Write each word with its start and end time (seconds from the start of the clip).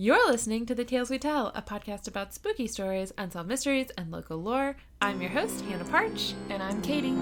Okay, 0.00 0.08
please 0.08 0.22
stop. 0.22 0.24
You're 0.24 0.30
listening 0.30 0.66
to 0.66 0.74
The 0.74 0.84
Tales 0.84 1.10
We 1.10 1.18
Tell, 1.18 1.48
a 1.54 1.62
podcast 1.62 2.08
about 2.08 2.32
spooky 2.32 2.66
stories, 2.66 3.12
unsolved 3.18 3.48
mysteries, 3.48 3.90
and 3.98 4.10
local 4.10 4.38
lore. 4.38 4.76
I'm 5.02 5.20
your 5.20 5.30
host, 5.30 5.62
Hannah 5.64 5.84
Parch. 5.84 6.34
And 6.48 6.62
I'm 6.62 6.80
Katie. 6.80 7.14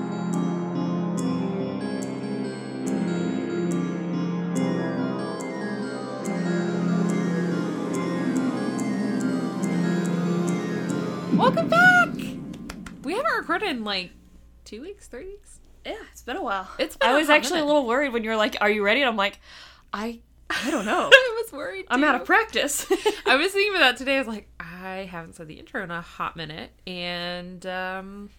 Welcome 11.36 11.68
back! 11.68 12.08
We 13.04 13.12
haven't 13.14 13.36
recorded 13.38 13.68
in 13.70 13.84
like 13.84 14.10
two 14.64 14.82
weeks, 14.82 15.08
three 15.08 15.26
weeks? 15.26 15.60
Yeah, 15.84 15.94
it's 16.12 16.22
been 16.22 16.36
a 16.36 16.42
while. 16.42 16.68
It's 16.78 16.96
been 16.96 17.08
I 17.08 17.12
a 17.12 17.16
was 17.16 17.28
hot 17.28 17.36
actually 17.36 17.60
minute. 17.60 17.64
a 17.64 17.66
little 17.66 17.86
worried 17.86 18.12
when 18.12 18.24
you 18.24 18.30
were 18.30 18.36
like, 18.36 18.56
"Are 18.60 18.70
you 18.70 18.84
ready?" 18.84 19.00
And 19.00 19.08
I'm 19.08 19.16
like, 19.16 19.38
"I, 19.92 20.20
I 20.50 20.70
don't 20.70 20.84
know. 20.84 21.10
Was 21.52 21.58
worried. 21.58 21.86
I'm 21.88 22.04
out 22.04 22.14
of 22.14 22.24
practice." 22.24 22.86
I 23.26 23.36
was 23.36 23.52
thinking 23.52 23.74
about 23.74 23.80
that 23.80 23.96
today. 23.96 24.16
I 24.16 24.18
was 24.18 24.28
like, 24.28 24.48
I 24.58 25.08
haven't 25.10 25.34
said 25.34 25.48
the 25.48 25.58
intro 25.58 25.82
in 25.82 25.90
a 25.90 26.00
hot 26.00 26.36
minute, 26.36 26.70
and 26.86 27.64
um, 27.66 28.30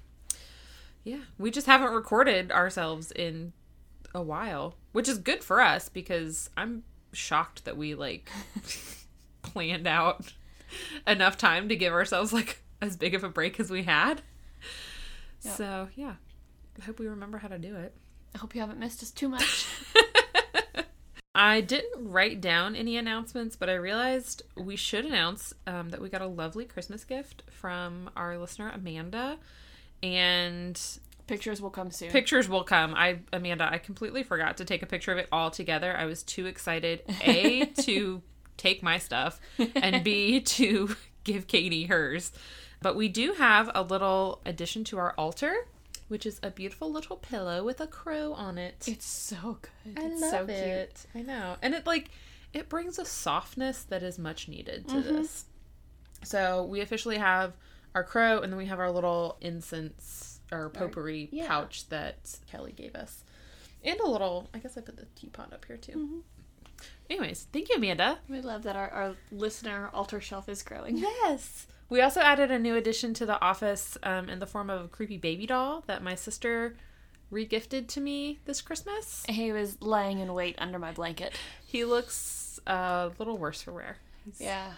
yeah, 1.04 1.22
we 1.38 1.52
just 1.52 1.68
haven't 1.68 1.94
recorded 1.94 2.52
ourselves 2.52 3.12
in 3.12 3.54
a 4.14 4.22
while, 4.22 4.76
which 4.92 5.08
is 5.08 5.18
good 5.18 5.44
for 5.44 5.62
us 5.62 5.90
because 5.90 6.50
I'm 6.58 6.84
shocked 7.14 7.66
that 7.66 7.78
we 7.78 7.96
like 7.96 8.30
planned 9.42 9.88
out 9.88 10.34
enough 11.08 11.38
time 11.38 11.70
to 11.70 11.76
give 11.76 11.94
ourselves 11.94 12.34
like 12.34 12.62
as 12.82 12.96
big 12.96 13.16
of 13.16 13.24
a 13.24 13.30
break 13.30 13.60
as 13.60 13.70
we 13.70 13.84
had. 13.84 14.22
Yep. 15.44 15.56
So 15.56 15.90
yeah, 15.96 16.16
I 16.80 16.86
hope 16.86 17.00
we 17.00 17.08
remember 17.08 17.38
how 17.38 17.48
to 17.48 17.58
do 17.58 17.76
it. 17.76 17.96
I 18.36 18.38
hope 18.38 18.54
you 18.54 18.62
haven't 18.62 18.80
missed 18.80 19.02
us 19.02 19.12
too 19.12 19.30
much. 19.30 19.68
I 21.36 21.62
didn't 21.62 22.10
write 22.10 22.42
down 22.42 22.76
any 22.76 22.98
announcements, 22.98 23.56
but 23.56 23.70
I 23.70 23.76
realized 23.76 24.42
we 24.56 24.76
should 24.76 25.06
announce 25.06 25.54
um, 25.68 25.90
that 25.90 26.02
we 26.02 26.10
got 26.10 26.22
a 26.22 26.28
lovely 26.28 26.66
Christmas 26.66 27.04
gift 27.04 27.44
from 27.52 28.10
our 28.16 28.38
listener 28.38 28.72
Amanda, 28.74 29.38
and 30.02 30.80
Pictures 31.28 31.62
will 31.62 31.70
come 31.70 31.92
soon. 31.92 32.10
pictures 32.10 32.50
will 32.50 32.64
come. 32.64 32.96
I 32.96 33.20
Amanda, 33.32 33.70
I 33.72 33.78
completely 33.78 34.24
forgot 34.24 34.58
to 34.58 34.66
take 34.66 34.82
a 34.82 34.88
picture 34.88 35.12
of 35.12 35.20
it 35.20 35.28
all 35.32 35.52
together. 35.52 35.96
I 35.96 36.06
was 36.06 36.24
too 36.24 36.48
excited 36.48 37.04
a 37.22 37.66
to 37.82 38.24
take 38.58 38.82
my 38.82 38.98
stuff 38.98 39.40
and 39.76 40.04
b 40.04 40.42
to 40.42 40.96
give 41.24 41.46
Katie 41.46 41.86
hers. 41.86 42.32
But 42.82 42.96
we 42.96 43.10
do 43.10 43.34
have 43.34 43.70
a 43.76 43.84
little 43.84 44.42
addition 44.46 44.84
to 44.86 44.98
our 44.98 45.14
altar, 45.20 45.54
which 46.10 46.26
is 46.26 46.40
a 46.44 46.50
beautiful 46.52 46.92
little 46.92 47.16
pillow 47.16 47.64
with 47.64 47.80
a 47.80 47.88
crow 47.88 48.34
on 48.34 48.58
it. 48.58 48.84
it's 48.88 49.06
so 49.06 49.58
good. 49.62 49.98
I 49.98 50.08
it's 50.08 50.22
love 50.22 50.32
so 50.32 50.46
cute. 50.48 50.58
it. 50.60 51.06
I 51.16 51.22
know. 51.22 51.56
And 51.62 51.74
it 51.74 51.86
like 51.88 52.10
it 52.54 52.68
brings 52.68 53.00
a 53.00 53.06
softness 53.06 53.84
that 53.84 54.04
is 54.04 54.20
much 54.20 54.48
needed 54.50 54.88
to 54.90 54.96
Mm-hmm. 54.96 55.16
this. 55.16 55.46
So 56.24 56.66
we 56.66 56.82
officially 56.82 57.18
have 57.18 57.54
our 57.96 58.04
crow 58.04 58.40
and 58.42 58.52
then 58.52 58.58
we 58.58 58.66
have 58.66 58.80
our 58.80 58.92
little 58.92 59.38
incense 59.42 60.40
or 60.52 60.70
potpourri 60.70 61.30
yeah. 61.32 61.48
pouch 61.48 61.88
that 61.90 62.38
Kelly 62.52 62.72
gave 62.74 62.96
us. 62.96 63.24
And 63.84 64.00
a 64.00 64.08
little 64.08 64.50
I 64.54 64.58
guess 64.60 64.78
I 64.78 64.82
put 64.82 64.98
the 64.98 65.06
teapot 65.16 65.54
up 65.54 65.64
here 65.66 65.78
too. 65.78 65.92
Mm-hmm. 65.94 66.20
Anyways, 67.10 67.48
thank 67.52 67.70
you, 67.70 67.76
Amanda. 67.76 68.20
We 68.30 68.42
love 68.42 68.64
that 68.64 68.76
our, 68.76 68.90
our 68.90 69.16
listener 69.32 69.90
altar 69.94 70.22
shelf 70.22 70.48
is 70.48 70.62
growing. 70.62 70.98
Yes. 70.98 71.66
We 71.90 72.02
also 72.02 72.22
added 72.22 72.52
a 72.52 72.60
new 72.60 72.76
addition 72.76 73.14
to 73.16 73.26
the 73.26 73.42
office 73.42 73.98
um, 74.04 74.30
in 74.30 74.40
the 74.40 74.46
form 74.46 74.70
of 74.70 74.86
a 74.86 74.88
creepy 74.88 75.18
baby 75.18 75.46
doll 75.48 75.84
that 75.88 76.04
my 76.04 76.16
sister 76.16 76.76
regifted 77.32 77.88
to 77.90 78.02
me 78.02 78.40
this 78.46 78.62
Christmas. 78.62 79.26
He 79.28 79.52
was 79.52 79.82
lying 79.82 80.20
in 80.20 80.34
wait 80.34 80.56
under 80.60 80.78
my 80.80 80.92
blanket. 80.92 81.34
He 81.66 81.86
looks 81.86 82.60
a 82.68 83.12
little 83.18 83.38
worse 83.38 83.62
for 83.62 83.72
wear. 83.74 83.98
He's- 84.26 84.40
Yeah. 84.42 84.74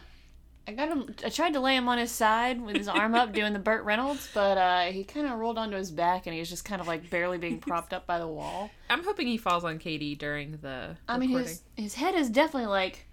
I 0.67 0.73
got 0.73 0.89
him. 0.89 1.15
I 1.25 1.29
tried 1.29 1.53
to 1.53 1.59
lay 1.59 1.75
him 1.75 1.87
on 1.89 1.97
his 1.97 2.11
side 2.11 2.61
with 2.61 2.75
his 2.77 2.87
arm 2.87 3.15
up 3.15 3.33
doing 3.33 3.51
the 3.53 3.59
Burt 3.59 3.83
Reynolds, 3.83 4.29
but 4.31 4.59
uh, 4.59 4.81
he 4.91 5.03
kind 5.03 5.25
of 5.25 5.39
rolled 5.39 5.57
onto 5.57 5.75
his 5.75 5.89
back 5.89 6.27
and 6.27 6.35
he 6.35 6.39
was 6.39 6.49
just 6.51 6.63
kind 6.63 6.79
of 6.79 6.87
like 6.87 7.09
barely 7.09 7.39
being 7.39 7.59
propped 7.67 7.93
up 7.93 8.05
by 8.05 8.19
the 8.19 8.27
wall. 8.27 8.69
I'm 8.87 9.03
hoping 9.03 9.25
he 9.25 9.37
falls 9.37 9.63
on 9.63 9.79
Katie 9.79 10.13
during 10.13 10.57
the 10.61 10.97
I 11.09 11.17
mean, 11.17 11.31
his 11.31 11.63
his 11.75 11.95
head 11.95 12.13
is 12.13 12.29
definitely 12.29 12.67
like 12.67 13.07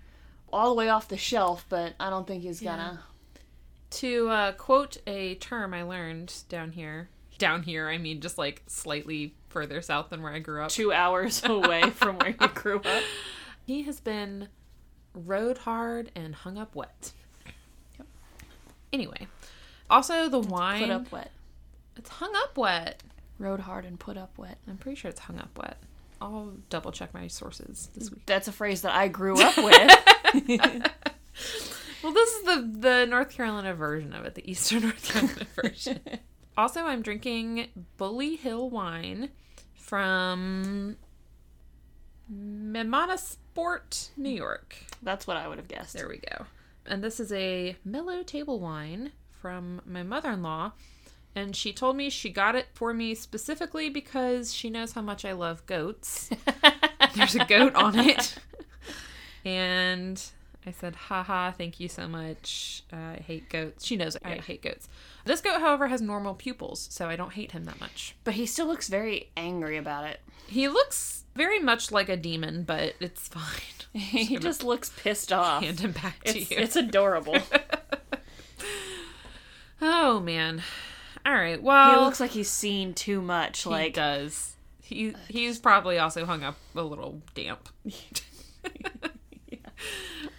all 0.52 0.68
the 0.68 0.74
way 0.74 0.90
off 0.90 1.08
the 1.08 1.16
shelf, 1.16 1.64
but 1.70 1.94
I 1.98 2.10
don't 2.10 2.26
think 2.26 2.42
he's 2.42 2.60
gonna. 2.60 3.00
To 3.90 4.28
uh, 4.28 4.52
quote 4.52 4.98
a 5.06 5.36
term 5.36 5.72
I 5.72 5.82
learned 5.82 6.32
down 6.48 6.72
here, 6.72 7.08
down 7.38 7.62
here, 7.62 7.88
I 7.88 7.98
mean 7.98 8.20
just 8.20 8.36
like 8.36 8.62
slightly 8.66 9.34
further 9.48 9.80
south 9.80 10.10
than 10.10 10.22
where 10.22 10.32
I 10.32 10.40
grew 10.40 10.62
up. 10.62 10.70
Two 10.70 10.92
hours 10.92 11.42
away 11.44 11.90
from 11.90 12.18
where 12.18 12.34
you 12.38 12.48
grew 12.48 12.80
up. 12.80 13.02
He 13.66 13.82
has 13.82 14.00
been 14.00 14.48
rode 15.14 15.58
hard 15.58 16.10
and 16.14 16.34
hung 16.34 16.58
up 16.58 16.74
wet. 16.74 17.12
Yep. 17.98 18.06
Anyway, 18.92 19.26
also 19.88 20.28
the 20.28 20.40
wine. 20.40 20.82
Put 20.82 20.90
up 20.90 21.12
wet. 21.12 21.30
It's 21.96 22.10
hung 22.10 22.32
up 22.36 22.56
wet. 22.56 23.02
Rode 23.38 23.60
hard 23.60 23.84
and 23.84 23.98
put 23.98 24.16
up 24.16 24.36
wet. 24.36 24.58
I'm 24.68 24.76
pretty 24.76 24.96
sure 24.96 25.08
it's 25.08 25.20
hung 25.20 25.38
up 25.38 25.56
wet. 25.56 25.78
I'll 26.20 26.52
double 26.68 26.90
check 26.92 27.14
my 27.14 27.28
sources 27.28 27.88
this 27.94 28.10
week. 28.10 28.22
That's 28.26 28.48
a 28.48 28.52
phrase 28.52 28.82
that 28.82 28.94
I 28.94 29.08
grew 29.08 29.40
up 29.40 29.56
with. 30.36 30.92
Well, 32.02 32.12
this 32.12 32.30
is 32.30 32.44
the 32.44 32.70
the 32.78 33.06
North 33.06 33.30
Carolina 33.30 33.74
version 33.74 34.12
of 34.12 34.24
it, 34.24 34.34
the 34.34 34.48
Eastern 34.48 34.82
North 34.84 35.12
Carolina 35.12 35.46
version. 35.54 36.00
also, 36.56 36.84
I'm 36.84 37.02
drinking 37.02 37.68
Bully 37.96 38.36
Hill 38.36 38.70
wine 38.70 39.30
from 39.74 40.96
Hammondsport, 42.32 44.10
New 44.16 44.30
York. 44.30 44.76
That's 45.02 45.26
what 45.26 45.36
I 45.36 45.48
would 45.48 45.58
have 45.58 45.68
guessed. 45.68 45.94
There 45.94 46.08
we 46.08 46.18
go. 46.18 46.46
And 46.86 47.02
this 47.02 47.20
is 47.20 47.32
a 47.32 47.76
mellow 47.84 48.22
table 48.22 48.60
wine 48.60 49.12
from 49.30 49.80
my 49.84 50.02
mother-in-law, 50.02 50.72
and 51.34 51.54
she 51.54 51.72
told 51.72 51.96
me 51.96 52.10
she 52.10 52.30
got 52.30 52.54
it 52.54 52.68
for 52.74 52.94
me 52.94 53.14
specifically 53.14 53.88
because 53.88 54.52
she 54.54 54.70
knows 54.70 54.92
how 54.92 55.02
much 55.02 55.24
I 55.24 55.32
love 55.32 55.64
goats. 55.66 56.30
There's 57.14 57.34
a 57.34 57.44
goat 57.44 57.74
on 57.74 57.98
it. 57.98 58.36
And 59.44 60.20
I 60.68 60.72
said, 60.72 60.94
haha, 60.96 61.50
thank 61.50 61.80
you 61.80 61.88
so 61.88 62.06
much. 62.06 62.82
Uh, 62.92 62.96
I 62.96 63.22
hate 63.26 63.48
goats. 63.48 63.84
She 63.86 63.96
knows 63.96 64.16
I 64.22 64.34
Yeah. 64.34 64.42
hate 64.42 64.62
goats. 64.62 64.88
This 65.24 65.40
goat, 65.40 65.60
however, 65.60 65.88
has 65.88 66.00
normal 66.02 66.34
pupils, 66.34 66.86
so 66.90 67.08
I 67.08 67.16
don't 67.16 67.32
hate 67.32 67.52
him 67.52 67.64
that 67.64 67.80
much. 67.80 68.14
But 68.24 68.34
he 68.34 68.44
still 68.46 68.66
looks 68.66 68.88
very 68.88 69.30
angry 69.36 69.76
about 69.78 70.04
it. 70.06 70.20
He 70.46 70.68
looks 70.68 71.24
very 71.34 71.58
much 71.58 71.90
like 71.90 72.08
a 72.08 72.16
demon, 72.16 72.64
but 72.64 72.94
it's 73.00 73.28
fine. 73.28 73.42
he 73.94 74.36
just 74.36 74.62
looks 74.62 74.90
pissed 74.96 75.32
off. 75.32 75.62
Hand 75.62 75.80
him 75.80 75.92
back 75.92 76.22
to 76.24 76.38
It's, 76.38 76.50
you. 76.50 76.56
it's 76.58 76.76
adorable. 76.76 77.36
oh, 79.80 80.20
man. 80.20 80.62
All 81.26 81.34
right, 81.34 81.62
well. 81.62 81.90
he 81.90 81.96
looks 82.04 82.20
like 82.20 82.30
he's 82.30 82.50
seen 82.50 82.94
too 82.94 83.20
much. 83.22 83.62
he 83.64 83.70
Like 83.70 83.94
does. 83.94 84.54
He, 84.82 85.14
he's 85.28 85.58
probably 85.58 85.98
also 85.98 86.24
hung 86.26 86.42
up 86.42 86.56
a 86.74 86.82
little 86.82 87.20
damp. 87.34 87.68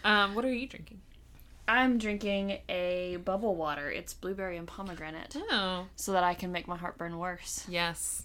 Um, 0.04 0.36
what 0.36 0.46
are 0.46 0.54
you 0.54 0.68
drinking? 0.68 1.02
I'm 1.68 1.98
drinking 2.00 2.60
a 2.68 3.18
bubble 3.24 3.56
water. 3.56 3.92
It's 3.92 4.14
blueberry 4.14 4.58
and 4.58 4.68
pomegranate, 4.68 5.36
Oh, 5.52 5.86
so 5.96 6.14
that 6.14 6.24
I 6.24 6.34
can 6.34 6.52
make 6.52 6.68
my 6.68 6.78
heartburn 6.78 7.18
worse. 7.20 7.66
yes. 7.70 8.24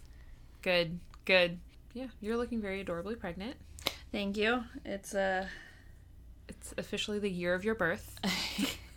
Good, 0.62 0.98
good. 1.26 1.58
Yeah, 1.92 2.06
you're 2.22 2.36
looking 2.38 2.60
very 2.62 2.80
adorably 2.80 3.16
pregnant. 3.16 3.56
Thank 4.12 4.36
you. 4.38 4.64
It's 4.84 5.14
uh, 5.14 5.46
It's 6.48 6.72
officially 6.78 7.18
the 7.18 7.28
year 7.30 7.52
of 7.54 7.64
your 7.64 7.74
birth. 7.74 8.14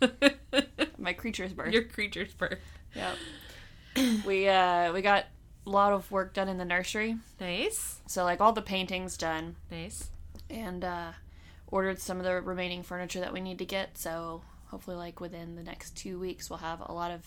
my 0.98 1.12
creature's 1.12 1.52
birth. 1.52 1.72
your 1.72 1.82
creature's 1.84 2.32
birth. 2.32 2.58
Yep. 2.94 3.16
we 4.24 4.48
uh 4.48 4.92
we 4.92 5.02
got 5.02 5.26
a 5.66 5.70
lot 5.70 5.92
of 5.92 6.10
work 6.10 6.32
done 6.32 6.48
in 6.48 6.56
the 6.56 6.64
nursery. 6.64 7.16
Nice, 7.40 7.98
So 8.06 8.24
like 8.24 8.40
all 8.40 8.52
the 8.52 8.62
paintings 8.62 9.16
done 9.16 9.56
nice. 9.70 10.08
and 10.48 10.84
uh 10.84 11.10
ordered 11.70 11.98
some 12.00 12.18
of 12.18 12.24
the 12.24 12.40
remaining 12.40 12.82
furniture 12.82 13.20
that 13.20 13.32
we 13.32 13.40
need 13.40 13.58
to 13.58 13.64
get. 13.64 13.96
So 13.98 14.42
hopefully 14.66 14.96
like 14.96 15.20
within 15.20 15.54
the 15.56 15.62
next 15.62 15.96
2 15.96 16.18
weeks 16.18 16.50
we'll 16.50 16.58
have 16.58 16.80
a 16.84 16.92
lot 16.92 17.10
of 17.10 17.24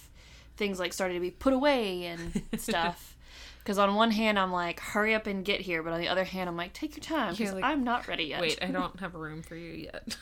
things 0.57 0.79
like 0.79 0.93
starting 0.93 1.15
to 1.15 1.21
be 1.21 1.31
put 1.31 1.53
away 1.53 2.05
and 2.05 2.43
stuff. 2.57 3.15
Cuz 3.65 3.77
on 3.77 3.95
one 3.95 4.11
hand 4.11 4.37
I'm 4.39 4.51
like 4.51 4.79
hurry 4.79 5.13
up 5.15 5.27
and 5.27 5.45
get 5.45 5.61
here, 5.61 5.81
but 5.83 5.93
on 5.93 5.99
the 5.99 6.07
other 6.07 6.23
hand 6.23 6.49
I'm 6.49 6.57
like 6.57 6.73
take 6.73 6.95
your 6.95 7.03
time 7.03 7.35
cuz 7.35 7.51
like, 7.53 7.63
I'm 7.63 7.83
not 7.83 8.07
ready 8.07 8.25
yet. 8.25 8.41
Wait, 8.41 8.59
I 8.61 8.67
don't 8.71 8.99
have 8.99 9.15
a 9.15 9.17
room 9.17 9.41
for 9.43 9.55
you 9.55 9.71
yet. 9.91 10.17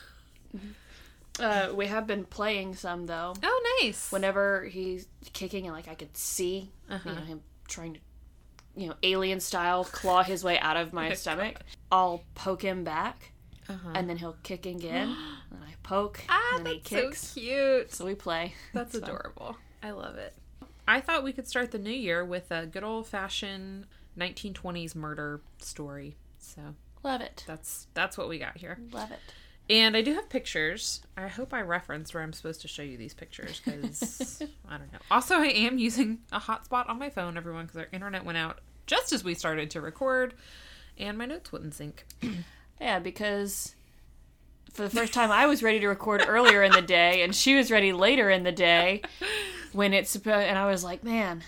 Uh 1.38 1.72
we 1.74 1.86
have 1.86 2.06
been 2.06 2.24
playing 2.24 2.74
some 2.74 3.06
though. 3.06 3.34
Oh, 3.42 3.78
nice. 3.82 4.10
Whenever 4.12 4.64
he's 4.64 5.06
kicking 5.32 5.66
and 5.66 5.74
like 5.74 5.88
I 5.88 5.94
could 5.94 6.16
see 6.16 6.70
Uh-huh. 6.90 7.08
you 7.08 7.14
know 7.14 7.22
him 7.22 7.40
trying 7.68 7.94
to 7.94 8.00
you 8.76 8.88
know 8.88 8.94
alien 9.02 9.40
style 9.40 9.84
claw 9.84 10.22
his 10.22 10.42
way 10.44 10.58
out 10.58 10.76
of 10.76 10.92
my 10.92 11.12
stomach 11.22 11.56
i'll 11.90 12.22
poke 12.34 12.62
him 12.62 12.82
back 12.84 13.32
uh-huh. 13.70 13.92
and 13.94 14.08
then 14.08 14.16
he'll 14.18 14.36
kick 14.42 14.66
again 14.66 15.14
and 15.50 15.60
i 15.66 15.72
poke 15.82 16.20
ah, 16.28 16.56
and 16.56 16.66
then 16.66 16.74
he 16.74 16.78
that's 16.80 16.88
kicks 16.90 17.26
so 17.28 17.40
cute. 17.40 17.92
so 17.92 18.04
we 18.04 18.14
play 18.14 18.52
That's 18.74 18.94
It's 18.94 19.04
fun. 19.04 19.14
adorable. 19.16 19.56
I 19.82 19.92
love 19.92 20.16
it. 20.16 20.34
I 20.86 21.00
thought 21.00 21.22
we 21.24 21.32
could 21.32 21.46
start 21.48 21.70
the 21.70 21.78
new 21.78 21.90
year 21.90 22.24
with 22.24 22.50
a 22.50 22.66
good 22.66 22.82
old 22.84 23.06
fashioned 23.06 23.86
1920s 24.18 24.94
murder 24.94 25.40
story. 25.58 26.16
So 26.38 26.74
Love 27.02 27.20
it. 27.22 27.44
That's 27.46 27.86
that's 27.94 28.18
what 28.18 28.28
we 28.28 28.38
got 28.38 28.58
here. 28.58 28.78
Love 28.92 29.10
it. 29.10 29.20
And 29.70 29.96
I 29.96 30.02
do 30.02 30.12
have 30.14 30.28
pictures. 30.28 31.00
I 31.16 31.28
hope 31.28 31.54
I 31.54 31.62
referenced 31.62 32.12
where 32.12 32.22
I'm 32.24 32.32
supposed 32.32 32.60
to 32.62 32.68
show 32.68 32.82
you 32.82 32.96
these 32.98 33.14
pictures 33.14 33.62
because 33.64 34.42
I 34.68 34.76
don't 34.78 34.92
know. 34.92 34.98
Also, 35.10 35.36
I 35.36 35.46
am 35.46 35.78
using 35.78 36.18
a 36.32 36.40
hotspot 36.40 36.88
on 36.90 36.98
my 36.98 37.08
phone, 37.08 37.36
everyone, 37.36 37.66
because 37.66 37.78
our 37.78 37.88
internet 37.92 38.24
went 38.24 38.36
out 38.36 38.58
just 38.86 39.12
as 39.12 39.22
we 39.22 39.34
started 39.34 39.70
to 39.70 39.80
record, 39.80 40.34
and 40.98 41.16
my 41.16 41.24
notes 41.24 41.52
wouldn't 41.52 41.74
sync. 41.74 42.04
Yeah, 42.80 42.98
because 42.98 43.74
for 44.72 44.82
the 44.82 44.90
first 44.90 45.12
time 45.12 45.30
I 45.30 45.46
was 45.46 45.62
ready 45.62 45.80
to 45.80 45.88
record 45.88 46.24
earlier 46.26 46.62
in 46.62 46.72
the 46.72 46.82
day, 46.82 47.22
and 47.22 47.34
she 47.34 47.54
was 47.54 47.70
ready 47.70 47.92
later 47.92 48.30
in 48.30 48.42
the 48.44 48.52
day 48.52 49.02
when 49.72 49.92
it's 49.92 50.10
supposed. 50.10 50.46
And 50.46 50.58
I 50.58 50.66
was 50.66 50.82
like, 50.84 51.04
man, 51.04 51.42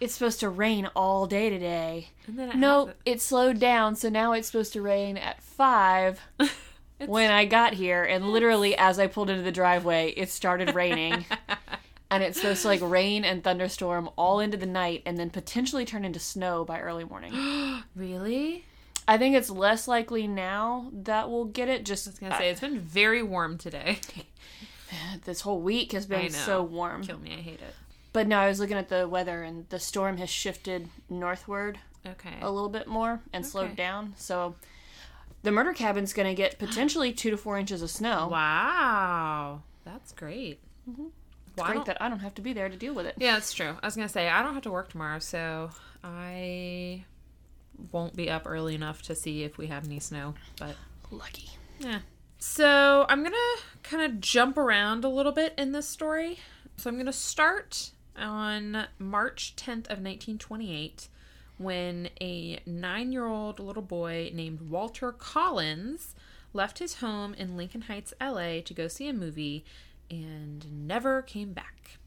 it's 0.00 0.14
supposed 0.14 0.40
to 0.40 0.48
rain 0.48 0.88
all 0.96 1.26
day 1.26 1.50
today. 1.50 2.08
And 2.26 2.38
then 2.38 2.50
it 2.50 2.56
No, 2.56 2.86
happened. 2.86 2.96
it 3.04 3.20
slowed 3.20 3.58
down, 3.60 3.96
so 3.96 4.08
now 4.08 4.32
it's 4.32 4.46
supposed 4.48 4.72
to 4.74 4.82
rain 4.82 5.16
at 5.16 5.42
five. 5.42 6.20
when 7.06 7.30
I 7.30 7.44
got 7.44 7.74
here, 7.74 8.02
and 8.04 8.30
literally 8.30 8.76
as 8.76 8.98
I 8.98 9.06
pulled 9.06 9.30
into 9.30 9.42
the 9.42 9.52
driveway, 9.52 10.10
it 10.16 10.30
started 10.30 10.74
raining. 10.74 11.26
and 12.10 12.22
it's 12.22 12.40
supposed 12.40 12.62
to 12.62 12.68
like 12.68 12.80
rain 12.82 13.24
and 13.24 13.42
thunderstorm 13.42 14.08
all 14.16 14.40
into 14.40 14.56
the 14.56 14.66
night 14.66 15.02
and 15.04 15.18
then 15.18 15.30
potentially 15.30 15.84
turn 15.84 16.04
into 16.04 16.20
snow 16.20 16.64
by 16.64 16.80
early 16.80 17.04
morning. 17.04 17.32
really? 17.96 18.64
I 19.06 19.18
think 19.18 19.36
it's 19.36 19.50
less 19.50 19.86
likely 19.86 20.26
now 20.26 20.90
that 20.92 21.30
we'll 21.30 21.44
get 21.44 21.68
it. 21.68 21.84
Just 21.84 22.06
I 22.06 22.10
was 22.10 22.18
gonna 22.18 22.36
say 22.38 22.50
it's 22.50 22.60
been 22.60 22.78
very 22.80 23.22
warm 23.22 23.58
today. 23.58 23.98
this 25.24 25.42
whole 25.42 25.60
week 25.60 25.92
has 25.92 26.06
been 26.06 26.30
so 26.30 26.62
warm. 26.62 27.02
Kill 27.04 27.18
me, 27.18 27.32
I 27.32 27.40
hate 27.42 27.60
it. 27.60 27.74
But 28.12 28.28
no, 28.28 28.38
I 28.38 28.48
was 28.48 28.60
looking 28.60 28.76
at 28.76 28.88
the 28.88 29.08
weather 29.08 29.42
and 29.42 29.68
the 29.68 29.78
storm 29.80 30.18
has 30.18 30.30
shifted 30.30 30.88
northward 31.10 31.78
Okay. 32.06 32.34
a 32.40 32.50
little 32.50 32.68
bit 32.68 32.86
more 32.86 33.20
and 33.32 33.42
Okay. 33.44 33.50
slowed 33.50 33.76
down. 33.76 34.14
So 34.16 34.54
the 35.42 35.50
murder 35.50 35.72
cabin's 35.72 36.12
going 36.12 36.28
to 36.28 36.34
get 36.34 36.58
potentially 36.60 37.12
two 37.12 37.30
to 37.30 37.36
four 37.36 37.58
inches 37.58 37.82
of 37.82 37.90
snow. 37.90 38.28
Wow, 38.30 39.62
that's 39.84 40.12
great. 40.12 40.60
Mm-hmm. 40.88 41.06
It's 41.48 41.56
Well, 41.62 41.72
great 41.72 41.84
that 41.86 42.00
I 42.00 42.08
don't 42.08 42.20
have 42.20 42.34
to 42.36 42.42
be 42.42 42.52
there 42.52 42.68
to 42.68 42.76
deal 42.76 42.94
with 42.94 43.06
it. 43.06 43.14
Yeah, 43.18 43.32
that's 43.32 43.52
true. 43.52 43.76
I 43.82 43.86
was 43.86 43.96
gonna 43.96 44.08
say 44.08 44.28
I 44.28 44.42
don't 44.42 44.54
have 44.54 44.62
to 44.64 44.70
work 44.70 44.90
tomorrow, 44.90 45.18
so 45.18 45.70
I 46.04 47.04
won't 47.92 48.16
be 48.16 48.30
up 48.30 48.42
early 48.46 48.74
enough 48.74 49.02
to 49.02 49.14
see 49.14 49.42
if 49.42 49.58
we 49.58 49.66
have 49.68 49.84
any 49.84 50.00
snow. 50.00 50.34
But 50.58 50.76
Lucky. 51.10 51.50
yeah. 51.78 52.00
So 52.38 53.06
I'm 53.08 53.22
gonna 53.22 53.36
kind 53.82 54.02
of 54.02 54.20
jump 54.20 54.58
around 54.58 55.04
a 55.04 55.08
little 55.08 55.32
bit 55.32 55.54
in 55.56 55.72
this 55.72 55.88
story. 55.88 56.38
So 56.76 56.90
I'm 56.90 56.98
gonna 56.98 57.12
start 57.12 57.90
on 58.16 58.86
March 58.98 59.54
10th 59.56 59.86
of 59.86 60.00
1928 60.00 61.08
when 61.56 62.08
a 62.20 62.60
nine-year-old 62.66 63.60
little 63.60 63.82
boy 63.82 64.30
named 64.34 64.60
Walter 64.62 65.12
Collins 65.12 66.14
left 66.52 66.78
his 66.78 66.96
home 66.96 67.34
in 67.34 67.56
Lincoln 67.56 67.82
Heights, 67.82 68.12
LA, 68.20 68.60
to 68.60 68.74
go 68.74 68.88
see 68.88 69.08
a 69.08 69.12
movie 69.12 69.64
and 70.10 70.86
never 70.86 71.22
came 71.22 71.52
back. 71.52 71.98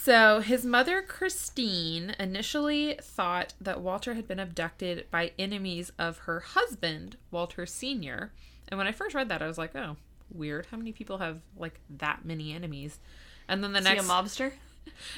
So, 0.00 0.38
his 0.38 0.64
mother, 0.64 1.02
Christine, 1.02 2.14
initially 2.20 2.96
thought 3.02 3.54
that 3.60 3.80
Walter 3.80 4.14
had 4.14 4.28
been 4.28 4.38
abducted 4.38 5.06
by 5.10 5.32
enemies 5.36 5.90
of 5.98 6.18
her 6.18 6.38
husband, 6.38 7.16
Walter 7.32 7.66
Sr. 7.66 8.32
And 8.68 8.78
when 8.78 8.86
I 8.86 8.92
first 8.92 9.16
read 9.16 9.28
that, 9.28 9.42
I 9.42 9.48
was 9.48 9.58
like, 9.58 9.74
oh, 9.74 9.96
weird. 10.32 10.66
How 10.70 10.76
many 10.76 10.92
people 10.92 11.18
have, 11.18 11.40
like, 11.56 11.80
that 11.90 12.24
many 12.24 12.52
enemies? 12.52 13.00
And 13.48 13.62
then 13.62 13.72
the 13.72 13.80
Is 13.80 13.86
he 13.88 13.92
a 13.94 13.96
next. 13.96 14.08
mobster? 14.08 14.52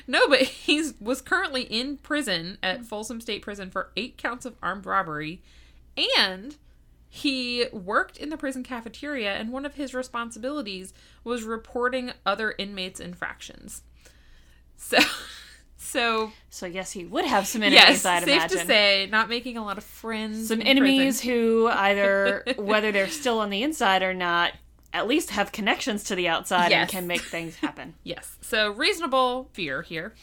No, 0.06 0.26
but 0.26 0.40
he 0.40 0.90
was 0.98 1.20
currently 1.20 1.62
in 1.62 1.98
prison 1.98 2.56
at 2.60 2.84
Folsom 2.84 3.20
State 3.20 3.42
Prison 3.42 3.70
for 3.70 3.90
eight 3.96 4.16
counts 4.16 4.44
of 4.44 4.56
armed 4.62 4.86
robbery. 4.86 5.42
And 6.18 6.56
he 7.08 7.66
worked 7.70 8.16
in 8.16 8.30
the 8.30 8.36
prison 8.36 8.64
cafeteria, 8.64 9.34
and 9.34 9.52
one 9.52 9.64
of 9.66 9.74
his 9.74 9.94
responsibilities 9.94 10.92
was 11.22 11.44
reporting 11.44 12.12
other 12.26 12.54
inmates' 12.58 12.98
infractions. 12.98 13.82
So, 14.88 14.98
so 15.76 16.32
So 16.50 16.66
yes, 16.66 16.92
he 16.92 17.04
would 17.04 17.24
have 17.24 17.46
some 17.46 17.62
enemies. 17.62 17.80
yes, 17.82 18.04
I'd 18.04 18.24
safe 18.24 18.28
imagine. 18.36 18.58
to 18.58 18.66
say, 18.66 19.08
not 19.10 19.28
making 19.28 19.56
a 19.56 19.64
lot 19.64 19.76
of 19.78 19.84
friends. 19.84 20.48
some 20.48 20.60
enemies 20.62 21.20
prison. 21.20 21.30
who 21.30 21.68
either 21.68 22.44
whether 22.56 22.92
they're 22.92 23.08
still 23.08 23.38
on 23.40 23.50
the 23.50 23.62
inside 23.62 24.02
or 24.02 24.14
not, 24.14 24.52
at 24.92 25.06
least 25.06 25.30
have 25.30 25.52
connections 25.52 26.04
to 26.04 26.14
the 26.14 26.28
outside 26.28 26.72
and 26.72 26.88
can 26.88 27.06
make 27.06 27.20
things 27.22 27.56
happen. 27.56 27.94
Yes, 28.04 28.36
so 28.40 28.70
reasonable 28.72 29.48
fear 29.52 29.82
here. 29.82 30.14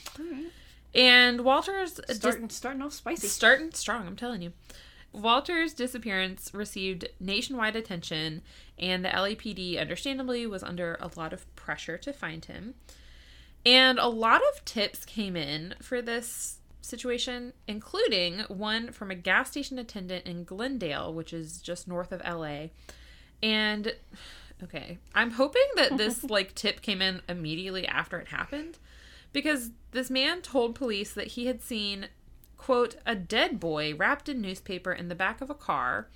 And 0.95 1.41
Walter's 1.41 1.99
starting 2.09 2.49
starting 2.49 2.81
off 2.81 2.93
spicy. 2.93 3.27
Starting 3.27 3.71
strong, 3.73 4.07
I'm 4.07 4.15
telling 4.15 4.41
you. 4.41 4.53
Walter's 5.13 5.73
disappearance 5.73 6.51
received 6.53 7.07
nationwide 7.19 7.75
attention, 7.75 8.41
and 8.77 9.03
the 9.03 9.09
LAPD, 9.09 9.79
understandably, 9.79 10.45
was 10.45 10.63
under 10.63 10.97
a 10.99 11.09
lot 11.15 11.33
of 11.33 11.53
pressure 11.55 11.97
to 11.97 12.13
find 12.13 12.45
him. 12.45 12.75
And 13.67 13.99
a 13.99 14.07
lot 14.07 14.41
of 14.53 14.63
tips 14.63 15.03
came 15.03 15.35
in 15.35 15.75
for 15.81 16.01
this 16.01 16.59
situation, 16.79 17.51
including 17.67 18.39
one 18.47 18.93
from 18.93 19.11
a 19.11 19.15
gas 19.15 19.51
station 19.51 19.77
attendant 19.77 20.25
in 20.25 20.45
Glendale, 20.45 21.13
which 21.13 21.33
is 21.33 21.61
just 21.61 21.85
north 21.85 22.13
of 22.13 22.21
LA. 22.25 22.67
And 23.43 23.93
okay, 24.63 24.99
I'm 25.13 25.31
hoping 25.31 25.67
that 25.75 25.97
this 25.97 26.23
like 26.29 26.55
tip 26.55 26.81
came 26.81 27.01
in 27.01 27.21
immediately 27.27 27.85
after 27.85 28.17
it 28.17 28.29
happened 28.29 28.77
because 29.33 29.71
this 29.91 30.09
man 30.09 30.41
told 30.41 30.73
police 30.73 31.13
that 31.13 31.27
he 31.27 31.47
had 31.47 31.61
seen 31.61 32.07
quote 32.55 32.95
a 33.05 33.15
dead 33.15 33.59
boy 33.59 33.93
wrapped 33.93 34.29
in 34.29 34.39
newspaper 34.39 34.93
in 34.93 35.09
the 35.09 35.13
back 35.13 35.41
of 35.41 35.49
a 35.49 35.53
car 35.53 36.07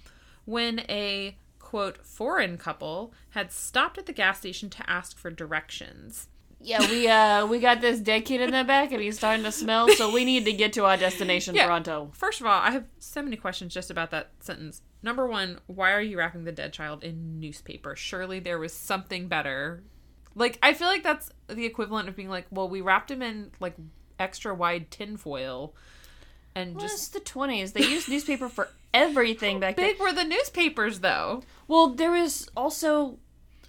when 0.46 0.80
a 0.88 1.36
quote 1.60 2.06
foreign 2.06 2.58
couple 2.58 3.14
had 3.32 3.52
stopped 3.52 3.98
at 3.98 4.06
the 4.06 4.14
gas 4.14 4.40
station 4.40 4.70
to 4.70 4.90
ask 4.90 5.18
for 5.18 5.30
directions. 5.30 6.30
Yeah, 6.64 6.88
we 6.90 7.08
uh 7.08 7.46
we 7.48 7.60
got 7.60 7.82
this 7.82 8.00
dead 8.00 8.26
kid 8.26 8.42
in 8.42 8.52
the 8.52 8.64
back 8.64 8.92
and 8.92 9.02
he's 9.02 9.18
starting 9.18 9.44
to 9.46 9.52
smell, 9.52 9.88
so 9.90 10.12
we 10.12 10.26
need 10.26 10.46
to 10.46 10.54
get 10.54 10.74
to 10.74 10.86
our 10.86 10.98
destination 10.98 11.56
Yeah. 11.56 11.66
pronto. 11.66 12.12
First 12.14 12.40
of 12.40 12.46
all, 12.48 12.60
I 12.62 12.72
have 12.72 12.86
so 13.00 13.22
many 13.22 13.36
questions 13.38 13.74
just 13.74 13.90
about 13.90 14.12
that 14.12 14.30
sentence. 14.42 14.82
Number 15.04 15.26
one, 15.28 15.60
why 15.68 15.92
are 15.94 16.02
you 16.02 16.18
wrapping 16.20 16.44
the 16.44 16.52
dead 16.52 16.74
child 16.74 17.04
in 17.04 17.40
newspaper? 17.40 17.96
Surely 17.96 18.40
there 18.40 18.60
was 18.60 18.74
something 18.74 19.28
better. 19.28 19.84
Like, 20.36 20.60
I 20.64 20.74
feel 20.74 20.88
like 20.88 21.04
that's 21.04 21.30
the 21.48 21.66
equivalent 21.66 22.08
of 22.08 22.16
being 22.16 22.30
like, 22.30 22.46
well, 22.52 22.70
we 22.70 22.82
wrapped 22.82 23.10
him 23.12 23.22
in 23.22 23.52
like 23.60 23.74
extra 24.20 24.54
wide 24.54 24.92
tinfoil 24.92 25.74
and 26.54 26.76
Well, 26.76 26.88
just. 26.88 27.14
the 27.14 27.20
twenties. 27.20 27.72
They 27.74 27.82
used 27.86 28.08
newspaper 28.08 28.48
for 28.50 28.70
everything 28.94 29.60
back 29.60 29.76
then. 29.78 29.88
Big 29.92 30.00
were 30.00 30.14
the 30.14 30.24
newspapers, 30.24 31.00
though. 31.00 31.42
Well, 31.68 31.88
there 31.90 32.12
was 32.12 32.48
also 32.56 33.18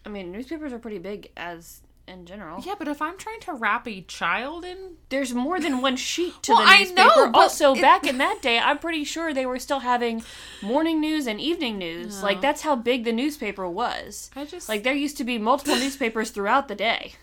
I 0.05 0.09
mean, 0.11 0.31
newspapers 0.33 0.73
are 0.73 0.79
pretty 0.79 0.99
big 0.99 1.31
as 1.37 1.81
in 2.13 2.27
general. 2.27 2.61
Yeah, 2.65 2.75
but 2.79 2.87
if 2.89 3.03
I'm 3.03 3.19
trying 3.19 3.41
to 3.41 3.53
wrap 3.55 3.89
a 3.89 4.03
child 4.03 4.65
in. 4.65 4.97
There's 5.09 5.35
more 5.35 5.59
than 5.59 5.81
one 5.81 5.97
sheet 5.97 6.43
to 6.45 6.53
Well, 6.53 6.61
the 6.63 6.69
I 6.71 6.79
newspaper. 6.81 7.03
know, 7.09 7.31
but 7.33 7.39
also, 7.39 7.75
it- 7.75 7.81
back 7.83 8.07
in 8.07 8.19
that 8.19 8.41
day, 8.41 8.59
I'm 8.59 8.79
pretty 8.79 9.05
sure 9.05 9.35
they 9.35 9.47
were 9.47 9.59
still 9.59 9.81
having 9.81 10.23
morning 10.63 11.01
news 11.01 11.27
and 11.27 11.41
evening 11.41 11.79
news. 11.79 12.23
Like 12.23 12.41
that's 12.41 12.63
how 12.63 12.77
big 12.77 13.05
the 13.05 13.13
newspaper 13.13 13.69
was. 13.69 14.31
I 14.37 14.45
just. 14.45 14.69
Like 14.69 14.83
there 14.85 14.95
used 14.95 15.17
to 15.17 15.25
be 15.25 15.39
multiple 15.39 15.77
newspapers 15.77 16.31
throughout 16.31 16.69
the 16.69 16.75
day. 16.75 17.15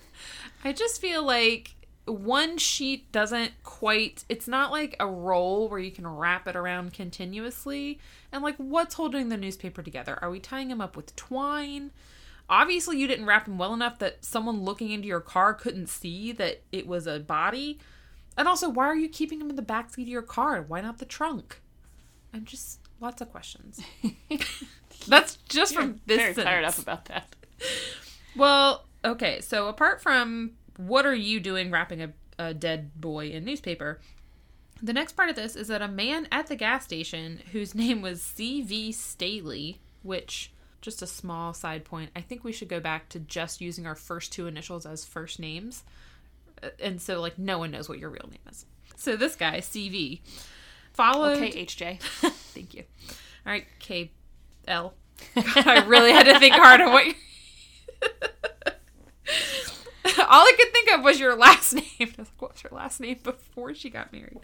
I 0.63 0.74
just 0.74 1.00
feel 1.00 1.24
like 1.24 1.75
one 2.05 2.58
sheet 2.58 3.12
doesn't 3.12 3.51
quite 3.63 4.24
it's 4.29 4.48
not 4.48 4.72
like 4.72 4.96
a 5.00 5.05
roll 5.05 5.69
where 5.69 5.79
you 5.79 5.91
can 5.91 6.08
wrap 6.08 6.48
it 6.48 6.55
around 6.55 6.91
continuously 6.91 8.00
and 8.31 8.41
like 8.41 8.55
what's 8.58 8.96
holding 8.96 9.29
the 9.29 9.38
newspaper 9.38 9.84
together 9.84 10.17
are 10.19 10.31
we 10.31 10.39
tying 10.39 10.69
them 10.69 10.81
up 10.81 10.98
with 10.98 11.15
twine 11.15 11.91
obviously 12.50 12.98
you 12.98 13.08
didn't 13.08 13.25
wrap 13.25 13.48
him 13.48 13.58
well 13.58 13.74
enough 13.74 14.00
that 14.00 14.24
someone 14.24 14.62
looking 14.62 14.91
into 14.91 15.08
your 15.08 15.22
car 15.22 15.53
couldn't 15.53 15.88
see 15.88 16.32
that 16.32 16.62
it 16.72 16.88
was 16.88 17.08
a 17.08 17.20
body 17.20 17.79
and 18.38 18.48
also 18.48 18.70
why 18.70 18.86
are 18.86 18.96
you 18.96 19.10
keeping 19.10 19.39
him 19.39 19.50
in 19.50 19.56
the 19.56 19.62
backseat 19.62 20.03
of 20.03 20.08
your 20.08 20.22
car 20.22 20.63
why 20.68 20.82
not 20.82 20.98
the 20.98 21.06
trunk 21.06 21.62
i'm 22.34 22.46
just 22.46 22.79
lots 23.00 23.22
of 23.22 23.29
questions 23.29 23.79
that's 25.08 25.38
just 25.50 25.74
from 25.74 26.00
this 26.06 26.18
Very 26.18 26.34
fired 26.34 26.65
up 26.65 26.77
about 26.77 27.06
that. 27.06 27.36
Well, 28.36 28.86
okay. 29.03 29.41
So 29.41 29.68
apart 29.68 30.01
from 30.01 30.51
what 30.77 31.06
are 31.06 31.15
you 31.15 31.39
doing 31.39 31.72
wrapping 31.72 32.01
a, 32.01 32.13
a 32.38 32.53
dead 32.53 32.91
boy 33.00 33.29
in 33.29 33.46
newspaper, 33.46 34.00
the 34.82 34.94
next 34.94 35.13
part 35.13 35.29
of 35.29 35.36
this 35.36 35.56
is 35.56 35.68
that 35.68 35.82
a 35.82 35.88
man 35.88 36.27
at 36.32 36.48
the 36.48 36.56
gas 36.56 36.84
station 36.84 37.41
whose 37.51 37.75
name 37.75 38.01
was 38.01 38.22
C.V. 38.22 38.91
Staley, 38.91 39.79
which 40.03 40.51
just 40.82 41.02
a 41.02 41.08
small 41.08 41.54
side 41.54 41.86
point, 41.86 42.12
I 42.16 42.22
think 42.22 42.44
we 42.44 42.52
should 42.52 42.70
go 42.70 42.80
back 42.80 43.10
to 43.10 43.20
just 43.20 43.62
using 43.62 43.86
our 43.86 43.96
first 43.96 44.32
two 44.32 44.48
initials 44.48 44.86
as 44.86 45.06
first 45.06 45.40
names. 45.40 45.84
Uh, 46.62 46.70
And 46.82 47.02
so, 47.02 47.22
like, 47.22 47.38
no 47.38 47.60
one 47.60 47.72
knows 47.72 47.90
what 47.90 48.00
your 48.00 48.10
real 48.10 48.28
name 48.30 48.40
is. 48.50 48.66
So 48.96 49.16
this 49.16 49.36
guy, 49.36 49.60
C.V., 49.62 50.22
followed. 50.94 51.38
Okay, 51.38 51.66
HJ. 51.66 52.02
Thank 52.54 52.74
you. 52.74 52.84
All 53.46 53.52
right, 53.54 53.66
K 53.80 54.12
L. 54.68 54.94
I 55.36 55.84
really 55.86 56.12
had 56.12 56.24
to 56.24 56.40
think 56.40 56.56
hard 56.56 56.82
on 56.82 56.92
what. 56.92 57.06
You... 57.06 57.14
All 60.28 60.42
I 60.42 60.54
could 60.58 60.74
think 60.74 60.92
of 60.92 61.04
was 61.04 61.20
your 61.20 61.36
last 61.36 61.74
name. 61.74 61.84
I 62.00 62.06
was 62.06 62.18
like, 62.18 62.42
what 62.42 62.54
was 62.54 62.64
your 62.64 62.72
last 62.74 63.00
name 63.00 63.20
before 63.24 63.74
she 63.74 63.90
got 63.90 64.12
married? 64.12 64.40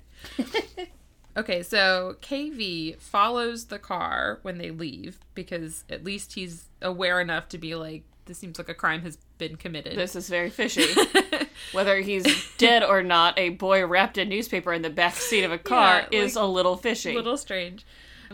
Okay, 1.38 1.64
so 1.64 2.16
KV 2.22 2.98
follows 3.00 3.66
the 3.66 3.80
car 3.80 4.40
when 4.42 4.58
they 4.58 4.72
leave 4.72 5.20
because 5.34 5.84
at 5.90 6.04
least 6.04 6.34
he's 6.34 6.70
aware 6.82 7.20
enough 7.20 7.50
to 7.50 7.58
be 7.58 7.76
like, 7.76 8.04
this 8.26 8.38
seems 8.38 8.58
like 8.58 8.70
a 8.70 8.74
crime 8.74 9.02
has 9.02 9.18
been 9.38 9.56
committed. 9.56 9.98
This 9.98 10.16
is 10.16 10.30
very 10.30 10.50
fishy. 10.50 10.88
Whether 11.74 11.98
he's 11.98 12.26
dead 12.58 12.84
or 12.84 13.04
not, 13.04 13.38
a 13.38 13.50
boy 13.50 13.86
wrapped 13.86 14.18
in 14.18 14.30
newspaper 14.30 14.74
in 14.74 14.82
the 14.82 14.90
back 14.90 15.16
seat 15.16 15.44
of 15.44 15.52
a 15.52 15.58
car 15.58 16.08
Yeah, 16.10 16.20
is 16.20 16.36
a 16.36 16.46
little 16.46 16.78
fishy. 16.78 17.12
A 17.12 17.16
little 17.16 17.38
strange. 17.38 17.86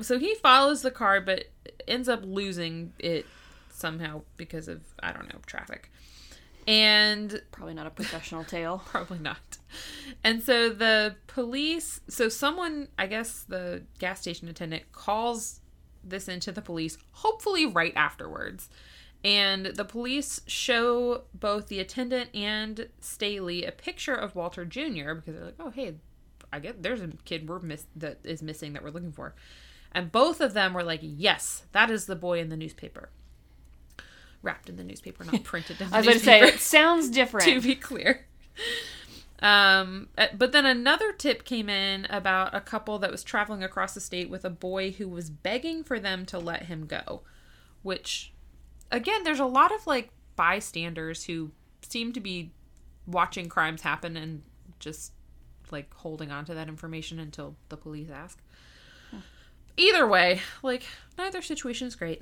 So 0.01 0.17
he 0.17 0.36
follows 0.36 0.81
the 0.81 0.91
car, 0.91 1.20
but 1.20 1.46
ends 1.88 2.08
up 2.08 2.22
losing 2.24 2.93
it 3.00 3.25
somehow 3.70 4.22
because 4.38 4.67
of 4.67 4.81
I 5.01 5.12
don't 5.12 5.27
know 5.27 5.39
traffic, 5.46 5.91
and 6.67 7.41
Probably 7.51 7.73
not 7.73 7.87
a 7.87 7.91
professional 7.91 8.43
tale. 8.43 8.81
probably 8.85 9.19
not. 9.19 9.57
And 10.23 10.41
so 10.43 10.69
the 10.69 11.15
police, 11.27 12.01
so 12.07 12.29
someone, 12.29 12.87
I 12.97 13.07
guess 13.07 13.43
the 13.47 13.83
gas 13.99 14.21
station 14.21 14.47
attendant 14.47 14.91
calls 14.91 15.61
this 16.03 16.27
into 16.27 16.51
the 16.51 16.61
police, 16.61 16.97
hopefully 17.11 17.65
right 17.65 17.93
afterwards. 17.95 18.69
And 19.23 19.67
the 19.67 19.85
police 19.85 20.41
show 20.47 21.23
both 21.33 21.67
the 21.67 21.79
attendant 21.79 22.33
and 22.33 22.89
Staley 22.99 23.65
a 23.65 23.71
picture 23.71 24.15
of 24.15 24.35
Walter 24.35 24.65
Jr. 24.65 25.13
because 25.13 25.35
they're 25.35 25.45
like, 25.45 25.55
oh, 25.59 25.69
hey, 25.69 25.95
I 26.51 26.59
get 26.59 26.81
there's 26.81 27.01
a 27.01 27.09
kid 27.25 27.47
we're 27.47 27.59
miss 27.59 27.85
that 27.95 28.19
is 28.23 28.41
missing 28.41 28.73
that 28.73 28.83
we're 28.83 28.89
looking 28.89 29.11
for. 29.11 29.35
And 29.91 30.11
both 30.11 30.41
of 30.41 30.53
them 30.53 30.73
were 30.73 30.83
like, 30.83 31.01
yes, 31.03 31.63
that 31.71 31.91
is 31.91 32.05
the 32.05 32.15
boy 32.15 32.39
in 32.39 32.49
the 32.49 32.57
newspaper. 32.57 33.09
Wrapped 34.43 34.69
in 34.69 34.77
the 34.77 34.83
newspaper, 34.83 35.24
not 35.24 35.43
printed 35.43 35.81
in 35.81 35.89
the 35.89 35.95
I 35.95 36.00
was 36.00 36.07
going 36.07 36.19
to 36.19 36.24
say, 36.24 36.41
it 36.41 36.60
sounds 36.60 37.10
different. 37.12 37.45
to 37.48 37.62
be 37.62 37.75
clear. 37.75 38.25
Um, 39.41 40.10
uh, 40.17 40.27
but 40.38 40.51
then 40.51 40.65
another 40.65 41.12
tip 41.12 41.43
came 41.43 41.69
in 41.69 42.05
about 42.10 42.53
a 42.53 42.62
couple 42.62 43.00
that 43.00 43.12
was 43.12 43.24
traveling 43.24 43.63
across 43.63 43.93
the 43.93 44.00
state 44.00 44.29
with 44.29 44.45
a 44.45 44.50
boy 44.50 44.91
who 44.91 45.07
was 45.07 45.29
begging 45.29 45.83
for 45.83 46.00
them 46.00 46.25
to 46.27 46.38
let 46.38 46.63
him 46.63 46.86
go. 46.86 47.21
Which, 47.81 48.31
again, 48.91 49.24
there's 49.24 49.39
a 49.39 49.45
lot 49.45 49.74
of 49.74 49.88
like 49.88 50.10
bystanders 50.36 51.25
who 51.25 51.51
seem 51.81 52.13
to 52.13 52.19
be 52.19 52.51
watching 53.07 53.50
crimes 53.50 53.81
happen 53.81 54.15
and 54.15 54.43
just 54.79 55.13
like 55.71 55.91
holding 55.95 56.31
on 56.31 56.45
to 56.45 56.53
that 56.53 56.67
information 56.67 57.19
until 57.19 57.55
the 57.69 57.77
police 57.77 58.10
ask. 58.10 58.39
Either 59.77 60.05
way, 60.05 60.41
like, 60.62 60.83
neither 61.17 61.41
situation 61.41 61.88
is 61.88 61.95
great. 61.95 62.21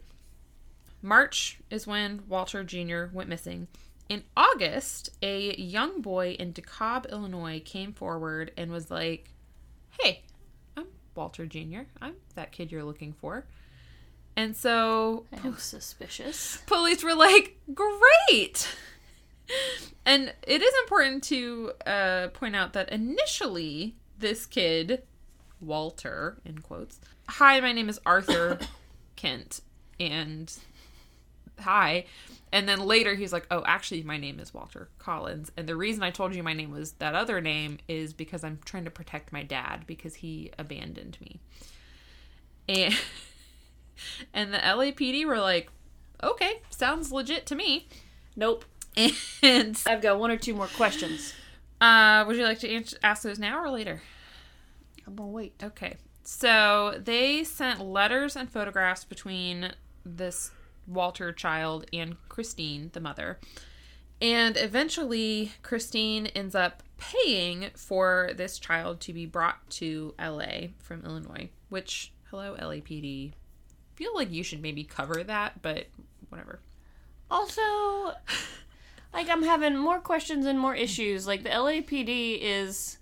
March 1.01 1.59
is 1.69 1.87
when 1.87 2.23
Walter 2.27 2.63
Jr. 2.63 3.05
went 3.13 3.29
missing. 3.29 3.67
In 4.09 4.23
August, 4.35 5.11
a 5.21 5.55
young 5.55 6.01
boy 6.01 6.31
in 6.39 6.51
DeKalb, 6.53 7.09
Illinois 7.11 7.61
came 7.63 7.93
forward 7.93 8.51
and 8.57 8.71
was 8.71 8.89
like, 8.89 9.29
Hey, 9.99 10.23
I'm 10.75 10.87
Walter 11.15 11.45
Jr., 11.45 11.81
I'm 12.01 12.15
that 12.35 12.51
kid 12.51 12.71
you're 12.71 12.83
looking 12.83 13.13
for. 13.13 13.45
And 14.35 14.55
so 14.55 15.25
How 15.43 15.55
suspicious. 15.55 16.57
police 16.65 17.03
were 17.03 17.15
like, 17.15 17.59
Great! 17.73 18.67
And 20.05 20.33
it 20.47 20.61
is 20.61 20.73
important 20.83 21.23
to 21.25 21.71
uh, 21.85 22.27
point 22.29 22.55
out 22.55 22.73
that 22.73 22.89
initially, 22.89 23.95
this 24.17 24.45
kid, 24.45 25.03
Walter, 25.61 26.37
in 26.45 26.59
quotes, 26.59 26.99
hi, 27.27 27.59
my 27.59 27.71
name 27.71 27.89
is 27.89 27.99
Arthur 28.05 28.59
Kent, 29.15 29.61
and 29.99 30.51
hi. 31.59 32.05
And 32.51 32.67
then 32.67 32.79
later 32.79 33.13
he's 33.15 33.31
like, 33.31 33.45
oh, 33.51 33.63
actually, 33.65 34.01
my 34.03 34.17
name 34.17 34.39
is 34.39 34.53
Walter 34.53 34.89
Collins. 34.97 35.51
And 35.55 35.67
the 35.67 35.75
reason 35.75 36.01
I 36.01 36.09
told 36.09 36.33
you 36.33 36.41
my 36.41 36.53
name 36.53 36.71
was 36.71 36.93
that 36.93 37.13
other 37.13 37.41
name 37.41 37.77
is 37.87 38.13
because 38.13 38.43
I'm 38.43 38.59
trying 38.65 38.85
to 38.85 38.91
protect 38.91 39.31
my 39.31 39.43
dad 39.43 39.83
because 39.85 40.15
he 40.15 40.51
abandoned 40.57 41.17
me. 41.21 41.39
And, 42.67 42.97
and 44.33 44.53
the 44.53 44.57
LAPD 44.57 45.25
were 45.25 45.39
like, 45.39 45.69
okay, 46.23 46.61
sounds 46.69 47.11
legit 47.11 47.45
to 47.47 47.55
me. 47.55 47.87
Nope. 48.35 48.65
And 49.43 49.81
I've 49.87 50.01
got 50.01 50.19
one 50.19 50.31
or 50.31 50.37
two 50.37 50.55
more 50.55 50.67
questions. 50.67 51.33
uh, 51.81 52.23
would 52.27 52.35
you 52.35 52.43
like 52.43 52.59
to 52.59 52.69
answer, 52.69 52.97
ask 53.03 53.23
those 53.23 53.39
now 53.39 53.63
or 53.63 53.69
later? 53.69 54.01
I'm 55.05 55.15
going 55.15 55.29
to 55.29 55.33
wait. 55.33 55.53
Okay. 55.63 55.97
So 56.23 56.99
they 57.03 57.43
sent 57.43 57.79
letters 57.81 58.35
and 58.35 58.49
photographs 58.49 59.03
between 59.03 59.73
this 60.05 60.51
Walter 60.89 61.31
child 61.31 61.85
and 61.93 62.17
Christine, 62.27 62.89
the 62.93 62.99
mother. 62.99 63.39
And 64.21 64.57
eventually, 64.57 65.53
Christine 65.61 66.27
ends 66.27 66.55
up 66.55 66.83
paying 66.97 67.69
for 67.75 68.31
this 68.35 68.59
child 68.59 68.99
to 69.01 69.13
be 69.13 69.25
brought 69.25 69.69
to 69.71 70.13
LA 70.19 70.69
from 70.79 71.05
Illinois, 71.05 71.49
which, 71.69 72.11
hello, 72.29 72.55
LAPD. 72.59 73.33
Feel 73.95 74.15
like 74.15 74.31
you 74.31 74.43
should 74.43 74.61
maybe 74.61 74.83
cover 74.83 75.23
that, 75.23 75.61
but 75.61 75.87
whatever. 76.29 76.59
Also, 77.31 77.61
like 79.13 79.29
I'm 79.29 79.43
having 79.43 79.77
more 79.77 79.99
questions 79.99 80.45
and 80.45 80.59
more 80.59 80.75
issues. 80.75 81.27
Like 81.27 81.43
the 81.43 81.49
LAPD 81.49 82.39
is 82.41 82.98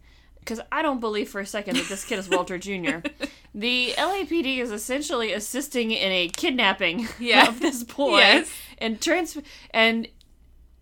because 0.47 0.61
I 0.71 0.81
don't 0.81 0.99
believe 1.01 1.27
for 1.29 1.41
a 1.41 1.45
second 1.45 1.75
that 1.75 1.89
this 1.89 2.05
kid 2.05 2.19
is 2.19 2.29
Walter 2.29 2.57
Jr. 2.57 2.99
The 3.55 3.93
LAPD 3.97 4.59
is 4.59 4.71
essentially 4.71 5.33
assisting 5.33 5.89
in 5.91 6.11
a 6.11 6.27
kidnapping 6.29 7.07
Yeah. 7.19 7.47
of 7.47 7.59
this 7.59 7.83
boy 7.83 8.17
Yes. 8.19 8.49
and 8.77 9.01
trans 9.01 9.37
and 9.71 10.07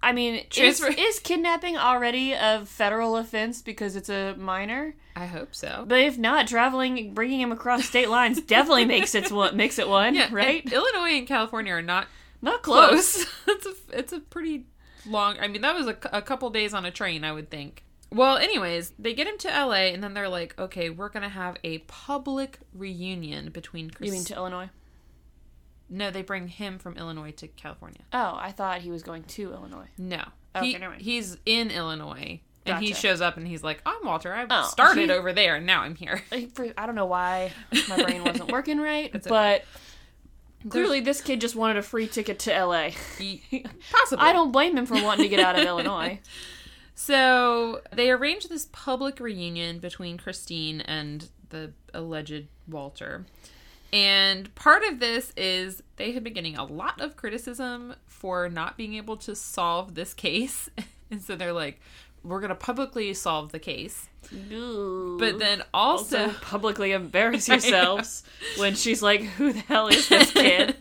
I 0.03 0.12
mean, 0.12 0.43
is, 0.55 0.81
is 0.84 1.19
kidnapping 1.19 1.77
already 1.77 2.34
a 2.34 2.63
federal 2.65 3.15
offense 3.17 3.62
because 3.63 3.95
it's 3.95 4.10
a 4.10 4.36
minor? 4.38 4.93
I 5.15 5.25
hope 5.25 5.55
so. 5.55 5.84
But 5.88 6.00
if 6.01 6.17
not, 6.17 6.48
traveling, 6.48 7.13
bringing 7.15 7.39
him 7.41 7.51
across 7.51 7.86
state 7.86 8.10
lines 8.10 8.39
definitely 8.41 8.86
makes 8.95 9.15
it 9.15 9.31
one. 9.31 9.55
Makes 9.57 9.79
it 9.79 9.88
one, 9.88 10.13
Yeah, 10.13 10.27
right? 10.31 10.63
and 10.63 10.72
Illinois 10.74 11.17
and 11.17 11.27
California 11.27 11.74
are 11.74 11.81
not 11.81 12.07
Not 12.41 12.62
close. 12.62 13.24
close. 13.24 13.27
it's 13.48 13.65
a 13.65 13.74
it's 14.00 14.13
a 14.13 14.19
pretty 14.19 14.65
long. 15.07 15.38
I 15.39 15.48
mean, 15.48 15.62
that 15.62 15.75
was 15.75 15.88
a, 15.88 15.98
a 16.12 16.22
couple 16.22 16.50
days 16.50 16.74
on 16.74 16.86
a 16.86 16.91
train, 16.91 17.24
I 17.24 17.31
would 17.31 17.50
think. 17.50 17.84
Well, 18.15 18.38
anyways, 18.38 18.93
they 18.98 19.13
get 19.13 19.27
him 19.27 19.38
to 19.39 19.48
LA, 19.50 19.91
and 19.93 20.01
then 20.03 20.13
they're 20.13 20.29
like, 20.29 20.57
"Okay, 20.57 20.89
we're 20.89 21.10
gonna 21.10 21.29
have 21.29 21.57
a 21.63 21.79
public 21.79 22.60
reunion 22.74 23.50
between." 23.51 23.89
Chris- 23.91 24.07
You 24.07 24.13
mean 24.13 24.24
to 24.25 24.36
Illinois? 24.36 24.69
no? 25.89 26.10
They 26.12 26.22
bring 26.22 26.48
him 26.48 26.79
from 26.79 26.98
Illinois 26.98 27.31
to 27.31 27.48
California. 27.48 28.01
Oh, 28.13 28.36
I 28.39 28.51
thought 28.51 28.81
he 28.81 28.89
was 28.91 29.03
going 29.03 29.24
to 29.24 29.51
Illinois. 29.53 29.88
No, 29.98 30.24
oh, 30.55 30.60
Okay, 30.60 30.67
he, 30.72 30.77
never 30.77 30.91
mind. 30.91 31.01
he's 31.01 31.38
in 31.45 31.69
Illinois, 31.72 32.39
and 32.65 32.84
he 32.84 32.93
shows 32.93 33.19
up, 33.22 33.38
and 33.38 33.48
he's 33.48 33.63
like, 33.63 33.81
"I'm 33.86 34.03
Walter. 34.05 34.34
I 34.34 34.45
Oh, 34.50 34.63
started 34.67 35.10
he- 35.10 35.12
over 35.17 35.34
there, 35.34 35.57
and 35.57 35.65
now 35.65 35.81
I'm 35.81 35.95
here." 35.95 36.24
I 36.31 36.86
don't 36.86 36.95
know 36.95 37.05
why 37.05 37.51
my 37.89 38.01
brain 38.01 38.24
wasn't 38.24 38.51
working 38.51 38.79
right, 38.79 39.12
but 39.27 39.65
clearly 40.69 41.01
this 41.01 41.22
kid 41.22 41.41
just 41.41 41.55
wanted 41.55 41.77
a 41.77 41.84
free 41.84 42.07
ticket 42.07 42.39
to 42.39 42.51
LA. 42.65 42.89
He- 43.19 43.43
Possibly, 43.91 44.25
I 44.25 44.31
don't 44.34 44.51
blame 44.51 44.77
him 44.77 44.86
for 44.86 44.95
wanting 45.03 45.24
to 45.24 45.29
get 45.29 45.39
out 45.39 45.60
of 45.60 45.65
Illinois. 45.65 46.19
So 46.96 47.82
they 47.92 48.10
arranged 48.10 48.50
this 48.50 48.70
public 48.72 49.20
reunion 49.20 49.80
between 49.80 50.18
Christine 50.18 50.82
and 50.82 51.30
the 51.50 51.74
alleged 51.94 52.48
Walter. 52.68 53.25
And 53.94 54.54
part 54.56 54.84
of 54.84 55.00
this 55.00 55.32
is 55.38 55.84
they 55.98 56.14
have 56.14 56.24
been 56.24 56.34
getting 56.34 56.58
a 56.58 56.64
lot 56.64 57.00
of 57.00 57.16
criticism 57.16 57.96
for 58.08 58.50
not 58.50 58.78
being 58.78 58.96
able 58.96 59.18
to 59.18 59.36
solve 59.36 59.96
this 59.96 60.14
case. 60.14 60.70
And 61.12 61.22
so 61.22 61.36
they're 61.36 61.54
like, 61.54 61.80
we're 62.24 62.40
going 62.40 62.50
to 62.50 62.56
publicly 62.56 63.14
solve 63.14 63.52
the 63.52 63.60
case. 63.60 64.10
But 64.32 65.38
then 65.38 65.62
also, 65.72 66.25
also 66.25 66.40
publicly 66.42 66.92
embarrass 66.94 67.48
yourselves 67.50 68.24
when 68.58 68.74
she's 68.74 69.04
like, 69.04 69.22
"Who 69.22 69.54
the 69.54 69.60
hell 69.60 69.88
is 69.88 70.10
this 70.10 70.32
kid?" 70.34 70.75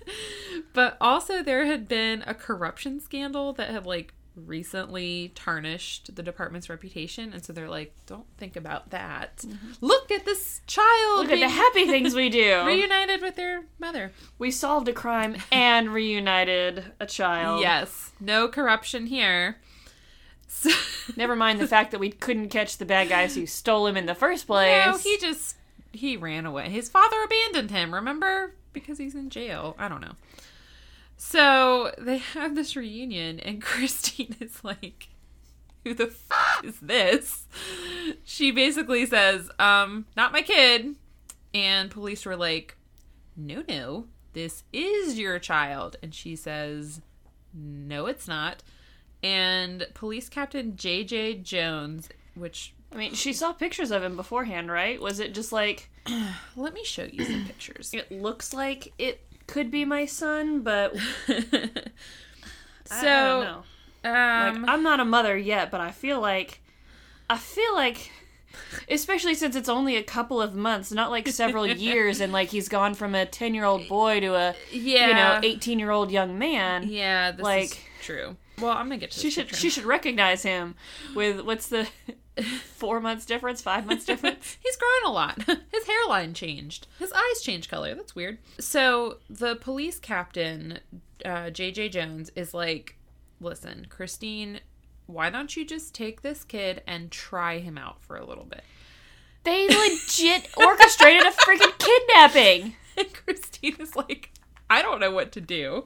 but 0.72 0.96
also 0.98 1.42
there 1.42 1.66
had 1.66 1.86
been 1.86 2.24
a 2.26 2.32
corruption 2.34 3.00
scandal 3.00 3.52
that 3.52 3.68
had 3.68 3.84
like 3.84 4.14
recently 4.36 5.32
tarnished 5.34 6.14
the 6.16 6.22
department's 6.22 6.68
reputation. 6.68 7.32
And 7.32 7.44
so 7.44 7.52
they're 7.52 7.68
like, 7.68 7.94
don't 8.06 8.26
think 8.36 8.56
about 8.56 8.90
that. 8.90 9.44
Look 9.80 10.10
at 10.10 10.24
this 10.24 10.60
child 10.66 10.84
Mm-hmm. 10.84 11.20
Look 11.20 11.30
at 11.30 11.40
the 11.40 11.48
happy 11.48 11.86
things 11.86 12.14
we 12.14 12.28
do. 12.28 12.62
reunited 12.66 13.22
with 13.22 13.36
their 13.36 13.64
mother. 13.78 14.12
we 14.38 14.50
solved 14.50 14.88
a 14.88 14.92
crime 14.92 15.36
and 15.52 15.92
reunited 15.92 16.84
a 17.00 17.06
child. 17.06 17.60
Yes, 17.60 18.12
no 18.20 18.48
corruption 18.48 19.06
here. 19.06 19.58
So, 20.48 20.70
Never 21.16 21.36
mind 21.36 21.60
the 21.60 21.66
fact 21.68 21.90
that 21.92 22.00
we 22.00 22.10
couldn't 22.10 22.48
catch 22.48 22.78
the 22.78 22.84
bad 22.84 23.08
guys 23.08 23.34
who 23.34 23.46
stole 23.46 23.86
him 23.86 23.96
in 23.96 24.06
the 24.06 24.14
first 24.14 24.46
place. 24.46 24.86
no, 24.86 24.96
he 24.98 25.16
just 25.18 25.56
he 25.92 26.16
ran 26.16 26.46
away. 26.46 26.70
His 26.70 26.88
father 26.88 27.16
abandoned 27.22 27.70
him. 27.70 27.94
Remember, 27.94 28.54
because 28.72 28.98
he's 28.98 29.14
in 29.14 29.30
jail. 29.30 29.74
I 29.78 29.88
don't 29.88 30.00
know. 30.00 30.14
So 31.26 31.90
they 31.98 32.18
have 32.18 32.54
this 32.54 32.76
reunion, 32.76 33.40
and 33.40 33.62
Christine 33.62 34.36
is 34.40 34.62
like, 34.62 35.08
"Who 35.82 35.94
the 35.94 36.08
f- 36.08 36.60
is 36.62 36.78
this?" 36.80 37.46
She 38.24 38.50
basically 38.50 39.06
says, 39.06 39.50
"Um, 39.58 40.04
not 40.18 40.32
my 40.32 40.42
kid." 40.42 40.96
And 41.54 41.90
police 41.90 42.26
were 42.26 42.36
like, 42.36 42.76
"No, 43.36 43.64
no, 43.66 44.06
this 44.34 44.64
is 44.70 45.18
your 45.18 45.38
child." 45.38 45.96
And 46.02 46.14
she 46.14 46.36
says, 46.36 47.00
"No, 47.54 48.04
it's 48.04 48.28
not." 48.28 48.62
And 49.22 49.86
police 49.94 50.28
captain 50.28 50.76
J.J. 50.76 51.36
Jones, 51.36 52.10
which 52.34 52.74
I 52.92 52.96
mean, 52.96 53.14
she 53.14 53.32
saw 53.32 53.54
pictures 53.54 53.90
of 53.90 54.04
him 54.04 54.14
beforehand, 54.14 54.70
right? 54.70 55.00
Was 55.00 55.20
it 55.20 55.32
just 55.32 55.52
like 55.52 55.88
Let 56.54 56.74
me 56.74 56.84
show 56.84 57.04
you 57.04 57.24
some 57.24 57.46
pictures. 57.46 57.94
it 57.94 58.12
looks 58.12 58.52
like 58.52 58.92
it 58.98 59.26
could 59.46 59.70
be 59.70 59.84
my 59.84 60.06
son, 60.06 60.60
but 60.62 60.96
so, 61.26 61.34
I, 62.90 63.02
don't 63.02 63.44
know. 63.44 63.62
um, 64.10 64.62
Like, 64.62 64.70
I'm 64.70 64.82
not 64.82 65.00
a 65.00 65.04
mother 65.04 65.36
yet, 65.36 65.70
but 65.70 65.80
I 65.80 65.90
feel 65.90 66.20
like 66.20 66.60
I 67.28 67.38
feel 67.38 67.74
like 67.74 68.10
especially 68.88 69.34
since 69.34 69.56
it's 69.56 69.68
only 69.68 69.96
a 69.96 70.02
couple 70.02 70.40
of 70.40 70.54
months, 70.54 70.92
not 70.92 71.10
like 71.10 71.26
several 71.28 71.66
years 71.88 72.20
and 72.20 72.32
like 72.32 72.48
he's 72.50 72.68
gone 72.68 72.94
from 72.94 73.14
a 73.14 73.26
10-year-old 73.26 73.88
boy 73.88 74.20
to 74.20 74.34
a 74.34 74.54
yeah, 74.70 75.08
you 75.08 75.14
know, 75.14 75.56
18-year-old 75.56 76.10
young 76.10 76.38
man. 76.38 76.84
yeah, 76.88 77.30
this 77.30 77.38
is 77.40 77.44
like- 77.44 77.84
true. 78.02 78.36
Well, 78.60 78.70
I'm 78.70 78.86
gonna 78.86 78.98
get 78.98 79.10
to 79.10 79.18
She 79.18 79.30
should 79.30 79.52
she 79.52 79.68
should 79.68 79.82
recognize 79.84 80.44
him 80.44 80.76
with 81.16 81.40
what's 81.40 81.66
the 81.66 81.88
4 82.76 83.00
months 83.00 83.26
difference, 83.26 83.62
5 83.62 83.86
months 83.86 84.04
difference? 84.04 84.56
He's 84.62 84.76
grown 84.76 85.10
a 85.10 85.14
lot. 85.14 85.42
His 85.72 85.86
hairline 85.86 86.34
changed. 86.34 86.86
His 86.98 87.12
eyes 87.12 87.42
changed 87.42 87.70
color. 87.70 87.94
That's 87.94 88.14
weird. 88.14 88.38
So 88.58 89.18
the 89.30 89.56
police 89.56 89.98
captain, 89.98 90.80
uh, 91.24 91.50
JJ 91.50 91.92
Jones, 91.92 92.30
is 92.34 92.54
like, 92.54 92.96
listen, 93.40 93.86
Christine, 93.88 94.60
why 95.06 95.30
don't 95.30 95.56
you 95.56 95.64
just 95.64 95.94
take 95.94 96.22
this 96.22 96.44
kid 96.44 96.82
and 96.86 97.10
try 97.10 97.58
him 97.58 97.76
out 97.78 98.02
for 98.02 98.16
a 98.16 98.24
little 98.24 98.44
bit? 98.44 98.64
They 99.44 99.68
legit 99.68 100.48
orchestrated 100.56 101.22
a 101.22 101.30
freaking 101.30 101.78
kidnapping. 101.78 102.76
And 102.96 103.12
Christine 103.12 103.76
is 103.80 103.94
like, 103.96 104.30
I 104.70 104.80
don't 104.80 105.00
know 105.00 105.10
what 105.10 105.32
to 105.32 105.40
do. 105.40 105.84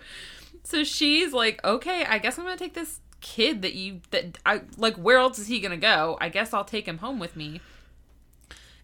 So 0.63 0.85
she's 0.85 1.33
like, 1.33 1.65
okay, 1.65 2.05
I 2.05 2.19
guess 2.19 2.39
I'm 2.39 2.45
gonna 2.45 2.57
take 2.57 2.75
this 2.75 3.01
kid 3.21 3.63
that 3.63 3.75
you 3.75 4.01
that 4.11 4.39
I 4.45 4.63
like. 4.77 4.97
Where 4.97 5.19
else 5.19 5.39
is 5.39 5.47
he 5.47 5.61
gonna 5.61 5.77
go? 5.77 6.17
I 6.21 6.29
guess 6.29 6.53
I'll 6.53 6.65
take 6.65 6.87
him 6.87 6.99
home 6.99 7.19
with 7.19 7.37
me. 7.37 7.61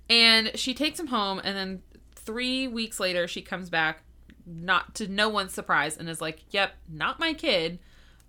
And 0.08 0.50
she 0.54 0.74
takes 0.74 1.00
him 1.00 1.06
home, 1.08 1.40
and 1.42 1.56
then 1.56 1.82
three 2.14 2.68
weeks 2.68 3.00
later, 3.00 3.26
she 3.26 3.40
comes 3.40 3.70
back, 3.70 4.02
not 4.46 4.94
to 4.96 5.08
no 5.08 5.28
one's 5.28 5.54
surprise, 5.54 5.96
and 5.96 6.08
is 6.08 6.20
like, 6.20 6.44
"Yep, 6.50 6.74
not 6.88 7.18
my 7.18 7.32
kid." 7.32 7.78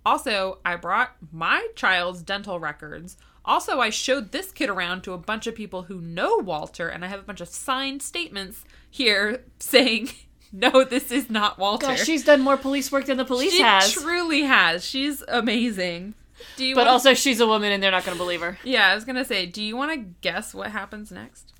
Also, 0.04 0.60
I 0.64 0.76
brought 0.76 1.16
my 1.32 1.66
child's 1.74 2.22
dental 2.22 2.60
records. 2.60 3.16
Also, 3.44 3.80
I 3.80 3.90
showed 3.90 4.32
this 4.32 4.50
kid 4.52 4.68
around 4.68 5.02
to 5.02 5.12
a 5.12 5.18
bunch 5.18 5.46
of 5.46 5.54
people 5.54 5.82
who 5.84 6.00
know 6.00 6.36
Walter, 6.36 6.88
and 6.88 7.04
I 7.04 7.08
have 7.08 7.20
a 7.20 7.24
bunch 7.24 7.40
of 7.40 7.48
signed 7.48 8.02
statements 8.02 8.64
here 8.90 9.44
saying, 9.58 10.10
"No, 10.72 10.84
this 10.84 11.10
is 11.12 11.28
not 11.30 11.58
Walter." 11.58 11.86
Gosh, 11.88 12.04
she's 12.04 12.24
done 12.24 12.40
more 12.40 12.56
police 12.56 12.90
work 12.90 13.04
than 13.06 13.16
the 13.16 13.24
police 13.24 13.52
she 13.52 13.62
has. 13.62 13.92
truly 13.92 14.42
has. 14.42 14.84
She's 14.84 15.22
amazing. 15.28 16.14
Do 16.56 16.64
you? 16.64 16.74
but 16.74 16.82
wanna- 16.82 16.90
also 16.92 17.14
she's 17.14 17.40
a 17.40 17.46
woman 17.46 17.72
and 17.72 17.82
they're 17.82 17.90
not 17.90 18.04
going 18.04 18.16
to 18.16 18.22
believe 18.22 18.40
her. 18.40 18.58
yeah, 18.64 18.88
I 18.88 18.94
was 18.94 19.04
gonna 19.04 19.24
say, 19.24 19.46
do 19.46 19.62
you 19.62 19.76
want 19.76 19.92
to 19.92 19.98
guess 20.20 20.54
what 20.54 20.70
happens 20.70 21.10
next? 21.10 21.52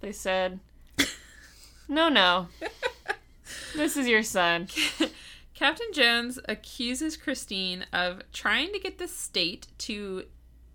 They 0.00 0.12
said, 0.12 0.60
"No, 1.88 2.08
no. 2.08 2.48
This 3.74 3.96
is 3.96 4.06
your 4.08 4.22
son." 4.22 4.68
Captain 5.54 5.86
Jones 5.92 6.38
accuses 6.48 7.16
Christine 7.16 7.84
of 7.92 8.22
trying 8.32 8.72
to 8.72 8.78
get 8.78 8.98
the 8.98 9.08
state 9.08 9.66
to 9.78 10.24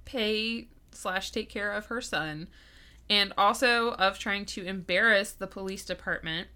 pay 0.05 0.67
slash 0.91 1.31
take 1.31 1.49
care 1.49 1.71
of 1.71 1.85
her 1.85 2.01
son, 2.01 2.47
and 3.09 3.31
also 3.37 3.91
of 3.93 4.19
trying 4.19 4.45
to 4.47 4.65
embarrass 4.65 5.31
the 5.31 5.47
police 5.47 5.85
department. 5.85 6.47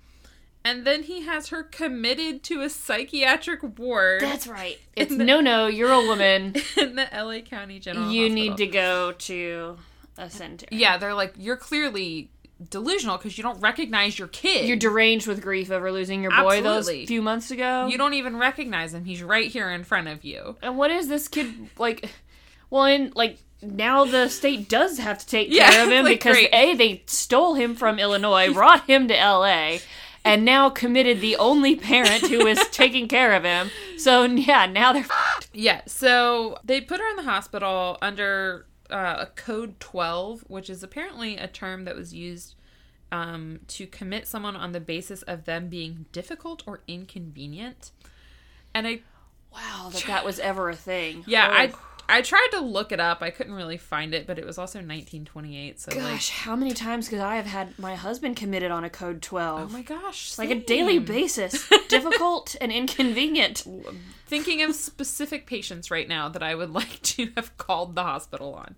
And 0.67 0.85
then 0.85 1.03
he 1.03 1.21
has 1.21 1.47
her 1.49 1.63
committed 1.63 2.43
to 2.43 2.61
a 2.61 2.69
psychiatric 2.69 3.79
ward 3.79 4.21
That's 4.21 4.47
right. 4.47 4.77
It's 4.95 5.11
no, 5.11 5.39
no. 5.39 5.67
You're 5.67 5.91
a 5.91 6.01
woman. 6.01 6.55
in 6.77 6.95
the 6.95 7.07
LA 7.13 7.39
County 7.41 7.79
General. 7.79 8.11
You 8.11 8.23
Hospital. 8.23 8.35
need 8.49 8.57
to 8.57 8.67
go 8.67 9.11
to 9.13 9.77
a 10.17 10.29
center. 10.29 10.65
Yeah, 10.71 10.97
they're 10.97 11.13
like, 11.13 11.35
you're 11.37 11.55
clearly 11.55 12.31
delusional 12.69 13.17
because 13.17 13.37
you 13.37 13.43
don't 13.43 13.59
recognize 13.61 14.17
your 14.17 14.27
kid. 14.27 14.67
You're 14.67 14.77
deranged 14.77 15.27
with 15.27 15.41
grief 15.41 15.69
over 15.71 15.91
losing 15.91 16.21
your 16.23 16.31
boy 16.31 16.57
Absolutely. 16.57 17.01
those 17.01 17.07
few 17.07 17.21
months 17.21 17.51
ago. 17.51 17.87
you 17.87 17.97
don't 17.97 18.15
even 18.15 18.37
recognize 18.37 18.93
him. 18.93 19.05
He's 19.05 19.21
right 19.23 19.49
here 19.49 19.69
in 19.69 19.83
front 19.83 20.07
of 20.07 20.23
you. 20.23 20.57
And 20.61 20.77
what 20.77 20.91
is 20.91 21.07
this 21.07 21.27
kid 21.27 21.69
like? 21.77 22.09
Well, 22.69 22.85
and 22.85 23.15
like 23.15 23.37
now 23.61 24.05
the 24.05 24.27
state 24.29 24.67
does 24.67 24.97
have 24.97 25.19
to 25.19 25.27
take 25.27 25.47
Yeah, 25.51 25.69
care 25.71 25.85
of 25.85 25.91
him 25.91 26.05
like, 26.05 26.17
because 26.19 26.35
great. 26.35 26.49
a 26.53 26.73
they 26.75 27.03
stole 27.05 27.53
him 27.53 27.75
from 27.75 27.99
Illinois, 27.99 28.51
brought 28.51 28.85
him 28.87 29.07
to 29.07 29.17
L.A. 29.17 29.79
And 30.27 30.45
now 30.45 30.69
committed 30.69 31.21
the 31.21 31.35
only 31.37 31.75
parent 31.75 32.27
who 32.27 32.45
was 32.45 32.59
taking 32.71 33.07
care 33.07 33.33
of 33.33 33.43
him. 33.43 33.69
So 33.97 34.23
yeah, 34.23 34.65
now 34.65 34.93
they're 34.93 35.03
f***ed. 35.03 35.47
Yeah, 35.53 35.81
so 35.87 36.57
they 36.63 36.81
put 36.81 36.99
her 36.99 37.09
in 37.09 37.15
the 37.15 37.23
hospital 37.23 37.97
under 38.01 38.65
uh, 38.89 39.17
a 39.19 39.25
code 39.27 39.79
12, 39.79 40.41
which 40.47 40.69
is 40.69 40.83
apparently 40.83 41.37
a 41.37 41.47
term 41.47 41.85
that 41.85 41.95
was 41.95 42.13
used 42.13 42.55
um, 43.11 43.59
to 43.67 43.87
commit 43.87 44.27
someone 44.27 44.55
on 44.55 44.71
the 44.71 44.79
basis 44.79 45.21
of 45.23 45.45
them 45.45 45.69
being 45.69 46.05
difficult 46.11 46.63
or 46.65 46.81
inconvenient. 46.87 47.91
And 48.73 48.87
I, 48.87 48.99
wow 49.51 49.89
that 49.91 50.03
that 50.07 50.25
was 50.25 50.39
ever 50.39 50.69
a 50.69 50.75
thing. 50.75 51.23
yeah, 51.25 51.47
Oh, 51.49 51.53
I, 51.53 51.71
I 52.09 52.21
tried 52.21 52.47
to 52.51 52.59
look 52.61 52.91
it 52.91 52.99
up. 52.99 53.21
I 53.21 53.29
couldn't 53.29 53.53
really 53.53 53.77
find 53.77 54.13
it, 54.13 54.25
but 54.25 54.39
it 54.39 54.45
was 54.45 54.57
also 54.57 54.79
1928. 54.79 55.79
So 55.79 55.91
like, 55.91 55.99
Gosh, 55.99 56.29
how 56.29 56.55
many 56.55 56.73
times 56.73 57.09
could 57.09 57.19
I 57.19 57.35
have 57.35 57.45
had 57.45 57.77
my 57.77 57.95
husband 57.95 58.37
committed 58.37 58.71
on 58.71 58.83
a 58.83 58.89
code 58.89 59.21
12? 59.21 59.69
Oh 59.69 59.73
my 59.73 59.81
gosh, 59.81 60.37
like 60.37 60.49
a 60.49 60.55
daily 60.55 60.99
basis, 60.99 61.69
difficult 61.89 62.55
and 62.61 62.71
inconvenient. 62.71 63.65
Thinking 64.25 64.61
of 64.61 64.75
specific 64.75 65.45
patients 65.45 65.91
right 65.91 66.07
now 66.07 66.29
that 66.29 66.41
I 66.43 66.55
would 66.55 66.69
like 66.73 67.01
to 67.01 67.31
have 67.35 67.57
called 67.57 67.95
the 67.95 68.03
hospital 68.03 68.53
on. 68.53 68.75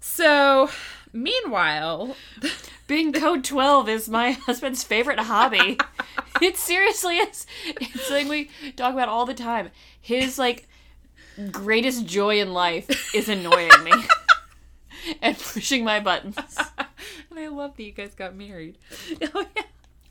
So, 0.00 0.70
meanwhile, 1.12 2.16
Being 2.92 3.12
code 3.14 3.42
12 3.42 3.88
is 3.88 4.08
my 4.08 4.32
husband's 4.32 4.82
favorite 4.84 5.20
hobby. 5.20 5.78
it 6.42 6.58
seriously 6.58 7.16
is. 7.16 7.46
It's 7.64 8.06
something 8.06 8.28
we 8.28 8.50
talk 8.76 8.92
about 8.92 9.08
all 9.08 9.24
the 9.24 9.32
time. 9.32 9.70
His, 9.98 10.38
like, 10.38 10.68
greatest 11.50 12.06
joy 12.06 12.40
in 12.40 12.52
life 12.52 13.14
is 13.14 13.28
annoying 13.28 13.70
me 13.84 13.92
and 15.22 15.38
pushing 15.38 15.84
my 15.84 16.00
buttons. 16.00 16.36
and 17.30 17.38
I 17.38 17.48
love 17.48 17.76
that 17.76 17.82
you 17.82 17.92
guys 17.92 18.14
got 18.14 18.34
married. 18.34 18.78
Oh, 19.34 19.46
yeah. 19.56 19.62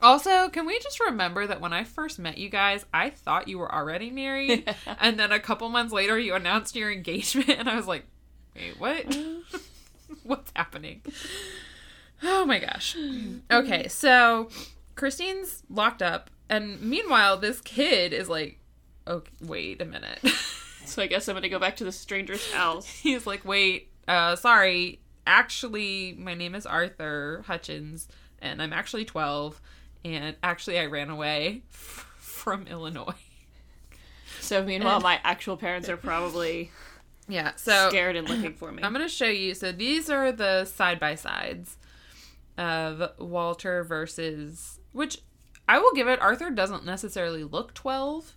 Also, 0.04 0.50
can 0.50 0.66
we 0.66 0.80
just 0.80 1.00
remember 1.00 1.46
that 1.46 1.62
when 1.62 1.74
I 1.74 1.84
first 1.84 2.18
met 2.18 2.40
you 2.40 2.50
guys, 2.50 2.86
I 2.92 3.12
thought 3.12 3.48
you 3.48 3.60
were 3.60 3.72
already 3.72 4.10
married, 4.10 4.68
and 5.00 5.20
then 5.20 5.32
a 5.32 5.40
couple 5.40 5.70
months 5.70 5.94
later, 5.94 6.18
you 6.18 6.34
announced 6.34 6.76
your 6.76 6.92
engagement, 6.92 7.50
and 7.50 7.70
I 7.70 7.76
was 7.76 7.86
like, 7.86 8.06
"Wait, 8.56 8.80
what? 8.80 9.16
Uh-huh. 9.16 9.60
What's 10.24 10.52
happening?" 10.56 11.04
Oh 12.24 12.46
my 12.46 12.58
gosh. 12.58 12.98
Okay, 13.52 13.88
so 13.90 14.50
Christine's 14.96 15.62
locked 15.70 16.02
up, 16.02 16.32
and 16.50 16.82
meanwhile, 16.82 17.38
this 17.38 17.62
kid 17.62 18.12
is 18.12 18.28
like, 18.28 18.58
"Okay, 19.08 19.30
wait 19.40 19.84
a 19.84 19.86
minute." 19.86 20.20
So 20.86 21.02
I 21.02 21.08
guess 21.08 21.28
I'm 21.28 21.34
going 21.34 21.44
to 21.44 21.50
go 21.50 21.60
back 21.60 21.78
to 21.78 21.84
the 21.84 21.91
stranger's 21.91 22.52
house. 22.52 22.88
He's 23.02 23.26
like, 23.26 23.46
"Wait, 23.46 23.89
uh, 24.08 24.36
sorry. 24.36 25.00
Actually, 25.28 26.15
my 26.17 26.34
name 26.34 26.56
is 26.56 26.65
Arthur 26.65 27.44
Hutchins, 27.48 28.08
and 28.39 28.62
I'm 28.62 28.74
actually 28.74 29.06
12, 29.06 29.62
and 30.04 30.36
actually, 30.41 30.80
I 30.80 30.88
ran 30.88 31.10
away 31.10 31.63
f- 31.72 32.08
from 32.17 32.67
Illinois." 32.67 33.13
So 34.39 34.63
meanwhile, 34.63 35.00
my 35.00 35.20
actual 35.24 35.56
parents 35.58 35.88
are 35.88 35.98
probably 35.98 36.72
Yeah. 37.28 37.52
So 37.56 37.89
scared 37.89 38.15
and 38.15 38.28
looking 38.28 38.54
for 38.54 38.72
me. 38.72 38.84
I'm 38.84 38.91
gonna 38.91 39.08
show 39.08 39.28
you. 39.28 39.54
So 39.54 39.72
these 39.72 40.10
are 40.10 40.32
the 40.32 40.65
side 40.65 41.00
by 41.00 41.15
sides 41.15 41.78
of 42.58 43.12
Walter 43.20 43.84
versus 43.84 44.80
which 44.91 45.20
I 45.70 45.78
will 45.80 45.94
give 45.94 46.08
it. 46.08 46.20
Arthur 46.20 46.50
doesn't 46.50 46.84
necessarily 46.86 47.44
look 47.44 47.74
12. 47.74 48.36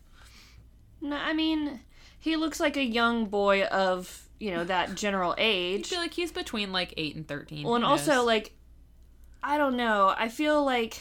No, 1.01 1.17
I 1.17 1.33
mean, 1.33 1.81
he 2.25 2.37
looks 2.37 2.59
like 2.59 2.79
a 2.79 2.83
young 2.83 3.27
boy 3.27 3.65
of, 3.65 4.27
you 4.41 4.51
know, 4.51 4.65
that 4.65 4.95
general 4.95 5.35
age. 5.37 5.87
I 5.87 5.89
feel 5.91 5.99
like 6.01 6.15
he's 6.15 6.33
between 6.33 6.73
like 6.73 6.95
8 6.97 7.17
and 7.17 7.29
13. 7.29 7.65
Well, 7.67 7.75
and 7.77 7.85
also, 7.85 8.25
like, 8.25 8.53
I 9.43 9.59
don't 9.59 9.77
know. 9.77 10.15
I 10.17 10.29
feel 10.31 10.65
like 10.65 10.99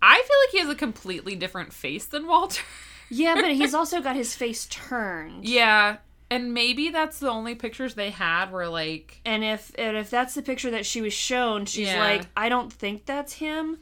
I 0.00 0.16
feel 0.16 0.36
like 0.44 0.50
he 0.52 0.58
has 0.60 0.68
a 0.68 0.74
completely 0.74 1.34
different 1.34 1.72
face 1.72 2.06
than 2.06 2.26
Walter. 2.26 2.62
Yeah, 3.10 3.34
but 3.34 3.52
he's 3.52 3.74
also 3.80 4.00
got 4.00 4.16
his 4.16 4.34
face 4.34 4.66
turned. 4.66 5.44
Yeah, 5.44 5.98
and 6.30 6.54
maybe 6.54 6.88
that's 6.88 7.18
the 7.18 7.28
only 7.28 7.54
pictures 7.54 7.94
they 7.94 8.10
had 8.10 8.50
were 8.50 8.66
like 8.66 9.20
And 9.26 9.44
if 9.44 9.72
and 9.78 9.96
if 9.96 10.08
that's 10.08 10.34
the 10.34 10.40
picture 10.42 10.70
that 10.70 10.86
she 10.86 11.02
was 11.02 11.12
shown, 11.12 11.66
she's 11.66 11.88
Yeah. 11.88 11.98
like, 11.98 12.26
I 12.34 12.48
don't 12.48 12.72
think 12.72 13.04
that's 13.04 13.34
him. 13.34 13.78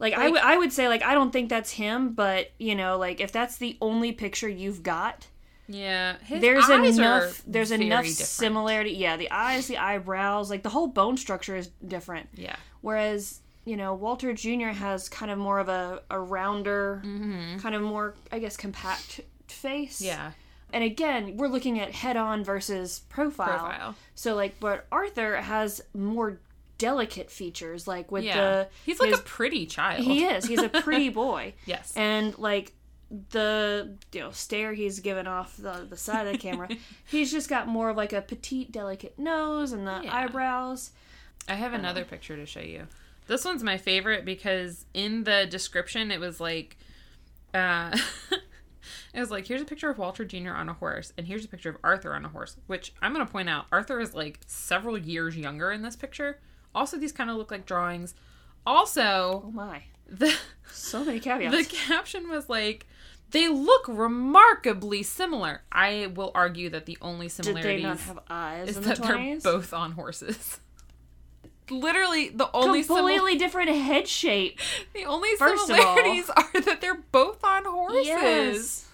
Like, 0.00 0.14
I 0.14 0.24
Like- 0.24 0.32
would 0.32 0.42
I 0.42 0.56
would 0.58 0.72
say 0.72 0.88
like 0.88 1.02
I 1.02 1.14
don't 1.14 1.30
think 1.32 1.48
that's 1.48 1.70
him, 1.72 2.12
but 2.14 2.50
you 2.58 2.74
know, 2.74 2.98
like 2.98 3.20
if 3.20 3.32
that's 3.32 3.56
the 3.56 3.76
only 3.80 4.12
picture 4.12 4.48
you've 4.48 4.82
got, 4.82 5.28
yeah. 5.68 6.16
There's 6.28 6.68
enough 6.68 7.42
there's 7.46 7.70
enough 7.70 8.04
different. 8.04 8.28
similarity. 8.28 8.90
Yeah, 8.92 9.16
the 9.16 9.30
eyes, 9.30 9.66
the 9.66 9.78
eyebrows, 9.78 10.50
like 10.50 10.62
the 10.62 10.68
whole 10.70 10.88
bone 10.88 11.16
structure 11.16 11.56
is 11.56 11.68
different. 11.86 12.28
Yeah, 12.34 12.56
Whereas 12.82 13.40
you 13.64 13.76
know 13.76 13.94
Walter 13.94 14.32
Jr. 14.34 14.68
has 14.68 15.08
kind 15.08 15.30
of 15.30 15.38
more 15.38 15.58
of 15.58 15.68
a 15.70 16.02
a 16.10 16.18
rounder, 16.20 17.00
mm-hmm. 17.04 17.58
kind 17.60 17.74
of 17.74 17.80
more 17.82 18.14
I 18.30 18.40
guess 18.40 18.56
compact 18.58 19.20
face. 19.48 20.00
yeah. 20.02 20.32
and 20.72 20.82
again, 20.84 21.36
we're 21.36 21.46
looking 21.48 21.78
at 21.80 21.92
head 21.92 22.16
on 22.16 22.42
versus 22.44 23.00
profile. 23.08 23.46
Profile. 23.58 23.94
So 24.16 24.34
like, 24.34 24.58
but 24.60 24.86
Arthur 24.92 25.36
has 25.36 25.80
more 25.94 26.40
delicate 26.84 27.30
features, 27.30 27.86
like 27.88 28.12
with 28.12 28.24
Yeah. 28.24 28.36
the 28.36 28.68
He's 28.84 29.00
like 29.00 29.10
his- 29.10 29.20
a 29.20 29.22
pretty 29.22 29.66
child. 29.66 30.04
he 30.04 30.24
is. 30.24 30.44
He's 30.46 30.62
a 30.62 30.68
pretty 30.68 31.08
boy. 31.08 31.54
Yes. 31.66 31.92
And 31.96 32.36
like 32.38 32.72
the 33.30 33.96
you 34.12 34.20
know 34.20 34.30
stare 34.32 34.72
he's 34.72 34.98
given 35.00 35.26
off 35.26 35.56
the, 35.56 35.86
the 35.88 35.96
side 35.96 36.26
of 36.26 36.32
the 36.32 36.38
camera, 36.38 36.68
he's 37.06 37.30
just 37.30 37.48
got 37.48 37.68
more 37.68 37.90
of 37.90 37.96
like 37.96 38.12
a 38.12 38.20
petite, 38.20 38.72
delicate 38.72 39.18
nose 39.18 39.72
and 39.72 39.86
the 39.86 40.00
Yeah. 40.04 40.14
eyebrows. 40.16 40.90
I 41.48 41.54
have 41.54 41.72
another 41.74 42.04
picture 42.04 42.36
to 42.36 42.46
show 42.46 42.60
you. 42.60 42.86
This 43.26 43.44
one's 43.44 43.62
my 43.62 43.76
favorite 43.78 44.24
because 44.24 44.84
in 44.94 45.24
the 45.24 45.46
description 45.48 46.10
it 46.10 46.20
was 46.20 46.40
like 46.40 46.76
uh 47.54 47.96
it 49.14 49.20
was 49.20 49.30
like 49.30 49.46
here's 49.46 49.62
a 49.62 49.64
picture 49.66 49.88
of 49.90 49.98
Walter 49.98 50.24
Jr. 50.24 50.50
on 50.50 50.68
a 50.68 50.72
horse 50.74 51.12
and 51.16 51.26
here's 51.26 51.44
a 51.44 51.48
picture 51.48 51.70
of 51.70 51.76
Arthur 51.84 52.14
on 52.14 52.24
a 52.24 52.28
horse, 52.28 52.56
which 52.66 52.92
I'm 53.00 53.12
going 53.14 53.24
to 53.24 53.30
point 53.32 53.48
out 53.48 53.66
Arthur 53.72 54.00
is 54.00 54.12
like 54.14 54.40
several 54.46 54.98
years 54.98 55.36
younger 55.36 55.70
in 55.72 55.82
this 55.82 55.96
picture. 55.96 56.40
Also 56.74 56.96
these 56.98 57.12
kind 57.12 57.30
of 57.30 57.36
look 57.36 57.50
like 57.50 57.66
drawings. 57.66 58.14
Also, 58.66 59.42
Oh 59.46 59.50
my, 59.52 59.82
the 60.08 60.34
so 60.70 61.04
many 61.04 61.20
caveats. 61.20 61.56
the 61.56 61.64
caption 61.76 62.28
was 62.28 62.48
like 62.48 62.86
they 63.30 63.48
look 63.48 63.84
remarkably 63.88 65.02
similar. 65.02 65.62
I 65.72 66.12
will 66.14 66.30
argue 66.34 66.70
that 66.70 66.86
the 66.86 66.96
only 67.02 67.26
Did 67.26 67.44
similarities 67.44 67.82
they 67.82 67.88
not 67.88 68.00
have 68.00 68.18
eyes 68.30 68.68
is 68.70 68.76
in 68.76 68.82
the 68.84 68.88
that 68.90 69.02
they're 69.02 69.38
both 69.52 69.72
on 69.74 69.92
horses. 69.92 70.60
Literally, 71.70 72.28
the 72.28 72.50
only 72.54 72.84
simil- 72.84 72.96
Completely 72.98 73.36
different 73.38 73.70
head 73.70 74.06
shape. 74.06 74.60
the 74.94 75.04
only 75.06 75.30
First 75.36 75.62
all- 75.70 75.76
similarities 75.76 76.28
are 76.36 76.60
that 76.60 76.80
they're 76.80 77.02
both 77.10 77.42
on 77.42 77.64
horses. 77.64 78.06
Yes. 78.06 78.88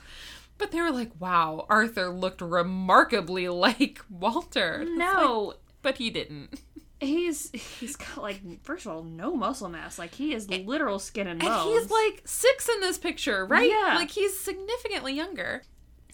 But 0.57 0.71
they 0.71 0.81
were 0.81 0.91
like, 0.93 1.11
"Wow, 1.19 1.67
Arthur 1.71 2.11
looked 2.11 2.41
remarkably 2.43 3.49
like 3.49 4.01
Walter." 4.11 4.81
It's 4.83 4.91
like, 4.91 4.99
No, 4.99 5.55
but 5.83 5.97
he 5.99 6.11
didn't. 6.11 6.61
He's 7.01 7.51
he's 7.53 7.97
got 7.97 8.19
like 8.19 8.41
first 8.63 8.87
of 8.87 8.93
all 8.93 9.03
no 9.03 9.35
muscle 9.35 9.69
mass. 9.69 9.99
Like 9.99 10.15
he 10.15 10.35
is 10.35 10.49
literal 10.49 10.99
skin 10.99 11.27
and 11.27 11.41
bones. 11.41 11.67
And 11.67 11.71
he's 11.71 11.91
like 11.91 12.23
six 12.25 12.69
in 12.69 12.81
this 12.81 12.99
picture, 12.99 13.45
right? 13.47 13.69
Yeah. 13.71 13.95
like 13.97 14.11
he's 14.11 14.39
significantly 14.39 15.15
younger. 15.15 15.63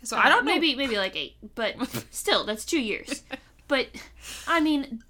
So 0.02 0.16
uh, 0.16 0.20
I 0.20 0.28
don't 0.28 0.44
know. 0.44 0.52
maybe 0.52 0.74
maybe 0.74 0.96
like 0.96 1.16
eight, 1.16 1.36
but 1.54 1.74
still 2.10 2.44
that's 2.44 2.64
two 2.64 2.80
years. 2.80 3.22
But 3.68 3.88
I 4.46 4.60
mean, 4.60 5.02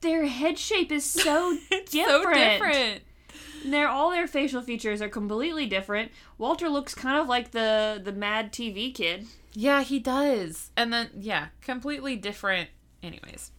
their 0.00 0.26
head 0.26 0.58
shape 0.58 0.92
is 0.92 1.04
so 1.04 1.56
different. 1.70 1.90
so 1.90 2.34
different. 2.34 3.02
Their 3.64 3.88
all 3.88 4.10
their 4.10 4.26
facial 4.26 4.62
features 4.62 5.00
are 5.02 5.08
completely 5.08 5.66
different. 5.66 6.12
Walter 6.38 6.68
looks 6.68 6.94
kind 6.94 7.18
of 7.18 7.26
like 7.26 7.50
the 7.50 8.00
the 8.02 8.12
mad 8.12 8.52
TV 8.52 8.94
kid. 8.94 9.26
Yeah, 9.54 9.82
he 9.82 9.98
does. 9.98 10.70
And 10.76 10.92
then 10.92 11.10
yeah, 11.14 11.48
completely 11.62 12.16
different 12.16 12.68
anyways. 13.02 13.50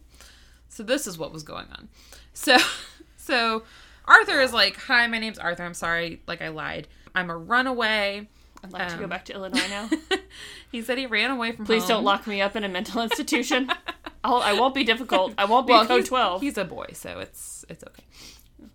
So 0.76 0.82
this 0.82 1.06
is 1.06 1.16
what 1.16 1.32
was 1.32 1.42
going 1.42 1.66
on. 1.72 1.88
So 2.34 2.58
so 3.16 3.62
Arthur 4.04 4.40
is 4.40 4.52
like, 4.52 4.76
"Hi, 4.76 5.06
my 5.06 5.18
name's 5.18 5.38
Arthur. 5.38 5.62
I'm 5.64 5.74
sorry, 5.74 6.20
like 6.26 6.42
I 6.42 6.48
lied. 6.48 6.86
I'm 7.14 7.30
a 7.30 7.36
runaway." 7.36 8.28
I'd 8.64 8.72
like 8.72 8.88
to 8.88 8.96
go 8.96 9.04
Um, 9.04 9.10
back 9.10 9.24
to 9.26 9.34
Illinois 9.34 9.68
now. 9.68 9.88
he 10.72 10.82
said 10.82 10.98
he 10.98 11.06
ran 11.06 11.30
away 11.30 11.52
from 11.52 11.66
Please 11.66 11.82
home. 11.82 11.88
don't 11.88 12.04
lock 12.04 12.26
me 12.26 12.40
up 12.40 12.56
in 12.56 12.64
a 12.64 12.68
mental 12.68 13.00
institution. 13.08 13.70
I'll, 14.24 14.36
I 14.38 14.54
won't 14.54 14.74
be 14.74 14.82
difficult. 14.82 15.34
I 15.38 15.44
won't 15.44 15.66
be 15.66 15.72
Well, 15.72 15.86
code 15.86 16.00
he's, 16.00 16.08
twelve. 16.08 16.40
he's 16.42 16.58
a 16.58 16.64
boy, 16.64 16.86
so 16.94 17.18
it's 17.20 17.64
it's 17.68 17.84
okay. 17.84 18.02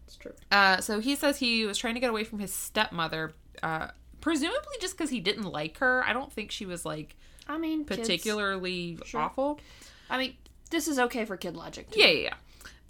It's 0.05 0.15
true. 0.15 0.33
Uh, 0.51 0.81
so 0.81 0.99
he 0.99 1.15
says 1.15 1.37
he 1.37 1.65
was 1.65 1.77
trying 1.77 1.95
to 1.95 1.99
get 1.99 2.09
away 2.09 2.23
from 2.23 2.39
his 2.39 2.53
stepmother, 2.53 3.33
uh, 3.63 3.87
presumably 4.21 4.75
just 4.79 4.97
because 4.97 5.09
he 5.09 5.19
didn't 5.19 5.43
like 5.51 5.77
her. 5.79 6.03
I 6.05 6.13
don't 6.13 6.31
think 6.31 6.51
she 6.51 6.65
was 6.65 6.85
like 6.85 7.15
I 7.47 7.57
mean, 7.57 7.83
kids- 7.85 7.99
particularly 8.01 8.97
Sure. 9.05 9.21
awful. 9.21 9.59
I 10.09 10.17
mean, 10.19 10.35
this 10.71 10.87
is 10.87 10.97
okay 10.97 11.25
for 11.25 11.37
kid 11.37 11.55
logic. 11.55 11.91
Too. 11.91 11.99
Yeah, 11.99 12.07
yeah, 12.07 12.29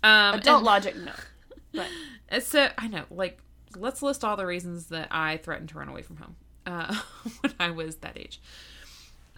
yeah. 0.04 0.30
Um, 0.30 0.39
Adult 0.39 0.58
and- 0.58 0.65
logic, 0.65 0.96
no. 0.96 1.12
But 1.74 1.88
It's 2.30 2.48
so 2.48 2.70
I 2.78 2.88
know, 2.88 3.04
like, 3.12 3.39
let's 3.78 4.02
list 4.02 4.24
all 4.26 4.36
the 4.38 4.46
reasons 4.46 4.88
that 4.88 5.08
I 5.12 5.38
threatened 5.38 5.70
to 5.70 5.78
run 5.78 5.88
away 5.89 6.02
from 6.02 6.17
home 6.17 6.36
uh, 6.65 6.96
when 7.41 7.54
I 7.60 7.70
was 7.72 7.98
that 7.98 8.17
age. 8.17 8.41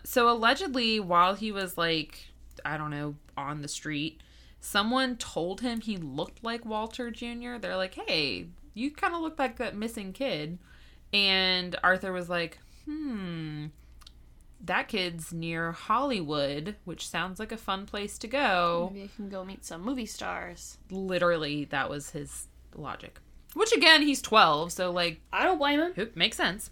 So 0.04 0.30
allegedly, 0.30 1.00
while 1.00 1.36
he 1.36 1.52
was 1.52 1.78
like, 1.78 2.26
I 2.66 2.78
don't 2.78 2.90
know, 2.92 3.16
on 3.38 3.62
the 3.62 3.68
street, 3.68 4.22
someone 4.60 5.16
told 5.18 5.62
him 5.62 5.82
he 5.82 5.98
looked 5.98 6.44
like 6.44 6.66
Walter 6.66 7.12
Jr. 7.12 7.58
They're 7.60 7.78
like, 7.78 7.96
"Hey, 8.08 8.48
you 8.74 8.92
kind 8.92 9.14
of 9.14 9.22
look 9.22 9.38
like 9.40 9.58
that 9.58 9.76
missing 9.76 10.12
kid," 10.12 10.58
and 11.14 11.76
Arthur 11.84 12.12
was 12.12 12.30
like, 12.30 12.58
"Hmm." 12.86 13.68
That 14.66 14.88
kid's 14.88 15.34
near 15.34 15.74
Hollywood, 15.74 16.78
which 16.86 17.06
sounds 17.08 17.38
like 17.38 17.52
a 17.52 17.58
fun 17.58 17.86
place 17.86 18.18
to 18.20 18.28
go 18.28 18.92
maybe 18.94 19.06
I 19.06 19.16
can 19.16 19.30
go 19.30 19.44
meet 19.44 19.66
some 19.66 19.82
movie 19.82 20.06
stars. 20.06 20.78
literally 20.90 21.66
that 21.66 21.90
was 21.90 22.12
his 22.12 22.48
logic 22.76 23.20
which 23.54 23.72
again 23.74 24.02
he's 24.02 24.22
12 24.22 24.72
so 24.72 24.90
like 24.92 25.20
I 25.32 25.44
don't 25.44 25.58
blame 25.60 25.80
him. 25.80 25.94
it 25.96 26.16
makes 26.18 26.38
sense 26.38 26.72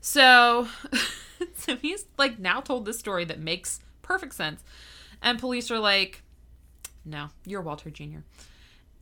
so 0.00 0.68
so 1.56 1.76
he's 1.76 2.06
like 2.18 2.38
now 2.38 2.60
told 2.60 2.84
this 2.86 2.98
story 2.98 3.24
that 3.26 3.38
makes 3.38 3.80
perfect 4.02 4.34
sense 4.34 4.62
and 5.22 5.38
police 5.38 5.70
are 5.70 5.78
like 5.78 6.22
no 7.04 7.28
you're 7.46 7.62
walter 7.62 7.90
jr 7.90 8.18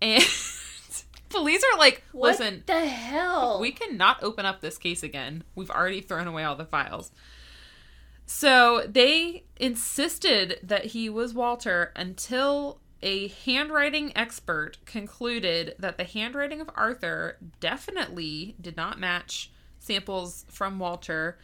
and 0.00 0.22
police 1.28 1.62
are 1.72 1.78
like 1.78 2.02
listen 2.12 2.56
what 2.56 2.66
the 2.66 2.86
hell? 2.86 3.58
we 3.60 3.72
cannot 3.72 4.22
open 4.22 4.44
up 4.44 4.60
this 4.60 4.76
case 4.78 5.02
again. 5.02 5.44
We've 5.54 5.70
already 5.70 6.00
thrown 6.02 6.26
away 6.26 6.44
all 6.44 6.56
the 6.56 6.66
files. 6.66 7.10
So 8.26 8.86
they 8.88 9.44
insisted 9.56 10.58
that 10.62 10.86
he 10.86 11.08
was 11.08 11.34
Walter 11.34 11.92
until 11.94 12.80
a 13.02 13.28
handwriting 13.28 14.12
expert 14.16 14.78
concluded 14.86 15.74
that 15.78 15.98
the 15.98 16.04
handwriting 16.04 16.60
of 16.60 16.70
Arthur 16.74 17.36
definitely 17.60 18.54
did 18.60 18.76
not 18.76 18.98
match 18.98 19.50
samples 19.80 20.44
from 20.48 20.78
Walter. 20.78 21.36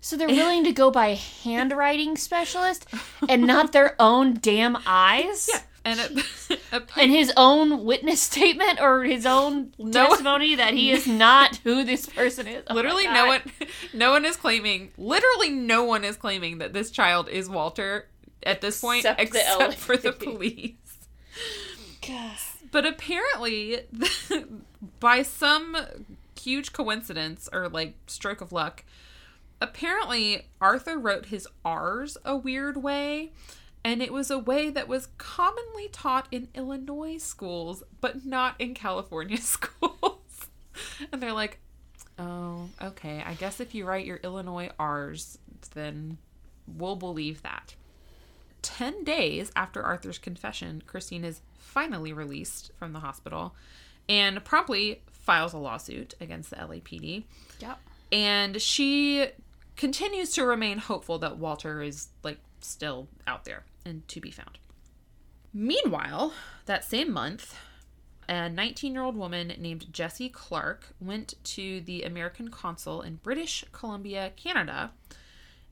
so 0.00 0.16
they're 0.16 0.26
willing 0.28 0.64
to 0.64 0.72
go 0.72 0.90
by 0.90 1.14
handwriting 1.44 2.16
specialist 2.16 2.86
and 3.28 3.46
not 3.46 3.72
their 3.72 3.94
own 4.00 4.34
damn 4.34 4.76
eyes? 4.84 5.48
Yeah. 5.52 5.60
And 5.86 6.00
his 7.12 7.32
own 7.36 7.84
witness 7.84 8.20
statement 8.20 8.80
or 8.80 9.04
his 9.04 9.24
own 9.24 9.72
No. 9.78 10.08
testimony 10.08 10.56
that 10.56 10.74
he 10.74 10.90
is 10.90 11.06
not 11.06 11.56
who 11.58 11.84
this 11.84 12.06
person 12.06 12.46
is. 12.46 12.64
Oh 12.68 12.74
literally 12.74 13.04
no 13.04 13.26
one 13.26 13.40
no 13.94 14.10
one 14.10 14.24
is 14.24 14.36
claiming 14.36 14.90
literally 14.98 15.50
no 15.50 15.84
one 15.84 16.04
is 16.04 16.16
claiming 16.16 16.58
that 16.58 16.72
this 16.72 16.90
child 16.90 17.28
is 17.28 17.48
Walter 17.48 18.08
at 18.42 18.60
this 18.60 18.80
point 18.80 19.04
Except 19.04 19.20
except, 19.20 19.70
the 19.70 19.76
for 19.76 19.96
the 19.96 20.12
police. 20.12 20.74
God. 22.06 22.36
But 22.72 22.84
apparently, 22.84 23.80
by 25.00 25.22
some 25.22 25.76
huge 26.40 26.72
coincidence 26.72 27.48
or 27.52 27.68
like 27.68 27.94
stroke 28.06 28.40
of 28.40 28.52
luck, 28.52 28.84
apparently 29.60 30.48
Arthur 30.60 30.98
wrote 30.98 31.26
his 31.26 31.48
R's 31.64 32.16
a 32.24 32.36
weird 32.36 32.76
way. 32.76 33.32
And 33.86 34.02
it 34.02 34.12
was 34.12 34.32
a 34.32 34.38
way 34.38 34.68
that 34.70 34.88
was 34.88 35.10
commonly 35.16 35.86
taught 35.92 36.26
in 36.32 36.48
Illinois 36.56 37.18
schools, 37.18 37.84
but 38.00 38.26
not 38.26 38.56
in 38.58 38.74
California 38.74 39.36
schools. 39.40 40.48
and 41.12 41.22
they're 41.22 41.32
like, 41.32 41.60
oh, 42.18 42.68
okay. 42.82 43.22
I 43.24 43.34
guess 43.34 43.60
if 43.60 43.76
you 43.76 43.86
write 43.86 44.04
your 44.04 44.16
Illinois 44.24 44.70
R's, 44.76 45.38
then 45.74 46.18
we'll 46.66 46.96
believe 46.96 47.42
that. 47.42 47.76
10 48.62 49.04
days 49.04 49.52
after 49.54 49.84
Arthur's 49.84 50.18
confession, 50.18 50.82
Christine 50.84 51.24
is 51.24 51.40
finally 51.56 52.12
released 52.12 52.72
from 52.76 52.92
the 52.92 52.98
hospital 52.98 53.54
and 54.08 54.44
promptly 54.44 55.00
files 55.12 55.52
a 55.52 55.58
lawsuit 55.58 56.14
against 56.20 56.50
the 56.50 56.56
LAPD. 56.56 57.22
Yep. 57.60 57.78
And 58.10 58.60
she 58.60 59.28
continues 59.76 60.32
to 60.32 60.44
remain 60.44 60.78
hopeful 60.78 61.20
that 61.20 61.36
Walter 61.36 61.82
is 61.82 62.08
like 62.24 62.38
still 62.60 63.06
out 63.28 63.44
there 63.44 63.62
and 63.86 64.06
to 64.08 64.20
be 64.20 64.30
found. 64.30 64.58
Meanwhile, 65.54 66.34
that 66.66 66.84
same 66.84 67.12
month, 67.12 67.56
a 68.28 68.48
19 68.48 68.92
year 68.92 69.02
old 69.02 69.16
woman 69.16 69.52
named 69.58 69.92
Jessie 69.92 70.28
Clark 70.28 70.88
went 71.00 71.34
to 71.44 71.80
the 71.80 72.02
American 72.02 72.50
consul 72.50 73.00
in 73.00 73.16
British 73.16 73.64
Columbia, 73.72 74.32
Canada, 74.36 74.90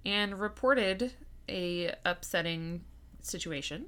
and 0.07 0.41
reported 0.41 1.13
a 1.49 1.95
upsetting 2.05 2.83
situation. 3.21 3.87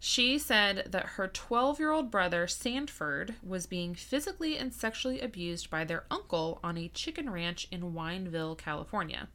She 0.00 0.38
said 0.38 0.88
that 0.90 1.06
her 1.16 1.28
12 1.28 1.78
year 1.78 1.90
old 1.90 2.10
brother, 2.10 2.46
Sanford, 2.46 3.34
was 3.42 3.66
being 3.66 3.94
physically 3.94 4.58
and 4.58 4.72
sexually 4.72 5.20
abused 5.20 5.70
by 5.70 5.84
their 5.84 6.04
uncle 6.10 6.60
on 6.62 6.76
a 6.76 6.88
chicken 6.88 7.30
ranch 7.30 7.68
in 7.70 7.94
Wineville, 7.94 8.58
California. 8.58 9.28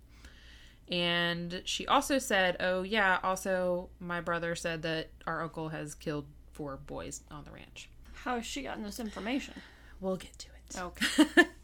And 0.91 1.61
she 1.65 1.85
also 1.87 2.17
said, 2.17 2.57
Oh, 2.59 2.81
yeah, 2.83 3.19
also, 3.23 3.89
my 3.99 4.21
brother 4.21 4.55
said 4.55 4.81
that 4.81 5.09
our 5.27 5.41
uncle 5.43 5.69
has 5.69 5.93
killed 5.93 6.25
four 6.51 6.77
boys 6.77 7.21
on 7.29 7.43
the 7.45 7.51
ranch. 7.51 7.89
How 8.13 8.35
has 8.35 8.45
she 8.45 8.63
gotten 8.63 8.83
this 8.83 8.99
information? 8.99 9.53
We'll 10.01 10.17
get 10.17 10.37
to 10.39 10.47
it. 10.47 10.79
Okay. 10.81 11.45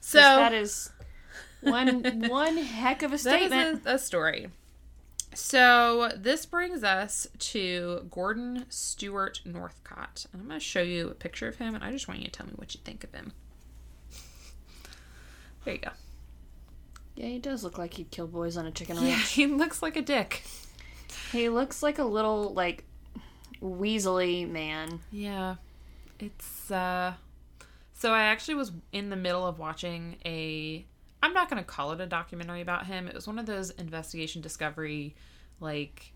So, 0.00 0.20
that 0.20 0.54
is 0.54 0.90
one 1.60 2.28
one 2.28 2.56
heck 2.56 3.02
of 3.02 3.12
a 3.12 3.18
statement. 3.18 3.80
is 3.80 3.86
a, 3.86 3.94
a 3.94 3.98
story. 3.98 4.48
So 5.34 6.10
this 6.16 6.46
brings 6.46 6.82
us 6.82 7.26
to 7.38 8.06
Gordon 8.10 8.64
Stewart 8.70 9.40
Northcott. 9.44 10.26
And 10.32 10.40
I'm 10.40 10.48
going 10.48 10.58
to 10.58 10.64
show 10.64 10.80
you 10.80 11.08
a 11.08 11.14
picture 11.14 11.46
of 11.46 11.56
him, 11.56 11.74
and 11.74 11.84
I 11.84 11.92
just 11.92 12.08
want 12.08 12.20
you 12.20 12.26
to 12.26 12.32
tell 12.32 12.46
me 12.46 12.52
what 12.56 12.74
you 12.74 12.80
think 12.84 13.04
of 13.04 13.12
him. 13.12 13.32
There 15.64 15.74
you 15.74 15.80
go. 15.80 15.90
Yeah, 17.28 17.34
he 17.34 17.38
does 17.38 17.62
look 17.64 17.78
like 17.78 17.94
he'd 17.94 18.10
kill 18.10 18.26
boys 18.26 18.56
on 18.56 18.66
a 18.66 18.70
chicken 18.70 18.96
Yeah, 18.96 19.10
ranch. 19.14 19.32
he 19.32 19.46
looks 19.46 19.82
like 19.82 19.96
a 19.96 20.02
dick. 20.02 20.42
He 21.32 21.48
looks 21.48 21.82
like 21.82 21.98
a 21.98 22.04
little 22.04 22.52
like 22.54 22.84
weaselly 23.62 24.48
man. 24.48 25.00
Yeah. 25.10 25.56
It's 26.18 26.70
uh 26.70 27.14
so 27.94 28.12
I 28.12 28.22
actually 28.24 28.54
was 28.54 28.72
in 28.92 29.10
the 29.10 29.16
middle 29.16 29.46
of 29.46 29.58
watching 29.58 30.16
a 30.24 30.84
I'm 31.22 31.32
not 31.32 31.50
going 31.50 31.60
to 31.60 31.66
call 31.66 31.90
it 31.92 32.00
a 32.00 32.06
documentary 32.06 32.60
about 32.60 32.86
him. 32.86 33.08
It 33.08 33.14
was 33.14 33.26
one 33.26 33.40
of 33.40 33.46
those 33.46 33.70
investigation 33.70 34.40
discovery 34.40 35.16
like 35.60 36.12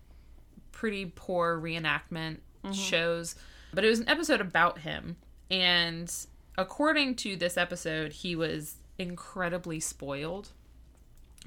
pretty 0.71 1.11
poor 1.13 1.59
reenactment 1.59 2.37
shows, 2.71 3.35
but 3.73 3.83
it 3.83 3.89
was 3.89 3.99
an 3.99 4.07
episode 4.07 4.39
about 4.39 4.79
him 4.79 5.17
and 5.51 6.13
according 6.57 7.15
to 7.15 7.35
this 7.35 7.57
episode, 7.57 8.13
he 8.13 8.35
was 8.35 8.75
incredibly 8.97 9.79
spoiled 9.81 10.49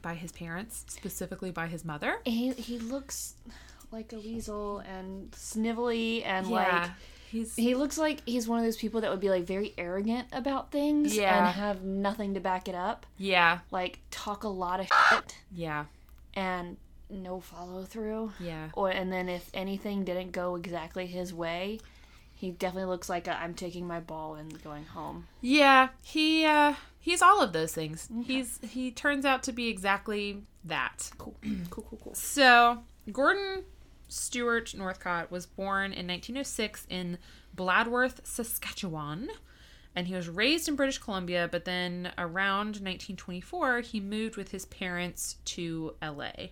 by 0.02 0.14
his 0.14 0.32
parents, 0.32 0.85
specifically 0.88 1.50
by 1.50 1.66
his 1.66 1.85
mother. 1.85 2.18
He 2.24 2.52
he 2.52 2.78
looks 2.78 3.35
like 3.92 4.12
a 4.12 4.16
weasel 4.18 4.78
and 4.78 5.30
snivelly 5.32 6.24
and 6.24 6.46
Yeah. 6.48 6.54
like 6.82 6.90
he's 7.30 7.54
he 7.56 7.74
looks 7.74 7.96
like 7.98 8.20
he's 8.26 8.46
one 8.48 8.59
of 8.59 8.64
those 8.64 8.76
people 8.76 9.00
that 9.02 9.11
would 9.11 9.20
be 9.20 9.30
like 9.30 9.44
very 9.44 9.74
arrogant 9.78 10.28
about 10.32 10.70
things 10.72 11.16
Yeah. 11.16 11.46
and 11.46 11.54
have 11.56 11.82
nothing 11.82 12.35
to 12.35 12.40
back 12.40 12.68
it 12.68 12.74
up. 12.74 13.06
yeah, 13.16 13.61
Like 13.70 14.00
talk 14.11 14.44
a 14.44 14.48
lot 14.48 14.80
of 14.80 14.87
shit 15.11 15.37
yeah, 15.54 15.85
and 16.35 16.76
no 17.09 17.40
follow 17.40 17.85
through. 17.85 18.32
yeah. 18.40 18.68
Or 18.74 18.90
and 18.90 19.12
then 19.12 19.28
if 19.28 19.48
anything 19.54 20.04
didn't 20.04 20.32
go 20.32 20.56
exactly 20.56 21.06
his 21.06 21.32
way, 21.32 21.78
he 22.35 22.50
definitely 22.50 22.90
looks 22.90 23.09
like 23.09 23.28
a, 23.28 23.37
I'm 23.40 23.54
taking 23.54 23.87
my 23.87 24.00
ball 24.00 24.35
and 24.35 24.61
going 24.62 24.85
home. 24.85 25.26
Yeah, 25.40 25.88
he 26.02 26.44
uh 26.44 26.74
he's 27.07 27.23
all 27.23 27.40
of 27.40 27.53
those 27.53 27.73
things. 27.73 28.09
He's 28.25 28.59
he 28.69 28.90
turns 28.90 29.25
out 29.25 29.45
to 29.45 29.53
be 29.53 29.69
exactly 29.69 30.42
that. 30.64 31.09
Cool, 31.16 31.37
cool, 31.71 31.87
cool, 31.88 32.01
cool. 32.03 32.14
So, 32.14 32.83
Gordon 33.12 33.62
Stewart 34.09 34.75
Northcott 34.75 35.31
was 35.31 35.47
born 35.47 35.92
in 35.92 36.07
1906 36.09 36.87
in 36.90 37.19
Bladworth, 37.57 38.27
Saskatchewan, 38.27 39.29
and 39.95 40.09
he 40.09 40.14
was 40.14 40.29
raised 40.29 40.69
in 40.69 40.75
British 40.75 40.99
Columbia, 40.99 41.49
but 41.51 41.64
then 41.64 42.12
around 42.19 42.81
1924 42.81 43.81
he 43.81 44.01
moved 44.01 44.37
with 44.37 44.51
his 44.51 44.66
parents 44.66 45.37
to 45.45 45.95
LA. 46.03 46.49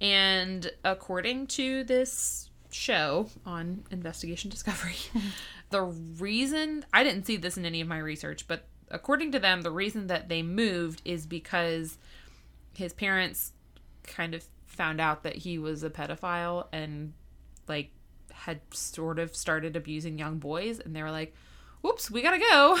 And 0.00 0.70
according 0.82 1.48
to 1.48 1.84
this 1.84 2.48
show 2.70 3.28
on 3.44 3.84
Investigation 3.90 4.50
Discovery, 4.50 4.96
the 5.70 5.82
reason 5.82 6.86
I 6.90 7.04
didn't 7.04 7.26
see 7.26 7.36
this 7.36 7.58
in 7.58 7.66
any 7.66 7.82
of 7.82 7.88
my 7.88 7.98
research, 7.98 8.48
but 8.48 8.64
according 8.90 9.32
to 9.32 9.38
them, 9.38 9.62
the 9.62 9.70
reason 9.70 10.06
that 10.08 10.28
they 10.28 10.42
moved 10.42 11.02
is 11.04 11.26
because 11.26 11.98
his 12.74 12.92
parents 12.92 13.52
kind 14.04 14.34
of 14.34 14.44
found 14.66 15.00
out 15.00 15.22
that 15.24 15.36
he 15.36 15.58
was 15.58 15.82
a 15.82 15.90
pedophile 15.90 16.66
and 16.72 17.12
like 17.66 17.90
had 18.32 18.60
sort 18.72 19.18
of 19.18 19.34
started 19.34 19.74
abusing 19.76 20.18
young 20.18 20.38
boys 20.38 20.78
and 20.78 20.94
they 20.94 21.02
were 21.02 21.10
like 21.10 21.34
whoops 21.82 22.10
we 22.10 22.22
gotta 22.22 22.38
go 22.38 22.78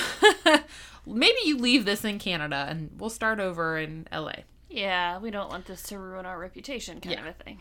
maybe 1.06 1.36
you 1.44 1.56
leave 1.56 1.84
this 1.84 2.04
in 2.04 2.18
canada 2.18 2.66
and 2.68 2.90
we'll 2.98 3.10
start 3.10 3.40
over 3.40 3.76
in 3.78 4.06
la 4.12 4.30
Yeah, 4.68 5.18
we 5.18 5.30
don't 5.30 5.50
want 5.50 5.66
this 5.66 5.82
to 5.84 5.98
ruin 5.98 6.24
our 6.26 6.38
reputation, 6.38 7.00
kind 7.00 7.14
Yeah. 7.16 7.20
of 7.28 7.34
a 7.40 7.42
thing. 7.44 7.58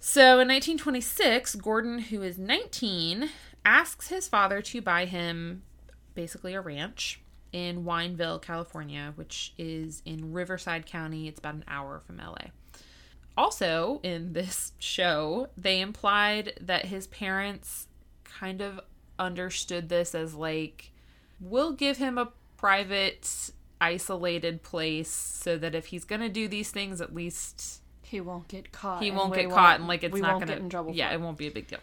So 0.00 0.40
in 0.40 0.48
1926, 0.48 1.56
Gordon, 1.56 1.98
who 1.98 2.22
is 2.22 2.38
19, 2.38 3.30
asks 3.64 4.08
his 4.08 4.28
father 4.28 4.62
to 4.62 4.80
buy 4.80 5.04
him 5.04 5.62
basically 6.14 6.54
a 6.54 6.60
ranch 6.60 7.20
in 7.52 7.84
Wineville, 7.84 8.40
California, 8.42 9.12
which 9.16 9.52
is 9.58 10.02
in 10.04 10.32
Riverside 10.32 10.86
County. 10.86 11.28
It's 11.28 11.38
about 11.38 11.54
an 11.54 11.64
hour 11.68 12.00
from 12.06 12.18
LA. 12.18 12.48
Also, 13.36 14.00
in 14.02 14.32
this 14.32 14.72
show, 14.78 15.48
they 15.56 15.80
implied 15.80 16.54
that 16.60 16.86
his 16.86 17.06
parents 17.06 17.86
kind 18.24 18.60
of 18.60 18.80
understood 19.18 19.88
this 19.88 20.14
as 20.14 20.34
like, 20.34 20.90
we'll 21.40 21.72
give 21.72 21.98
him 21.98 22.18
a 22.18 22.30
private, 22.56 23.50
isolated 23.80 24.62
place 24.64 25.08
so 25.08 25.56
that 25.56 25.74
if 25.74 25.86
he's 25.86 26.04
going 26.04 26.20
to 26.20 26.28
do 26.28 26.48
these 26.48 26.70
things, 26.72 27.00
at 27.00 27.14
least 27.14 27.80
He 28.02 28.20
won't 28.20 28.48
get 28.48 28.72
caught. 28.72 29.02
he 29.02 29.10
won't 29.12 29.34
get 29.34 29.44
won't- 29.46 29.54
caught 29.54 29.78
and 29.78 29.86
like 29.88 30.02
it's 30.02 30.16
not 30.16 30.32
won't 30.32 30.40
gonna 30.40 30.52
get 30.54 30.62
in 30.62 30.68
trouble. 30.68 30.92
yeah 30.92 31.08
for 31.10 31.14
it 31.14 31.20
won't 31.20 31.38
be 31.38 31.46
a 31.46 31.50
big 31.52 31.68
deal 31.68 31.78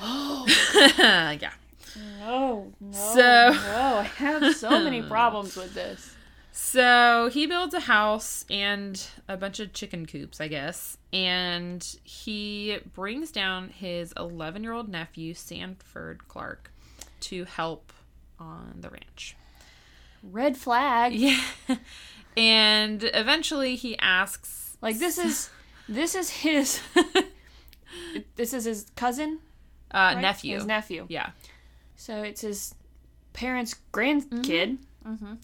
it. 0.00 0.98
yeah 1.42 1.52
No, 2.20 2.72
no, 2.80 2.92
So- 2.92 3.50
no. 3.52 3.96
I 3.98 4.10
have 4.16 4.54
so 4.56 4.70
many 4.82 5.02
problems 5.14 5.56
with 5.56 5.74
this. 5.74 6.14
so 6.52 7.28
he 7.32 7.46
builds 7.46 7.74
a 7.74 7.80
house 7.80 8.44
and 8.50 9.02
a 9.28 9.36
bunch 9.36 9.60
of 9.60 9.72
chicken 9.74 10.06
coops 10.06 10.40
i 10.40 10.48
guess 10.48 10.96
and 11.12 11.96
he 12.02 12.78
brings 12.94 13.30
down 13.30 13.68
his 13.68 14.12
11 14.16 14.62
year 14.62 14.72
old 14.72 14.88
nephew 14.88 15.34
sanford 15.34 16.26
clark 16.28 16.70
to 17.20 17.44
help 17.44 17.92
on 18.40 18.74
the 18.80 18.88
ranch 18.88 19.36
Red 20.22 20.56
flag. 20.56 21.12
yeah 21.14 21.38
and 22.38 23.04
eventually 23.14 23.76
he 23.76 23.98
asks 23.98 24.76
Like 24.80 24.98
this 24.98 25.18
is 25.18 25.50
this 25.88 26.14
is 26.14 26.30
his 26.30 26.80
this 28.36 28.52
is 28.54 28.64
his 28.64 28.86
cousin, 28.96 29.40
uh 29.92 30.12
right? 30.14 30.20
nephew 30.22 30.54
His 30.56 30.66
nephew. 30.66 31.06
yeah 31.10 31.30
So 31.96 32.22
it's 32.22 32.42
his 32.42 32.74
parents' 33.32 33.74
grandkid. 33.92 34.78
mm-hmm. 35.06 35.34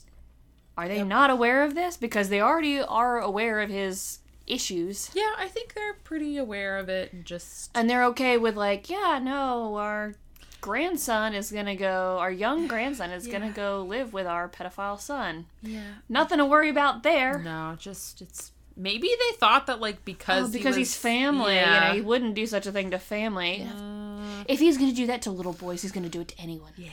Are 0.77 0.89
they 0.89 1.03
not 1.03 1.31
aware 1.31 1.65
of 1.65 1.75
this? 1.75 1.97
Because 1.97 2.29
they 2.29 2.41
already 2.41 2.81
are 2.81 3.19
aware 3.21 3.61
of 3.61 3.69
his 3.71 4.19
issues. 4.45 5.09
yeah 5.15 5.31
i 5.39 5.47
think 5.47 5.73
they're 5.73 5.95
pretty 6.03 6.37
aware 6.37 6.77
of 6.79 6.89
it 6.89 7.13
and 7.13 7.25
just 7.25 7.71
And 7.77 7.89
they're 7.89 8.05
okay 8.07 8.37
with 8.39 8.57
like, 8.57 8.91
yeah, 8.91 9.21
no, 9.23 9.77
our 9.77 10.15
grandson 10.61 11.33
is 11.35 11.51
gonna 11.53 11.77
go 11.77 12.19
our 12.19 12.31
young 12.31 12.67
grandson 12.67 13.11
is 13.13 13.27
Yeah. 13.27 13.33
gonna 13.39 13.53
go 13.53 13.83
live 13.89 14.13
with 14.13 14.27
our 14.27 14.49
pedophile 14.49 14.99
son. 15.01 15.47
yeah 15.63 15.95
Nothing 16.09 16.39
to 16.39 16.45
worry 16.45 16.69
about 16.71 17.03
there. 17.05 17.39
No, 17.39 17.77
just 17.79 18.21
it's 18.21 18.51
maybe 18.77 19.09
they 19.09 19.37
thought 19.37 19.67
that 19.69 19.81
like 19.81 20.05
because 20.05 20.45
Oh, 20.45 20.47
he 20.49 20.59
because 20.59 20.77
was- 20.77 20.89
he's 20.89 20.97
family, 20.97 21.55
Yeah. 21.55 21.75
you 21.75 21.89
know, 21.89 21.95
he 21.95 22.01
wouldn't 22.01 22.35
do 22.35 22.45
such 22.47 22.67
a 22.67 22.73
thing 22.73 22.91
to 22.91 22.99
family. 22.99 23.63
Uh, 23.63 24.02
If 24.49 24.61
he's 24.61 24.79
gonna 24.79 24.93
do 24.93 25.07
that 25.07 25.23
to 25.23 25.31
little 25.31 25.53
boys, 25.53 25.83
he's 25.83 25.93
gonna 25.93 26.09
do 26.09 26.21
it 26.21 26.29
to 26.29 26.41
anyone. 26.41 26.73
yeah. 26.77 26.91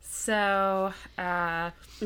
So, 0.00 0.92
uh, 1.18 1.70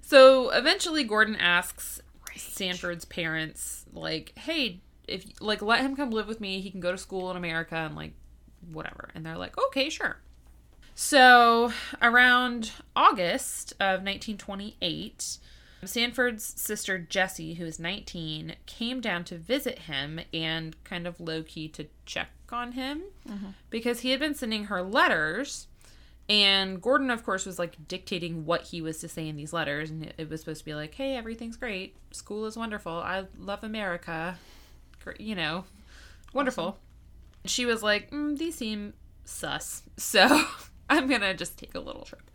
so 0.00 0.50
eventually 0.50 1.04
Gordon 1.04 1.36
asks 1.36 2.00
Sanford's 2.34 3.04
parents, 3.04 3.84
like, 3.92 4.32
"Hey, 4.38 4.80
if 5.06 5.24
like 5.40 5.60
let 5.60 5.80
him 5.80 5.96
come 5.96 6.10
live 6.10 6.26
with 6.26 6.40
me, 6.40 6.60
he 6.60 6.70
can 6.70 6.80
go 6.80 6.92
to 6.92 6.98
school 6.98 7.30
in 7.30 7.36
America 7.36 7.76
and 7.76 7.94
like 7.94 8.12
whatever." 8.72 9.10
And 9.14 9.26
they're 9.26 9.36
like, 9.36 9.58
"Okay, 9.58 9.90
sure." 9.90 10.18
So, 10.94 11.72
around 12.02 12.72
August 12.96 13.72
of 13.74 14.02
1928, 14.02 15.38
Sanford's 15.84 16.44
sister 16.44 16.98
Jessie, 16.98 17.54
who 17.54 17.64
is 17.64 17.78
19, 17.78 18.56
came 18.66 19.00
down 19.00 19.24
to 19.24 19.38
visit 19.38 19.80
him 19.80 20.20
and 20.34 20.82
kind 20.84 21.06
of 21.06 21.20
low 21.20 21.42
key 21.42 21.68
to 21.68 21.86
check 22.04 22.30
on 22.52 22.72
him 22.72 23.02
because 23.70 24.00
he 24.00 24.10
had 24.10 24.20
been 24.20 24.34
sending 24.34 24.64
her 24.64 24.82
letters. 24.82 25.66
And 26.30 26.82
Gordon, 26.82 27.10
of 27.10 27.24
course, 27.24 27.46
was 27.46 27.58
like 27.58 27.88
dictating 27.88 28.44
what 28.44 28.62
he 28.64 28.82
was 28.82 28.98
to 29.00 29.08
say 29.08 29.26
in 29.28 29.36
these 29.36 29.52
letters. 29.52 29.90
And 29.90 30.12
it- 30.18 30.28
was 30.28 30.40
supposed 30.40 30.58
to 30.60 30.64
be 30.64 30.74
like, 30.74 30.94
hey, 30.94 31.16
everything's 31.16 31.56
great. 31.56 31.96
School 32.10 32.44
is 32.46 32.56
wonderful. 32.56 32.92
I 32.92 33.24
love 33.38 33.64
America. 33.64 34.38
You 35.18 35.34
know, 35.34 35.64
wonderful. 36.34 36.78
She 37.46 37.64
was 37.64 37.82
like, 37.82 38.10
mm, 38.10 38.36
these 38.36 38.56
seem 38.56 38.92
sus. 39.24 39.82
So 39.96 40.44
I'm 40.90 41.06
going 41.08 41.22
to 41.22 41.32
just 41.34 41.58
take 41.58 41.74
a 41.74 41.80
little 41.80 42.02
trip. 42.02 42.30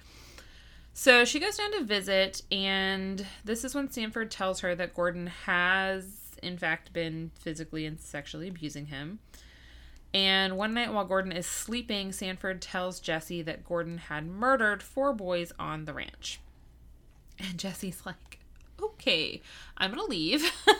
So 0.95 1.25
she 1.25 1.39
goes 1.39 1.57
down 1.57 1.71
to 1.73 1.83
visit, 1.83 2.41
and 2.51 3.25
this 3.43 3.63
is 3.63 3.73
when 3.73 3.89
Sanford 3.91 4.29
tells 4.29 4.59
her 4.59 4.75
that 4.75 4.93
Gordon 4.93 5.25
has, 5.45 6.05
in 6.43 6.57
fact, 6.57 6.93
been 6.93 7.31
physically 7.39 7.85
and 7.87 7.99
sexually 7.99 8.47
abusing 8.47 8.87
him. 8.87 9.17
And 10.13 10.57
one 10.57 10.73
night 10.73 10.93
while 10.93 11.05
Gordon 11.05 11.31
is 11.31 11.45
sleeping, 11.47 12.11
Sanford 12.11 12.61
tells 12.61 12.99
Jessie 12.99 13.41
that 13.41 13.63
Gordon 13.65 13.97
had 13.97 14.27
murdered 14.27 14.83
four 14.83 15.11
boys 15.13 15.51
on 15.57 15.85
the 15.85 15.93
ranch. 15.93 16.39
And 17.39 17.57
Jessie's 17.57 18.03
like, 18.05 18.39
okay, 18.81 19.41
I'm 19.77 19.89
gonna 19.91 20.03
leave. 20.05 20.49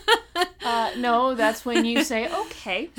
Uh, 0.65 0.91
no, 0.97 1.35
that's 1.35 1.65
when 1.65 1.83
you 1.83 2.03
say, 2.05 2.25
okay, 2.45 2.89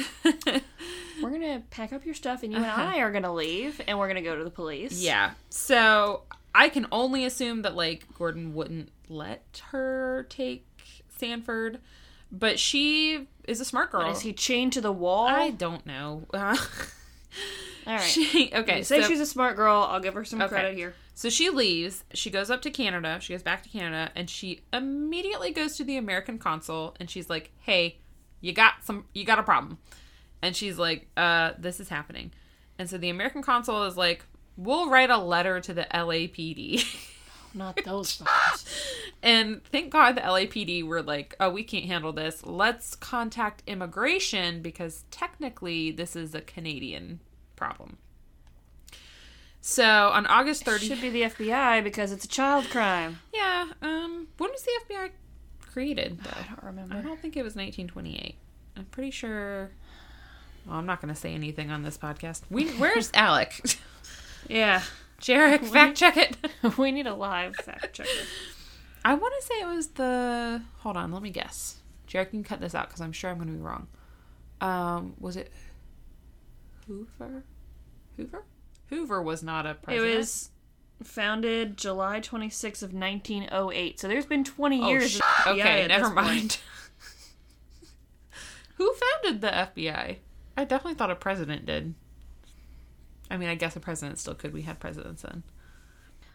we're 1.22 1.30
gonna 1.30 1.62
pack 1.70 1.92
up 1.94 2.04
your 2.04 2.14
stuff 2.14 2.42
and 2.42 2.52
you 2.52 2.58
and 2.58 2.66
Uh-huh. 2.66 2.90
I 2.94 2.98
are 2.98 3.10
gonna 3.10 3.32
leave 3.32 3.80
and 3.88 3.98
we're 3.98 4.06
gonna 4.06 4.20
go 4.22 4.36
to 4.36 4.44
the 4.44 4.50
police. 4.50 5.02
Yeah. 5.02 5.30
So 5.48 6.22
I 6.54 6.68
can 6.68 6.86
only 6.92 7.24
assume 7.24 7.62
that 7.62 7.74
like 7.74 8.04
Gordon 8.18 8.54
wouldn't 8.54 8.90
let 9.08 9.62
her 9.70 10.26
take 10.28 10.66
Sanford, 11.18 11.80
but 12.38 12.58
she 12.58 13.28
is 13.46 13.60
a 13.60 13.64
smart 13.64 13.90
girl. 13.92 14.10
Is 14.10 14.20
he 14.20 14.32
chained 14.32 14.72
to 14.74 14.80
the 14.80 14.92
wall? 14.92 15.26
I 15.26 15.50
don't 15.50 15.84
know. 15.86 16.26
Uh, 16.32 16.56
All 17.90 17.96
right. 17.96 18.00
she, 18.02 18.50
okay, 18.54 18.82
Say 18.82 19.02
so, 19.02 19.08
she's 19.08 19.20
a 19.20 19.26
smart 19.26 19.56
girl. 19.56 19.82
I'll 19.90 20.00
give 20.00 20.14
her 20.14 20.24
some 20.24 20.40
Okay. 20.40 20.48
credit 20.48 20.74
here. 20.74 20.94
so 21.14 21.28
she 21.28 21.50
leaves. 21.50 22.02
She 22.14 22.30
goes 22.30 22.48
up 22.50 22.62
to 22.62 22.70
Canada. 22.70 23.18
She 23.20 23.34
goes 23.34 23.42
back 23.42 23.62
to 23.64 23.68
Canada, 23.68 24.10
and 24.16 24.30
she 24.30 24.60
immediately 24.72 25.50
goes 25.50 25.76
to 25.76 25.84
the 25.84 25.98
American 25.98 26.38
consul, 26.38 26.96
and 26.98 27.10
she's 27.10 27.28
like, 27.28 27.50
"Hey, 27.58 27.98
you 28.40 28.52
got 28.54 28.74
some, 28.84 29.04
you 29.12 29.24
got 29.26 29.38
a 29.38 29.42
problem," 29.42 29.76
and 30.40 30.56
she's 30.56 30.78
like, 30.78 31.08
"Uh, 31.16 31.52
this 31.58 31.78
is 31.78 31.90
happening," 31.90 32.30
and 32.78 32.88
so 32.88 32.96
the 32.96 33.10
American 33.10 33.42
consul 33.42 33.82
is 33.82 33.98
like, 33.98 34.24
"We'll 34.56 34.88
write 34.88 35.10
a 35.10 35.18
letter 35.18 35.60
to 35.60 35.74
the 35.74 35.86
LAPD." 35.92 36.86
Not 37.54 37.78
those 37.84 38.18
fuckers. 38.18 38.66
And 39.22 39.62
thank 39.64 39.90
God 39.90 40.16
the 40.16 40.22
LAPD 40.22 40.84
were 40.84 41.02
like, 41.02 41.34
oh, 41.38 41.50
we 41.50 41.62
can't 41.62 41.84
handle 41.86 42.12
this. 42.12 42.44
Let's 42.44 42.94
contact 42.96 43.62
immigration 43.66 44.60
because 44.60 45.04
technically 45.10 45.90
this 45.92 46.16
is 46.16 46.34
a 46.34 46.40
Canadian 46.40 47.20
problem. 47.56 47.98
So 49.60 49.84
on 49.84 50.26
August 50.26 50.64
30th, 50.66 50.80
Should 50.88 51.00
be 51.00 51.10
the 51.10 51.22
FBI 51.22 51.82
because 51.82 52.12
it's 52.12 52.24
a 52.26 52.28
child 52.28 52.68
crime. 52.70 53.20
yeah, 53.32 53.66
um, 53.80 54.28
when 54.36 54.50
was 54.50 54.62
the 54.62 54.70
FBI 54.94 55.10
created? 55.60 56.18
Though? 56.22 56.30
I 56.38 56.46
don't 56.48 56.62
remember. 56.64 56.96
I 56.96 57.00
don't 57.00 57.18
think 57.20 57.36
it 57.36 57.42
was 57.42 57.54
1928. 57.54 58.34
I'm 58.76 58.84
pretty 58.86 59.10
sure. 59.10 59.70
Well, 60.66 60.76
I'm 60.76 60.86
not 60.86 61.00
going 61.00 61.14
to 61.14 61.18
say 61.18 61.32
anything 61.32 61.70
on 61.70 61.82
this 61.82 61.96
podcast. 61.96 62.42
We, 62.50 62.68
where's 62.72 63.10
Alec? 63.14 63.58
Yeah. 64.48 64.82
Jarek, 65.24 65.64
fact 65.64 65.96
check 65.96 66.16
it. 66.18 66.36
we 66.78 66.92
need 66.92 67.06
a 67.06 67.14
live 67.14 67.56
fact 67.56 67.94
checker. 67.94 68.10
I 69.04 69.14
want 69.14 69.32
to 69.40 69.46
say 69.46 69.54
it 69.60 69.66
was 69.66 69.86
the. 69.88 70.62
Hold 70.80 70.96
on, 70.98 71.12
let 71.12 71.22
me 71.22 71.30
guess. 71.30 71.76
Jared 72.06 72.30
can 72.30 72.44
cut 72.44 72.60
this 72.60 72.74
out 72.74 72.88
because 72.88 73.00
I'm 73.00 73.12
sure 73.12 73.30
I'm 73.30 73.36
going 73.36 73.48
to 73.48 73.54
be 73.54 73.60
wrong. 73.60 73.88
Um, 74.60 75.14
was 75.18 75.36
it 75.36 75.50
Hoover? 76.86 77.44
Hoover? 78.18 78.44
Hoover 78.90 79.22
was 79.22 79.42
not 79.42 79.64
a 79.66 79.74
president. 79.74 80.12
It 80.14 80.16
was 80.18 80.50
founded 81.02 81.78
July 81.78 82.20
26th 82.20 82.82
of 82.82 82.92
1908. 82.92 83.98
So 83.98 84.08
there's 84.08 84.26
been 84.26 84.44
20 84.44 84.82
Oh, 84.82 84.88
years. 84.88 85.12
sh- 85.12 85.20
okay, 85.46 85.86
never 85.86 86.10
mind. 86.10 86.58
Who 88.76 88.94
founded 88.94 89.40
the 89.40 89.48
FBI? 89.48 90.16
I 90.56 90.64
definitely 90.64 90.94
thought 90.94 91.10
a 91.10 91.16
president 91.16 91.64
did. 91.66 91.94
I 93.30 93.36
mean, 93.36 93.48
I 93.48 93.54
guess 93.54 93.76
a 93.76 93.80
president 93.80 94.18
still 94.18 94.34
could. 94.34 94.52
We 94.52 94.62
had 94.62 94.80
presidents 94.80 95.22
then. 95.22 95.42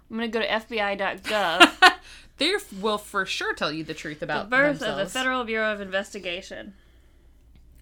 I'm 0.09 0.17
going 0.17 0.31
to 0.31 0.39
go 0.39 0.43
to 0.43 0.49
FBI.gov. 0.49 1.71
They 2.39 2.55
will 2.81 2.97
for 2.97 3.25
sure 3.25 3.53
tell 3.53 3.71
you 3.71 3.83
the 3.83 3.93
truth 3.93 4.19
the 4.19 4.25
about 4.25 4.49
birth 4.49 4.81
of 4.81 4.95
the. 4.95 5.05
Federal 5.05 5.43
Bureau 5.43 5.73
of 5.73 5.81
Investigation. 5.81 6.73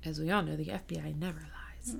As 0.03 0.19
we 0.19 0.31
all 0.31 0.41
know, 0.41 0.55
the 0.55 0.65
FBI 0.65 1.15
never 1.19 1.39
lies. 1.39 1.97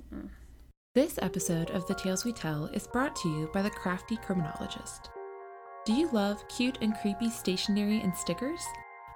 This 0.94 1.20
episode 1.22 1.70
of 1.70 1.86
The 1.86 1.94
Tales 1.94 2.24
We 2.24 2.32
Tell 2.32 2.66
is 2.66 2.88
brought 2.88 3.14
to 3.16 3.28
you 3.28 3.48
by 3.54 3.62
the 3.62 3.70
Crafty 3.70 4.16
Criminologist. 4.16 5.08
Do 5.86 5.92
you 5.92 6.10
love 6.10 6.46
cute 6.48 6.78
and 6.82 6.96
creepy 6.96 7.30
stationery 7.30 8.00
and 8.00 8.14
stickers? 8.14 8.60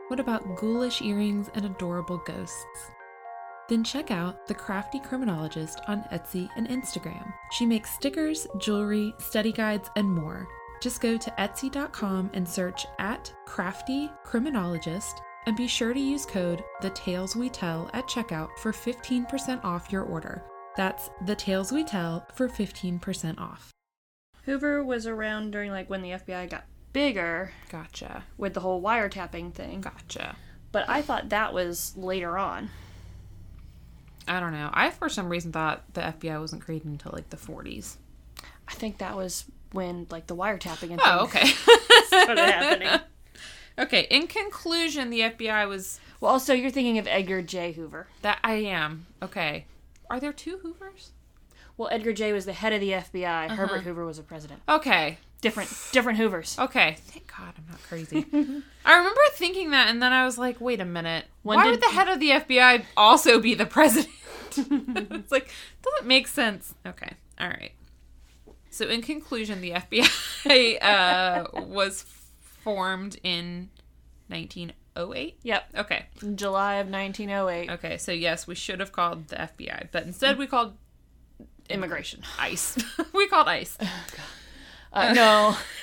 What 0.06 0.20
about 0.20 0.56
ghoulish 0.56 1.02
earrings 1.02 1.50
and 1.54 1.64
adorable 1.64 2.18
ghosts? 2.18 2.92
Then 3.68 3.84
check 3.84 4.10
out 4.10 4.46
The 4.46 4.54
Crafty 4.54 4.98
Criminologist 5.00 5.80
on 5.88 6.02
Etsy 6.12 6.48
and 6.56 6.68
Instagram. 6.68 7.32
She 7.52 7.64
makes 7.64 7.90
stickers, 7.90 8.46
jewelry, 8.58 9.14
study 9.18 9.52
guides, 9.52 9.88
and 9.96 10.08
more. 10.08 10.46
Just 10.80 11.00
go 11.00 11.16
to 11.16 11.30
etsy.com 11.38 12.30
and 12.34 12.48
search 12.48 12.86
at 12.98 13.32
Crafty 13.46 14.10
Criminologist 14.24 15.22
and 15.46 15.56
be 15.56 15.66
sure 15.66 15.94
to 15.94 16.00
use 16.00 16.26
code 16.26 16.62
The 16.80 16.90
Tales 16.90 17.36
We 17.36 17.48
Tell 17.48 17.88
at 17.92 18.08
checkout 18.08 18.48
for 18.58 18.72
15% 18.72 19.64
off 19.64 19.92
your 19.92 20.02
order. 20.02 20.42
That's 20.76 21.10
The 21.26 21.36
Tales 21.36 21.70
We 21.72 21.84
Tell 21.84 22.26
for 22.34 22.48
15% 22.48 23.38
off. 23.38 23.70
Hoover 24.44 24.82
was 24.82 25.06
around 25.06 25.52
during 25.52 25.70
like 25.70 25.88
when 25.88 26.02
the 26.02 26.10
FBI 26.10 26.50
got 26.50 26.64
bigger 26.92 27.52
Gotcha. 27.70 28.24
with 28.36 28.54
the 28.54 28.60
whole 28.60 28.82
wiretapping 28.82 29.54
thing. 29.54 29.80
Gotcha. 29.80 30.36
But 30.72 30.88
I 30.88 31.02
thought 31.02 31.28
that 31.28 31.52
was 31.54 31.96
later 31.96 32.36
on. 32.38 32.70
I 34.28 34.40
don't 34.40 34.52
know. 34.52 34.70
I, 34.72 34.90
for 34.90 35.08
some 35.08 35.28
reason, 35.28 35.52
thought 35.52 35.82
the 35.94 36.00
FBI 36.02 36.40
wasn't 36.40 36.62
created 36.62 36.86
until 36.88 37.12
like 37.12 37.30
the 37.30 37.36
40s. 37.36 37.96
I 38.68 38.74
think 38.74 38.98
that 38.98 39.16
was 39.16 39.44
when 39.72 40.06
like 40.10 40.26
the 40.26 40.36
wiretapping 40.36 40.90
and 40.92 41.00
Oh, 41.04 41.24
okay. 41.24 41.46
started 42.06 42.38
happening. 42.38 43.00
okay, 43.78 44.06
in 44.10 44.26
conclusion, 44.26 45.10
the 45.10 45.20
FBI 45.20 45.68
was. 45.68 45.98
Well, 46.20 46.30
also 46.32 46.54
you're 46.54 46.70
thinking 46.70 46.98
of 46.98 47.06
Edgar 47.08 47.42
J. 47.42 47.72
Hoover. 47.72 48.06
That 48.22 48.38
I 48.44 48.54
am. 48.54 49.06
Okay. 49.22 49.66
Are 50.08 50.20
there 50.20 50.32
two 50.32 50.58
Hoovers? 50.58 51.10
Well, 51.76 51.88
Edgar 51.90 52.12
J. 52.12 52.32
was 52.32 52.44
the 52.44 52.52
head 52.52 52.72
of 52.72 52.80
the 52.80 52.90
FBI. 52.90 53.46
Uh-huh. 53.46 53.56
Herbert 53.56 53.80
Hoover 53.82 54.04
was 54.04 54.18
a 54.18 54.22
president. 54.22 54.60
Okay. 54.68 55.18
Different, 55.42 55.70
different 55.92 56.18
Hoovers. 56.18 56.56
Okay. 56.58 56.96
Thank 57.08 57.26
God 57.36 57.52
I'm 57.58 57.64
not 57.68 57.82
crazy. 57.82 58.24
I 58.84 58.96
remember 58.96 59.20
thinking 59.34 59.72
that, 59.72 59.88
and 59.88 60.00
then 60.02 60.12
I 60.12 60.24
was 60.24 60.38
like, 60.38 60.60
wait 60.60 60.80
a 60.80 60.84
minute. 60.86 61.26
When 61.42 61.56
Why 61.58 61.64
did- 61.64 61.70
would 61.72 61.80
the 61.82 61.88
head 61.94 62.08
of 62.08 62.18
the 62.20 62.30
FBI 62.30 62.84
also 62.96 63.38
be 63.40 63.54
the 63.54 63.66
president? 63.66 64.08
it's 64.56 65.30
like, 65.32 65.50
doesn't 65.82 66.06
make 66.08 66.28
sense. 66.28 66.74
Okay. 66.86 67.12
All 67.40 67.48
right. 67.48 67.72
So, 68.70 68.86
in 68.88 69.02
conclusion, 69.02 69.60
the 69.60 69.72
FBI 69.72 70.82
uh, 70.82 71.44
was 71.66 72.02
formed 72.40 73.18
in 73.22 73.68
1908. 74.28 75.38
Yep, 75.42 75.68
Okay. 75.76 76.06
July 76.36 76.74
of 76.76 76.88
1908. 76.88 77.70
Okay. 77.72 77.98
So, 77.98 78.12
yes, 78.12 78.46
we 78.46 78.54
should 78.54 78.80
have 78.80 78.92
called 78.92 79.28
the 79.28 79.36
FBI, 79.36 79.88
but 79.92 80.04
instead 80.04 80.38
we 80.38 80.46
called 80.46 80.74
Immigration. 81.68 82.22
ICE. 82.38 82.78
we 83.12 83.26
called 83.28 83.48
ICE. 83.48 83.76
Uh, 84.92 85.12
no, 85.14 85.56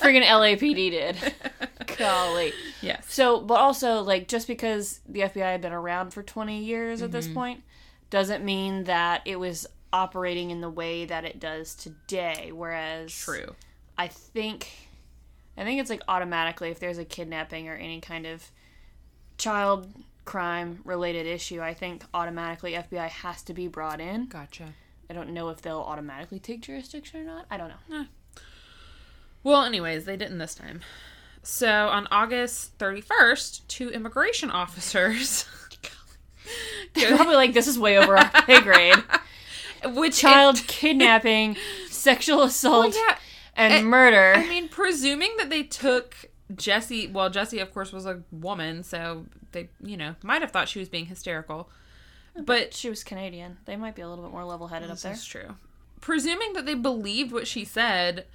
friggin' 0.00 0.24
LAPD 0.24 0.90
did. 0.90 1.34
Golly. 1.98 2.52
Yes. 2.80 3.04
So, 3.08 3.40
but 3.40 3.54
also, 3.54 4.02
like, 4.02 4.28
just 4.28 4.46
because 4.46 5.00
the 5.08 5.20
FBI 5.20 5.42
had 5.52 5.60
been 5.60 5.72
around 5.72 6.10
for 6.12 6.22
20 6.22 6.62
years 6.62 7.02
at 7.02 7.10
this 7.12 7.26
Mm-hmm. 7.26 7.34
point 7.34 7.62
doesn't 8.10 8.44
mean 8.44 8.84
that 8.84 9.22
it 9.24 9.36
was 9.40 9.66
operating 9.92 10.50
in 10.50 10.60
the 10.60 10.70
way 10.70 11.04
that 11.06 11.24
it 11.24 11.40
does 11.40 11.74
today. 11.74 12.50
Whereas, 12.52 13.12
True. 13.12 13.54
I 13.96 14.06
think, 14.08 14.68
I 15.56 15.64
think 15.64 15.80
it's 15.80 15.90
like 15.90 16.02
automatically 16.06 16.70
if 16.70 16.78
there's 16.78 16.98
a 16.98 17.04
kidnapping 17.04 17.68
or 17.68 17.74
any 17.74 18.00
kind 18.00 18.26
of 18.26 18.50
child 19.38 19.88
crime 20.24 20.80
related 20.84 21.26
issue, 21.26 21.60
I 21.60 21.74
think 21.74 22.04
automatically 22.14 22.72
FBI 22.74 23.08
has 23.08 23.42
to 23.44 23.54
be 23.54 23.66
brought 23.66 24.00
in. 24.00 24.26
Gotcha. 24.26 24.74
I 25.10 25.14
don't 25.14 25.30
know 25.30 25.48
if 25.48 25.62
they'll 25.62 25.80
automatically 25.80 26.38
take 26.38 26.60
jurisdiction 26.60 27.20
or 27.22 27.24
not. 27.24 27.46
I 27.50 27.56
don't 27.56 27.72
know. 27.88 28.04
Well, 29.42 29.62
anyways, 29.62 30.04
they 30.04 30.16
didn't 30.16 30.38
this 30.38 30.54
time. 30.54 30.80
So 31.42 31.88
on 31.88 32.06
August 32.10 32.76
31st, 32.78 33.66
two 33.68 33.90
immigration 33.90 34.50
officers, 34.52 35.46
They're 36.94 37.16
probably 37.16 37.34
like, 37.36 37.52
this 37.52 37.66
is 37.66 37.78
way 37.78 37.98
over 37.98 38.16
our 38.16 38.30
pay 38.42 38.60
grade. 38.62 38.96
With 39.84 40.14
Child 40.14 40.62
kidnapping, 40.66 41.56
sexual 41.88 42.42
assault, 42.42 42.94
Well, 42.94 43.04
yeah, 43.08 43.18
and 43.54 43.86
murder. 43.86 44.34
I 44.36 44.48
mean, 44.48 44.68
presuming 44.68 45.36
that 45.38 45.50
they 45.50 45.62
took 45.62 46.16
Jessie. 46.56 47.06
Well, 47.06 47.30
Jessie, 47.30 47.60
of 47.60 47.72
course, 47.72 47.92
was 47.92 48.06
a 48.06 48.22
woman, 48.32 48.82
so 48.82 49.26
they, 49.52 49.68
you 49.82 49.96
know, 49.96 50.16
might 50.22 50.42
have 50.42 50.50
thought 50.50 50.68
she 50.68 50.80
was 50.80 50.88
being 50.88 51.06
hysterical. 51.06 51.68
But 52.36 52.74
she 52.74 52.88
was 52.88 53.04
Canadian. 53.04 53.58
They 53.66 53.76
might 53.76 53.94
be 53.94 54.02
a 54.02 54.08
little 54.08 54.24
bit 54.24 54.32
more 54.32 54.44
level 54.44 54.68
headed 54.68 54.90
up 54.90 54.98
there. 54.98 55.12
is 55.12 55.24
true. 55.24 55.56
Presuming 56.00 56.52
that 56.54 56.66
they 56.66 56.74
believed 56.74 57.32
what 57.32 57.46
she 57.46 57.64
said, 57.64 58.26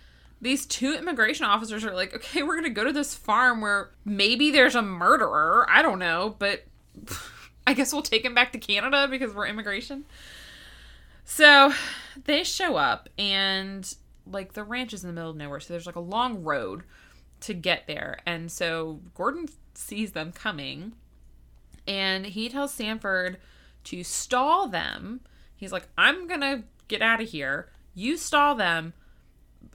these 0.44 0.66
two 0.66 0.94
immigration 0.94 1.46
officers 1.46 1.86
are 1.86 1.94
like, 1.94 2.14
okay, 2.14 2.44
we're 2.44 2.56
gonna 2.56 2.70
go 2.70 2.84
to 2.84 2.92
this 2.92 3.16
farm 3.16 3.62
where 3.62 3.92
maybe 4.04 4.52
there's 4.52 4.76
a 4.76 4.82
murderer. 4.82 5.66
I 5.70 5.82
don't 5.82 6.00
know, 6.00 6.36
but 6.38 6.66
I 7.68 7.74
guess 7.74 7.94
we'll 7.94 8.02
take 8.02 8.26
him 8.26 8.36
back 8.36 8.52
to 8.52 8.60
Canada 8.60 9.08
because 9.10 9.34
we're 9.34 9.48
immigration. 9.48 10.04
So 11.24 11.74
they 12.26 12.44
show 12.44 12.76
up 12.76 13.08
and 13.18 13.92
like 14.28 14.54
the 14.54 14.66
ranch 14.66 14.94
is 14.94 15.04
in 15.04 15.08
the 15.08 15.14
middle 15.14 15.32
of 15.32 15.38
nowhere, 15.38 15.62
so 15.62 15.74
there's 15.74 15.86
like 15.86 15.96
a 15.96 16.02
long 16.02 16.44
road 16.44 16.84
to 17.42 17.54
get 17.54 17.88
there. 17.88 18.20
And 18.26 18.52
so 18.52 19.00
Gordon 19.16 19.48
sees 19.74 20.12
them 20.12 20.34
coming 20.34 20.94
and 21.88 22.26
he 22.26 22.50
tells 22.50 22.74
Sanford 22.74 23.38
to 23.86 24.04
stall 24.04 24.68
them. 24.68 25.22
He's 25.56 25.72
like, 25.72 25.88
I'm 25.98 26.28
gonna 26.28 26.64
get 26.90 27.02
out 27.02 27.22
of 27.22 27.30
here. 27.30 27.70
You 27.96 28.18
stall 28.18 28.56
them. 28.56 28.94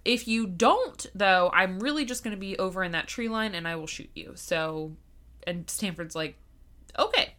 If 0.05 0.29
you 0.29 0.47
don't, 0.47 1.07
though, 1.15 1.51
I'm 1.53 1.81
really 1.81 2.05
just 2.05 2.25
gonna 2.25 2.37
be 2.37 2.59
over 2.59 2.83
in 2.83 2.93
that 2.93 3.09
tree 3.09 3.29
line 3.29 3.55
and 3.55 3.67
I 3.67 3.77
will 3.77 3.87
shoot 3.87 4.11
you. 4.15 4.33
So, 4.35 4.93
and 5.47 5.69
Sanford's 5.69 6.15
like, 6.17 6.37
okay. 6.99 7.35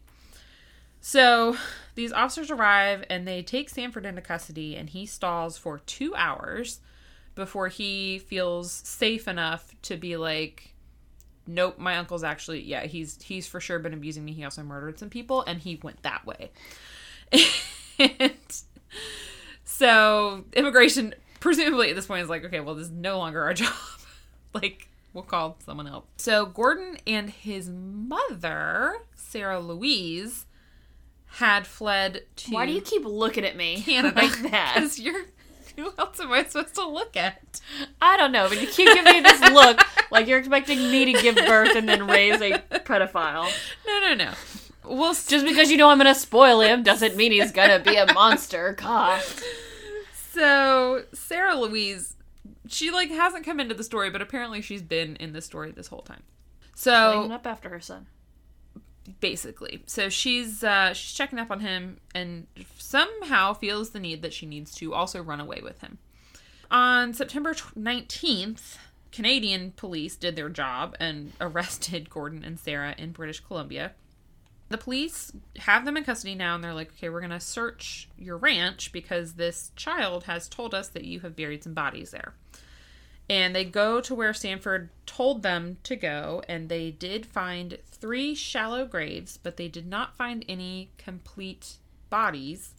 So 1.00 1.56
these 1.94 2.12
officers 2.12 2.50
arrive 2.50 3.04
and 3.08 3.26
they 3.26 3.42
take 3.42 3.70
Sanford 3.70 4.04
into 4.04 4.20
custody 4.20 4.76
and 4.76 4.90
he 4.90 5.06
stalls 5.06 5.56
for 5.56 5.78
two 5.78 6.14
hours 6.14 6.80
before 7.34 7.68
he 7.68 8.18
feels 8.18 8.70
safe 8.70 9.26
enough 9.26 9.74
to 9.82 9.96
be 9.96 10.16
like 10.16 10.74
nope 11.46 11.78
my 11.78 11.96
uncle's 11.96 12.22
actually 12.22 12.60
yeah 12.60 12.84
he's 12.84 13.20
he's 13.22 13.46
for 13.46 13.60
sure 13.60 13.78
been 13.78 13.94
abusing 13.94 14.24
me 14.24 14.32
he 14.32 14.44
also 14.44 14.62
murdered 14.62 14.98
some 14.98 15.08
people 15.08 15.42
and 15.46 15.60
he 15.60 15.80
went 15.82 16.00
that 16.02 16.24
way 16.26 16.50
and 17.98 18.62
so 19.64 20.44
immigration 20.52 21.14
presumably 21.40 21.90
at 21.90 21.96
this 21.96 22.06
point 22.06 22.22
is 22.22 22.28
like 22.28 22.44
okay 22.44 22.60
well 22.60 22.74
this 22.74 22.86
is 22.86 22.92
no 22.92 23.18
longer 23.18 23.42
our 23.42 23.54
job 23.54 23.72
like 24.54 24.88
we'll 25.12 25.24
call 25.24 25.56
someone 25.64 25.86
else 25.86 26.04
so 26.16 26.46
gordon 26.46 26.96
and 27.06 27.30
his 27.30 27.68
mother 27.68 28.94
sarah 29.16 29.58
louise 29.60 30.46
had 31.34 31.66
fled 31.66 32.22
to 32.36 32.50
Why 32.52 32.66
do 32.66 32.72
you 32.72 32.80
keep 32.80 33.04
looking 33.04 33.44
at 33.44 33.56
me 33.56 33.82
Canada 33.82 34.16
like 34.20 34.50
that? 34.50 34.72
because 34.76 34.98
you're 34.98 35.26
who 35.76 35.92
else 35.96 36.18
am 36.18 36.32
i 36.32 36.42
supposed 36.44 36.74
to 36.74 36.86
look 36.86 37.16
at 37.16 37.60
I 38.02 38.16
don't 38.16 38.32
know, 38.32 38.48
but 38.48 38.60
you 38.60 38.66
keep 38.66 38.88
giving 38.88 39.04
me 39.04 39.20
this 39.20 39.40
look 39.40 39.80
like 40.10 40.26
you're 40.26 40.38
expecting 40.40 40.78
me 40.90 41.12
to 41.12 41.22
give 41.22 41.36
birth 41.36 41.76
and 41.76 41.88
then 41.88 42.06
raise 42.08 42.40
a 42.40 42.58
pedophile. 42.80 43.48
no 43.86 44.00
no 44.00 44.14
no 44.14 44.32
well 44.84 45.14
Just 45.14 45.46
because 45.46 45.70
you 45.70 45.76
know 45.76 45.88
I'm 45.88 45.98
gonna 45.98 46.14
spoil 46.14 46.60
him 46.60 46.82
doesn't 46.82 47.14
mean 47.16 47.30
he's 47.32 47.52
gonna 47.52 47.78
be 47.78 47.94
a 47.96 48.12
monster. 48.12 48.74
God. 48.76 49.22
So 50.32 51.04
Sarah 51.12 51.56
Louise, 51.56 52.16
she 52.68 52.90
like 52.90 53.10
hasn't 53.10 53.44
come 53.44 53.58
into 53.60 53.74
the 53.74 53.84
story, 53.84 54.10
but 54.10 54.22
apparently 54.22 54.62
she's 54.62 54.82
been 54.82 55.16
in 55.16 55.32
the 55.32 55.40
story 55.40 55.72
this 55.72 55.88
whole 55.88 56.02
time. 56.02 56.22
Cleaning 56.80 57.30
So 57.30 57.32
up 57.34 57.46
after 57.46 57.68
her 57.68 57.80
son. 57.80 58.06
basically, 59.20 59.82
so 59.86 60.08
she's 60.08 60.62
uh, 60.64 60.92
she's 60.94 61.12
checking 61.14 61.38
up 61.38 61.50
on 61.50 61.60
him 61.60 61.98
and 62.14 62.46
somehow 62.78 63.52
feels 63.54 63.90
the 63.90 64.00
need 64.00 64.22
that 64.22 64.32
she 64.32 64.46
needs 64.46 64.74
to 64.76 64.94
also 64.94 65.20
run 65.22 65.40
away 65.40 65.60
with 65.62 65.80
him. 65.80 65.98
On 66.70 67.12
September 67.12 67.54
nineteenth, 67.74 68.78
Canadian 69.12 69.72
police 69.72 70.14
did 70.16 70.36
their 70.36 70.48
job 70.48 70.96
and 71.00 71.32
arrested 71.40 72.08
Gordon 72.08 72.44
and 72.44 72.58
Sarah 72.58 72.94
in 72.96 73.10
British 73.12 73.40
Columbia. 73.40 73.92
The 74.70 74.78
police 74.78 75.32
have 75.58 75.84
them 75.84 75.96
in 75.96 76.04
custody 76.04 76.36
now, 76.36 76.54
and 76.54 76.62
they're 76.62 76.72
like, 76.72 76.92
okay, 76.92 77.08
we're 77.08 77.20
going 77.20 77.30
to 77.30 77.40
search 77.40 78.08
your 78.16 78.36
ranch 78.36 78.92
because 78.92 79.34
this 79.34 79.72
child 79.74 80.24
has 80.24 80.48
told 80.48 80.74
us 80.74 80.88
that 80.90 81.04
you 81.04 81.20
have 81.20 81.34
buried 81.34 81.64
some 81.64 81.74
bodies 81.74 82.12
there. 82.12 82.34
And 83.28 83.54
they 83.54 83.64
go 83.64 84.00
to 84.00 84.14
where 84.14 84.32
Sanford 84.32 84.90
told 85.06 85.42
them 85.42 85.78
to 85.82 85.96
go, 85.96 86.42
and 86.48 86.68
they 86.68 86.92
did 86.92 87.26
find 87.26 87.78
three 87.84 88.32
shallow 88.34 88.86
graves, 88.86 89.40
but 89.42 89.56
they 89.56 89.68
did 89.68 89.88
not 89.88 90.16
find 90.16 90.44
any 90.48 90.90
complete 90.98 91.74
bodies. 92.08 92.74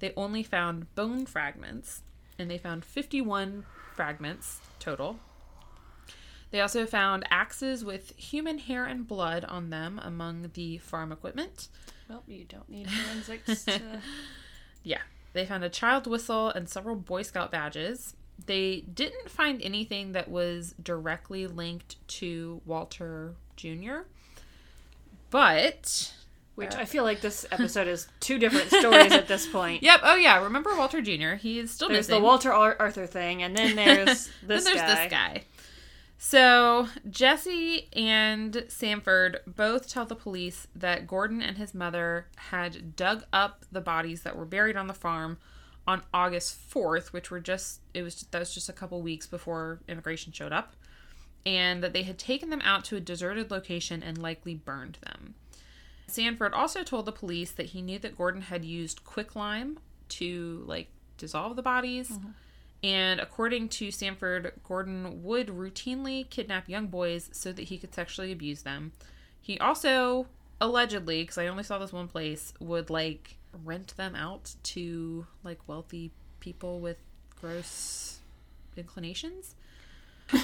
They 0.00 0.12
only 0.16 0.42
found 0.42 0.92
bone 0.96 1.24
fragments, 1.24 2.02
and 2.36 2.50
they 2.50 2.58
found 2.58 2.84
51 2.84 3.64
fragments 3.94 4.60
total. 4.80 5.20
They 6.50 6.60
also 6.60 6.86
found 6.86 7.24
axes 7.30 7.84
with 7.84 8.16
human 8.16 8.58
hair 8.58 8.84
and 8.86 9.06
blood 9.06 9.44
on 9.44 9.70
them 9.70 10.00
among 10.02 10.50
the 10.54 10.78
farm 10.78 11.12
equipment. 11.12 11.68
Well, 12.08 12.22
you 12.26 12.44
don't 12.44 12.68
need 12.68 12.90
forensics 12.90 13.64
to. 13.66 13.80
Yeah. 14.82 15.00
They 15.34 15.44
found 15.44 15.62
a 15.64 15.68
child 15.68 16.06
whistle 16.06 16.48
and 16.48 16.68
several 16.68 16.96
Boy 16.96 17.20
Scout 17.22 17.50
badges. 17.50 18.14
They 18.46 18.80
didn't 18.92 19.28
find 19.28 19.60
anything 19.60 20.12
that 20.12 20.30
was 20.30 20.74
directly 20.82 21.46
linked 21.46 21.96
to 22.18 22.62
Walter 22.64 23.34
Jr. 23.56 24.06
But 25.30 26.12
Which 26.54 26.74
uh, 26.74 26.78
I 26.78 26.84
feel 26.86 27.04
like 27.04 27.20
this 27.20 27.44
episode 27.50 27.88
is 27.88 28.08
two 28.20 28.38
different 28.38 28.68
stories 28.70 29.12
at 29.12 29.28
this 29.28 29.46
point. 29.46 29.82
Yep. 29.88 30.00
Oh 30.02 30.16
yeah. 30.16 30.42
Remember 30.42 30.74
Walter 30.76 31.02
Jr. 31.02 31.34
He 31.34 31.58
is 31.58 31.70
still 31.70 31.88
There's 31.88 32.08
missing. 32.08 32.20
the 32.22 32.24
Walter 32.24 32.52
Ar- 32.52 32.76
Arthur 32.78 33.06
thing, 33.06 33.42
and 33.42 33.56
then 33.56 33.76
there's 33.76 34.06
this 34.46 34.64
then 34.64 34.64
there's 34.64 34.80
guy. 34.80 34.86
this 35.04 35.10
guy. 35.10 35.42
So 36.20 36.88
Jessie 37.08 37.88
and 37.92 38.64
Sanford 38.68 39.38
both 39.46 39.88
tell 39.88 40.04
the 40.04 40.16
police 40.16 40.66
that 40.74 41.06
Gordon 41.06 41.40
and 41.40 41.56
his 41.56 41.72
mother 41.72 42.26
had 42.36 42.96
dug 42.96 43.24
up 43.32 43.64
the 43.70 43.80
bodies 43.80 44.22
that 44.22 44.36
were 44.36 44.44
buried 44.44 44.76
on 44.76 44.88
the 44.88 44.94
farm 44.94 45.38
on 45.86 46.02
August 46.12 46.58
4th, 46.70 47.12
which 47.12 47.30
were 47.30 47.40
just 47.40 47.80
it 47.94 48.02
was 48.02 48.26
that 48.32 48.40
was 48.40 48.52
just 48.52 48.68
a 48.68 48.72
couple 48.72 49.00
weeks 49.00 49.28
before 49.28 49.80
immigration 49.88 50.32
showed 50.32 50.52
up, 50.52 50.74
and 51.46 51.84
that 51.84 51.92
they 51.92 52.02
had 52.02 52.18
taken 52.18 52.50
them 52.50 52.60
out 52.62 52.84
to 52.86 52.96
a 52.96 53.00
deserted 53.00 53.52
location 53.52 54.02
and 54.02 54.18
likely 54.18 54.56
burned 54.56 54.98
them. 55.02 55.36
Sanford 56.08 56.52
also 56.52 56.82
told 56.82 57.06
the 57.06 57.12
police 57.12 57.52
that 57.52 57.66
he 57.66 57.80
knew 57.80 57.98
that 58.00 58.18
Gordon 58.18 58.42
had 58.42 58.64
used 58.64 59.04
quicklime 59.04 59.78
to 60.08 60.64
like 60.66 60.88
dissolve 61.16 61.54
the 61.54 61.62
bodies. 61.62 62.10
Mm-hmm. 62.10 62.30
And 62.82 63.18
according 63.18 63.70
to 63.70 63.90
Sanford, 63.90 64.52
Gordon 64.62 65.22
would 65.24 65.48
routinely 65.48 66.28
kidnap 66.30 66.68
young 66.68 66.86
boys 66.86 67.28
so 67.32 67.52
that 67.52 67.62
he 67.62 67.78
could 67.78 67.92
sexually 67.92 68.30
abuse 68.30 68.62
them. 68.62 68.92
He 69.40 69.58
also 69.58 70.28
allegedly, 70.60 71.22
because 71.22 71.38
I 71.38 71.48
only 71.48 71.64
saw 71.64 71.78
this 71.78 71.92
one 71.92 72.08
place, 72.08 72.52
would 72.60 72.90
like 72.90 73.36
rent 73.64 73.96
them 73.96 74.14
out 74.14 74.54
to 74.62 75.26
like 75.42 75.58
wealthy 75.66 76.12
people 76.40 76.80
with 76.80 76.98
gross 77.40 78.18
inclinations. 78.76 79.54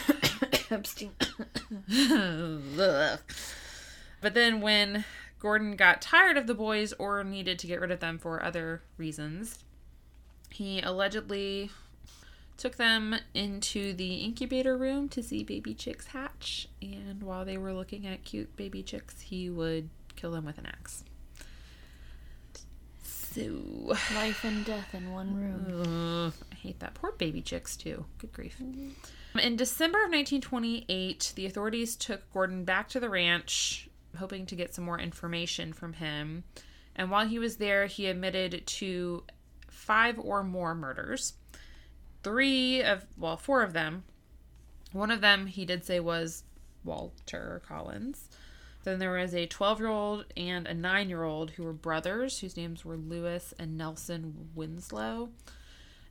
But 4.20 4.32
then 4.32 4.62
when 4.62 5.04
Gordon 5.38 5.76
got 5.76 6.00
tired 6.00 6.38
of 6.38 6.46
the 6.46 6.54
boys 6.54 6.94
or 6.94 7.22
needed 7.22 7.58
to 7.58 7.66
get 7.66 7.78
rid 7.78 7.90
of 7.90 8.00
them 8.00 8.18
for 8.18 8.42
other 8.42 8.80
reasons, 8.96 9.58
he 10.48 10.80
allegedly 10.80 11.70
took 12.56 12.76
them 12.76 13.16
into 13.34 13.92
the 13.94 14.16
incubator 14.16 14.76
room 14.76 15.08
to 15.10 15.22
see 15.22 15.42
baby 15.42 15.74
chicks 15.74 16.06
hatch. 16.08 16.68
And 16.80 17.22
while 17.22 17.44
they 17.44 17.58
were 17.58 17.72
looking 17.72 18.06
at 18.06 18.24
cute 18.24 18.54
baby 18.56 18.82
chicks, 18.82 19.20
he 19.20 19.50
would 19.50 19.88
kill 20.16 20.30
them 20.30 20.44
with 20.44 20.58
an 20.58 20.66
axe. 20.66 21.04
So, 23.02 23.96
Life 24.14 24.44
and 24.44 24.64
death 24.64 24.94
in 24.94 25.10
one 25.12 25.34
room. 25.34 26.32
I 26.52 26.54
hate 26.54 26.78
that. 26.80 26.94
Poor 26.94 27.12
baby 27.12 27.42
chicks, 27.42 27.76
too. 27.76 28.04
Good 28.18 28.32
grief. 28.32 28.56
Mm-hmm. 28.62 29.38
In 29.40 29.56
December 29.56 29.98
of 29.98 30.12
1928, 30.12 31.32
the 31.34 31.46
authorities 31.46 31.96
took 31.96 32.32
Gordon 32.32 32.64
back 32.64 32.88
to 32.90 33.00
the 33.00 33.10
ranch, 33.10 33.88
hoping 34.16 34.46
to 34.46 34.54
get 34.54 34.72
some 34.72 34.84
more 34.84 35.00
information 35.00 35.72
from 35.72 35.94
him. 35.94 36.44
And 36.94 37.10
while 37.10 37.26
he 37.26 37.40
was 37.40 37.56
there, 37.56 37.86
he 37.86 38.06
admitted 38.06 38.64
to 38.66 39.24
five 39.68 40.18
or 40.20 40.44
more 40.44 40.74
murders. 40.74 41.34
Three 42.24 42.82
of, 42.82 43.06
well, 43.16 43.36
four 43.36 43.62
of 43.62 43.74
them. 43.74 44.02
One 44.92 45.10
of 45.10 45.20
them 45.20 45.46
he 45.46 45.64
did 45.64 45.84
say 45.84 46.00
was 46.00 46.42
Walter 46.82 47.62
Collins. 47.66 48.28
Then 48.84 48.98
there 48.98 49.12
was 49.12 49.34
a 49.34 49.46
12 49.46 49.78
year 49.80 49.88
old 49.88 50.24
and 50.36 50.66
a 50.66 50.74
9 50.74 51.08
year 51.08 51.22
old 51.22 51.52
who 51.52 51.62
were 51.62 51.72
brothers, 51.72 52.40
whose 52.40 52.56
names 52.56 52.84
were 52.84 52.96
Lewis 52.96 53.54
and 53.58 53.76
Nelson 53.78 54.50
Winslow. 54.54 55.30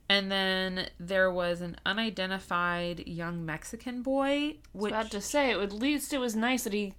And 0.08 0.30
then 0.30 0.88
there 1.00 1.30
was 1.30 1.62
an 1.62 1.76
unidentified 1.86 3.06
young 3.06 3.46
Mexican 3.46 4.02
boy, 4.02 4.56
which 4.72 4.92
About 4.92 5.10
to 5.12 5.20
say, 5.20 5.52
at 5.52 5.72
least 5.72 6.12
it 6.12 6.18
was 6.18 6.36
nice 6.36 6.64
that 6.64 6.72
he 6.74 6.94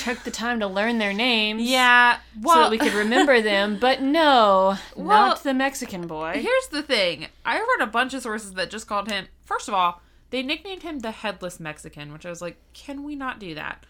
took 0.00 0.24
the 0.24 0.30
time 0.30 0.58
to 0.60 0.66
learn 0.66 0.98
their 0.98 1.12
names. 1.12 1.62
yeah, 1.70 2.18
so 2.42 2.54
that 2.62 2.70
we 2.70 2.78
could 2.78 2.94
remember 2.94 3.40
them. 3.42 3.78
But 3.80 4.02
no, 4.02 4.76
Well, 4.96 5.28
not 5.28 5.42
the 5.44 5.54
Mexican 5.54 6.06
boy. 6.06 6.32
here's 6.34 6.68
the 6.68 6.82
thing: 6.82 7.28
I 7.44 7.58
read 7.58 7.80
a 7.80 7.90
bunch 7.90 8.12
of 8.14 8.22
sources 8.22 8.54
that 8.54 8.70
just 8.70 8.88
called 8.88 9.08
him. 9.10 9.28
First 9.44 9.68
of 9.68 9.74
all, 9.74 10.00
they 10.30 10.42
nicknamed 10.42 10.82
him 10.82 10.98
the 10.98 11.10
Headless 11.12 11.60
Mexican, 11.60 12.12
which 12.12 12.26
I 12.26 12.30
was 12.30 12.42
like, 12.42 12.58
can 12.74 13.02
we 13.04 13.14
not 13.14 13.38
do 13.38 13.54
that? 13.54 13.84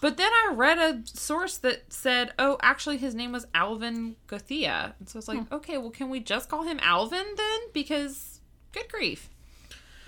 But 0.00 0.16
then 0.16 0.30
I 0.30 0.52
read 0.54 0.78
a 0.78 1.02
source 1.06 1.56
that 1.58 1.92
said, 1.92 2.32
oh, 2.38 2.58
actually, 2.62 2.98
his 2.98 3.14
name 3.14 3.32
was 3.32 3.46
Alvin 3.54 4.16
Gothia. 4.28 4.92
And 4.98 5.08
so 5.08 5.16
I 5.16 5.18
was 5.18 5.28
like, 5.28 5.48
hmm. 5.48 5.54
okay, 5.54 5.78
well, 5.78 5.90
can 5.90 6.10
we 6.10 6.20
just 6.20 6.48
call 6.48 6.64
him 6.64 6.78
Alvin 6.82 7.24
then? 7.36 7.60
Because, 7.72 8.40
good 8.72 8.88
grief. 8.90 9.30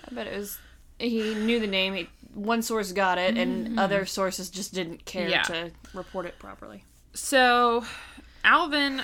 I 0.07 0.15
bet 0.15 0.27
it 0.27 0.37
was. 0.37 0.59
He 0.99 1.35
knew 1.35 1.59
the 1.59 1.67
name. 1.67 1.95
He, 1.95 2.09
one 2.35 2.63
source 2.63 2.93
got 2.93 3.19
it, 3.19 3.37
and 3.37 3.69
mm-hmm. 3.69 3.79
other 3.79 4.05
sources 4.05 4.51
just 4.51 4.75
didn't 4.75 5.05
care 5.05 5.29
Yeah. 5.29 5.43
to 5.45 5.71
report 5.95 6.27
it 6.27 6.39
properly. 6.39 6.85
So, 7.15 7.85
Alvin, 8.45 9.03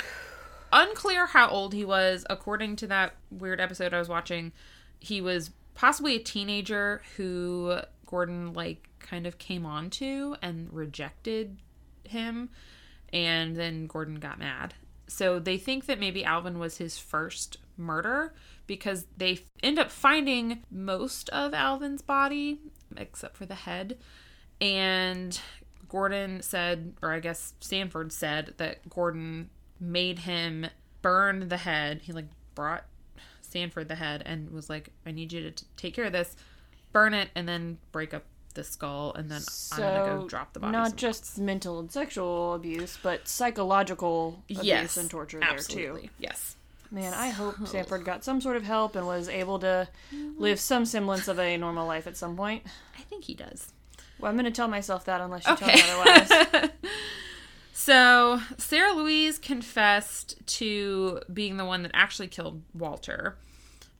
unclear 0.72 1.26
how 1.26 1.48
old 1.48 1.72
he 1.72 1.84
was. 1.84 2.24
According 2.28 2.76
to 2.76 2.86
that 2.88 3.14
weird 3.30 3.60
episode 3.60 3.94
I 3.94 3.98
was 3.98 4.08
watching, 4.08 4.52
he 5.00 5.20
was 5.20 5.50
possibly 5.74 6.16
a 6.16 6.20
teenager 6.20 7.02
who 7.16 7.78
Gordon, 8.06 8.52
like, 8.52 8.88
kind 9.04 9.26
of 9.26 9.38
came 9.38 9.64
on 9.64 9.90
to 9.90 10.34
and 10.42 10.72
rejected 10.72 11.58
him. 12.02 12.48
And 13.12 13.54
then 13.54 13.86
Gordon 13.86 14.16
got 14.16 14.40
mad. 14.40 14.74
So, 15.06 15.38
they 15.38 15.58
think 15.58 15.86
that 15.86 16.00
maybe 16.00 16.24
Alvin 16.24 16.58
was 16.58 16.78
his 16.78 16.98
first 16.98 17.58
murder 17.76 18.34
because 18.66 19.06
they 19.16 19.38
end 19.62 19.78
up 19.78 19.90
finding 19.90 20.62
most 20.70 21.28
of 21.28 21.52
Alvin's 21.54 22.02
body, 22.02 22.60
except 22.96 23.36
for 23.36 23.46
the 23.46 23.54
head. 23.54 23.98
And 24.60 25.38
Gordon 25.88 26.42
said, 26.42 26.94
or 27.02 27.12
I 27.12 27.20
guess 27.20 27.54
Sanford 27.60 28.12
said, 28.12 28.54
that 28.56 28.88
Gordon 28.88 29.50
made 29.78 30.20
him 30.20 30.66
burn 31.02 31.48
the 31.48 31.58
head. 31.58 32.00
He 32.02 32.12
like 32.12 32.28
brought 32.54 32.84
Sanford 33.42 33.88
the 33.88 33.94
head 33.94 34.22
and 34.24 34.50
was 34.50 34.70
like, 34.70 34.90
"I 35.04 35.10
need 35.10 35.32
you 35.32 35.42
to 35.42 35.50
t- 35.50 35.66
take 35.76 35.94
care 35.94 36.06
of 36.06 36.12
this, 36.12 36.36
burn 36.92 37.14
it, 37.14 37.30
and 37.34 37.48
then 37.48 37.78
break 37.92 38.14
up 38.14 38.24
the 38.54 38.64
skull, 38.64 39.12
and 39.14 39.30
then 39.30 39.42
I'm 39.72 39.78
gonna 39.78 40.20
go 40.22 40.28
drop 40.28 40.52
the 40.52 40.60
body." 40.60 40.72
Not 40.72 40.96
just 40.96 41.38
mental 41.38 41.78
and 41.80 41.90
sexual 41.90 42.54
abuse, 42.54 42.98
but 43.02 43.28
psychological 43.28 44.42
abuse 44.50 44.64
yes, 44.64 44.96
and 44.96 45.10
torture 45.10 45.40
absolutely. 45.42 45.84
there 45.84 46.00
too. 46.00 46.08
Yes. 46.18 46.56
Man, 46.90 47.12
I 47.12 47.30
hope 47.30 47.66
Sanford 47.66 48.04
got 48.04 48.22
some 48.22 48.40
sort 48.40 48.56
of 48.56 48.62
help 48.62 48.94
and 48.94 49.06
was 49.06 49.28
able 49.28 49.58
to 49.60 49.88
live 50.36 50.60
some 50.60 50.84
semblance 50.84 51.26
of 51.26 51.40
a 51.40 51.56
normal 51.56 51.86
life 51.86 52.06
at 52.06 52.16
some 52.16 52.36
point. 52.36 52.62
I 52.96 53.02
think 53.02 53.24
he 53.24 53.34
does. 53.34 53.72
Well, 54.20 54.30
I'm 54.30 54.36
going 54.36 54.44
to 54.44 54.52
tell 54.52 54.68
myself 54.68 55.04
that 55.06 55.20
unless 55.20 55.44
you 55.44 55.54
Okay. 55.54 55.76
tell 55.76 56.04
me 56.04 56.04
otherwise. 56.04 56.70
So 57.76 58.40
Sarah 58.56 58.92
Louise 58.94 59.38
confessed 59.38 60.36
to 60.46 61.20
being 61.32 61.56
the 61.56 61.64
one 61.64 61.82
that 61.82 61.90
actually 61.92 62.28
killed 62.28 62.62
Walter, 62.72 63.36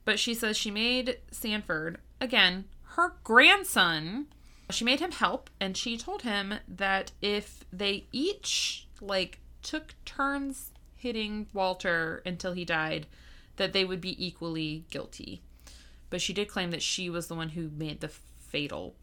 but 0.05 0.19
she 0.19 0.33
says 0.33 0.57
she 0.57 0.71
made 0.71 1.19
Sanford 1.33 1.99
again 2.21 2.65
her 2.91 3.17
grandson. 3.25 4.29
She 4.71 4.85
made 4.85 5.01
him 5.01 5.12
help, 5.12 5.51
and 5.61 5.77
she 5.77 5.97
told 5.99 6.23
him 6.23 6.55
that 6.69 7.12
if 7.21 7.65
they 7.73 8.07
each 8.12 8.87
like 9.01 9.41
took 9.62 9.95
turns 10.05 10.71
hitting 10.97 11.47
Walter 11.53 12.23
until 12.25 12.53
he 12.55 12.65
died, 12.65 13.07
that 13.57 13.73
they 13.73 13.85
would 13.85 14.01
be 14.01 14.25
equally 14.25 14.85
guilty. 14.91 15.43
But 16.11 16.21
she 16.23 16.33
did 16.33 16.49
claim 16.49 16.71
that 16.71 16.83
she 16.83 17.11
was 17.11 17.27
the 17.27 17.35
one 17.35 17.51
who 17.51 17.71
made 17.77 18.01
the 18.01 18.09
fatal 18.09 18.95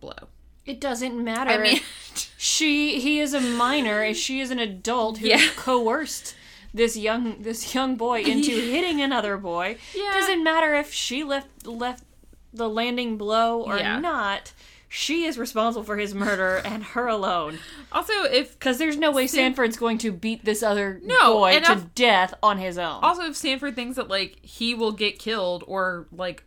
blow. 0.00 0.28
It 0.64 0.80
doesn't 0.80 1.22
matter. 1.22 1.50
I 1.50 1.58
mean, 1.58 1.80
she 2.38 3.00
he 3.00 3.18
is 3.20 3.34
a 3.34 3.40
minor 3.40 4.02
and 4.02 4.16
she 4.16 4.40
is 4.40 4.50
an 4.50 4.58
adult 4.58 5.18
who 5.18 5.26
Yeah. 5.26 5.46
coerced 5.56 6.34
this 6.72 6.96
young 6.96 7.42
this 7.42 7.74
young 7.74 7.96
boy 7.96 8.20
into 8.26 8.52
hitting 8.52 9.00
another 9.00 9.36
boy. 9.36 9.76
Yeah. 9.94 10.12
Doesn't 10.12 10.44
matter 10.44 10.74
if 10.74 10.92
she 10.92 11.24
left 11.24 11.66
left 11.66 12.04
the 12.52 12.68
landing 12.68 13.16
blow 13.18 13.62
or 13.62 13.78
Yeah. 13.78 13.98
not. 13.98 14.52
She 14.92 15.24
is 15.24 15.38
responsible 15.38 15.84
for 15.84 15.98
his 15.98 16.16
murder 16.16 16.60
and 16.64 16.82
her 16.82 17.06
alone. 17.06 17.60
also 17.92 18.12
if 18.24 18.58
Because 18.58 18.78
there's 18.78 18.96
no 18.96 19.12
way 19.12 19.28
Sanford's 19.28 19.76
going 19.76 19.98
to 19.98 20.10
beat 20.10 20.44
this 20.44 20.64
other 20.64 21.00
No, 21.04 21.34
boy 21.34 21.50
and 21.52 21.64
to 21.64 21.88
death 21.94 22.34
on 22.42 22.58
his 22.58 22.76
own. 22.76 22.98
Also, 23.02 23.22
if 23.22 23.36
Sanford 23.36 23.76
thinks 23.76 23.94
that 23.94 24.08
like 24.08 24.44
he 24.44 24.74
will 24.74 24.90
get 24.90 25.20
killed 25.20 25.62
or 25.68 26.08
like 26.10 26.42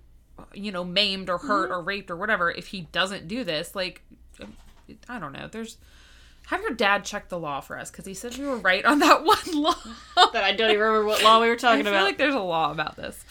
you 0.53 0.73
know 0.73 0.83
maimed 0.83 1.29
or 1.29 1.37
hurt 1.37 1.69
mm-hmm. 1.69 1.79
or 1.79 1.81
raped 1.81 2.11
or 2.11 2.17
whatever 2.17 2.51
if 2.51 2.67
he 2.67 2.81
doesn't 2.91 3.29
do 3.29 3.45
this, 3.45 3.75
like 3.75 4.01
I 5.07 5.19
don't 5.19 5.31
know. 5.31 5.47
There's 5.49 5.77
have 6.47 6.61
your 6.61 6.71
dad 6.71 7.05
check 7.05 7.29
the 7.29 7.39
law 7.39 7.61
for 7.61 7.79
us 7.79 7.89
because 7.89 8.05
he 8.05 8.13
said 8.13 8.37
we 8.37 8.45
were 8.45 8.57
right 8.57 8.83
on 8.83 8.99
that 8.99 9.23
one 9.23 9.37
law. 9.53 9.75
that 10.33 10.43
I 10.43 10.51
don't 10.51 10.69
even 10.69 10.81
remember 10.81 11.05
what 11.05 11.23
law 11.23 11.39
we 11.39 11.47
were 11.47 11.53
I 11.53 11.57
talking 11.57 11.83
feel 11.85 11.93
about. 11.93 12.03
like 12.03 12.17
there's 12.17 12.35
a 12.35 12.39
law 12.39 12.71
about 12.71 12.97
this. 12.97 13.23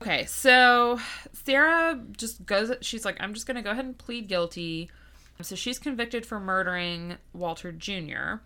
Okay, 0.00 0.26
so 0.26 1.00
Sarah 1.32 2.00
just 2.16 2.44
goes. 2.44 2.72
She's 2.82 3.04
like, 3.04 3.16
I'm 3.20 3.34
just 3.34 3.46
gonna 3.46 3.62
go 3.62 3.70
ahead 3.70 3.84
and 3.84 3.96
plead 3.96 4.28
guilty. 4.28 4.90
So 5.42 5.54
she's 5.54 5.78
convicted 5.78 6.24
for 6.24 6.40
murdering 6.40 7.16
Walter 7.32 7.72
Jr. 7.72 8.36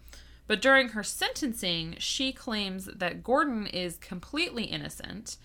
But 0.46 0.60
during 0.60 0.88
her 0.90 1.04
sentencing, 1.04 1.94
she 1.98 2.32
claims 2.32 2.86
that 2.86 3.22
Gordon 3.22 3.66
is 3.68 3.96
completely 3.98 4.64
innocent. 4.64 5.36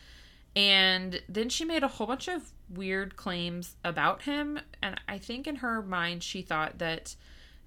And 0.56 1.22
then 1.30 1.50
she 1.50 1.66
made 1.66 1.84
a 1.84 1.88
whole 1.88 2.08
bunch 2.08 2.28
of 2.28 2.52
weird 2.70 3.16
claims 3.16 3.76
about 3.84 4.24
him. 4.24 4.60
And 4.82 5.00
I 5.08 5.20
think 5.20 5.46
in 5.46 5.58
her 5.58 5.84
mind, 5.84 6.24
she 6.24 6.42
thought 6.42 6.80
that 6.80 7.16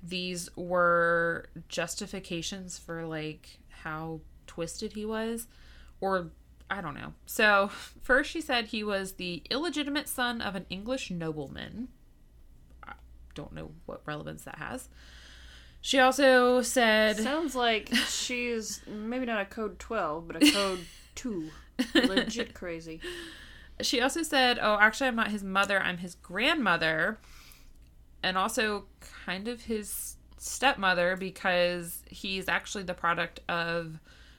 these 0.02 0.48
were 0.56 1.46
justifications 1.68 2.78
for 2.78 3.06
like 3.06 3.58
how 3.68 4.20
twisted 4.48 4.94
he 4.94 5.04
was. 5.04 5.46
Or 6.00 6.30
I 6.70 6.80
don't 6.80 6.94
know. 6.94 7.14
So, 7.26 7.70
first 8.02 8.30
she 8.30 8.40
said 8.40 8.66
he 8.66 8.84
was 8.84 9.12
the 9.12 9.42
illegitimate 9.50 10.08
son 10.08 10.40
of 10.40 10.54
an 10.54 10.66
English 10.68 11.10
nobleman. 11.10 11.88
I 12.82 12.92
don't 13.34 13.52
know 13.52 13.70
what 13.86 14.02
relevance 14.04 14.44
that 14.44 14.58
has. 14.58 14.88
She 15.80 15.98
also 15.98 16.60
said 16.62 17.16
Sounds 17.16 17.54
like 17.54 17.94
she's 17.94 18.82
maybe 18.86 19.26
not 19.26 19.40
a 19.40 19.44
code 19.44 19.78
12, 19.78 20.26
but 20.26 20.42
a 20.42 20.52
code 20.52 20.80
2. 21.14 21.50
Legit 21.94 22.54
crazy. 22.54 23.00
she 23.80 24.00
also 24.00 24.22
said, 24.22 24.58
"Oh, 24.60 24.76
actually 24.80 25.06
I'm 25.06 25.16
not 25.16 25.30
his 25.30 25.44
mother, 25.44 25.80
I'm 25.80 25.98
his 25.98 26.16
grandmother." 26.16 27.18
And 28.22 28.36
also 28.36 28.86
kind 29.24 29.46
of 29.46 29.62
his 29.62 30.16
stepmother 30.38 31.16
because 31.16 32.02
he's 32.10 32.48
actually 32.48 32.84
the 32.84 32.94
product 32.94 33.40
of 33.48 33.98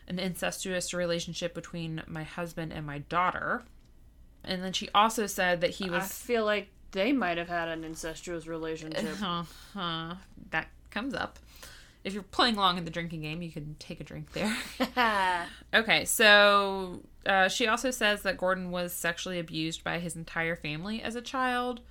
an 0.10 0.20
incestuous 0.20 0.94
relationship 0.94 1.54
between 1.54 2.02
my 2.08 2.24
husband 2.24 2.74
and 2.74 2.86
my 2.86 3.00
daughter. 3.00 3.64
And 4.44 4.64
then 4.64 4.74
she 4.74 4.90
also 4.94 5.28
said 5.28 5.62
that 5.62 5.72
he 5.72 5.90
was. 5.90 6.04
I 6.04 6.08
feel 6.08 6.46
like 6.46 6.70
they 6.92 7.12
might 7.12 7.38
have 7.38 7.50
had 7.50 7.70
an 7.70 7.84
incestuous 7.84 8.48
relationship. 8.48 9.06
Uh-huh. 9.22 10.16
That 10.50 10.68
comes 10.90 11.14
up. 11.14 11.38
If 12.04 12.14
you're 12.14 12.24
playing 12.24 12.56
along 12.56 12.78
in 12.78 12.86
the 12.86 12.92
drinking 12.92 13.22
game, 13.22 13.42
you 13.42 13.52
can 13.52 13.76
take 13.78 14.00
a 14.00 14.04
drink 14.04 14.32
there. 14.32 14.56
okay, 15.74 16.06
so 16.06 17.02
uh, 17.26 17.50
she 17.50 17.68
also 17.68 17.92
says 17.92 18.24
that 18.24 18.38
Gordon 18.38 18.72
was 18.72 18.94
sexually 18.94 19.38
abused 19.38 19.84
by 19.84 20.00
his 20.00 20.16
entire 20.16 20.56
family 20.56 21.02
as 21.02 21.16
a 21.16 21.22
child, 21.22 21.82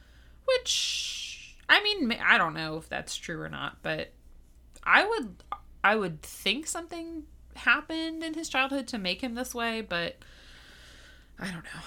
which 0.46 1.56
I 1.68 1.82
mean, 1.82 2.16
I 2.24 2.38
don't 2.38 2.54
know 2.54 2.78
if 2.78 2.88
that's 2.88 3.16
true 3.16 3.40
or 3.40 3.50
not, 3.50 3.76
but 3.82 4.12
I 4.82 5.06
would 5.06 5.42
I 5.84 5.94
would 5.94 6.22
think 6.22 6.66
something 6.66 7.24
happened 7.58 8.22
in 8.24 8.34
his 8.34 8.48
childhood 8.48 8.86
to 8.88 8.98
make 8.98 9.20
him 9.20 9.34
this 9.34 9.54
way, 9.54 9.80
but 9.80 10.16
I 11.38 11.44
don't 11.46 11.64
know. 11.64 11.80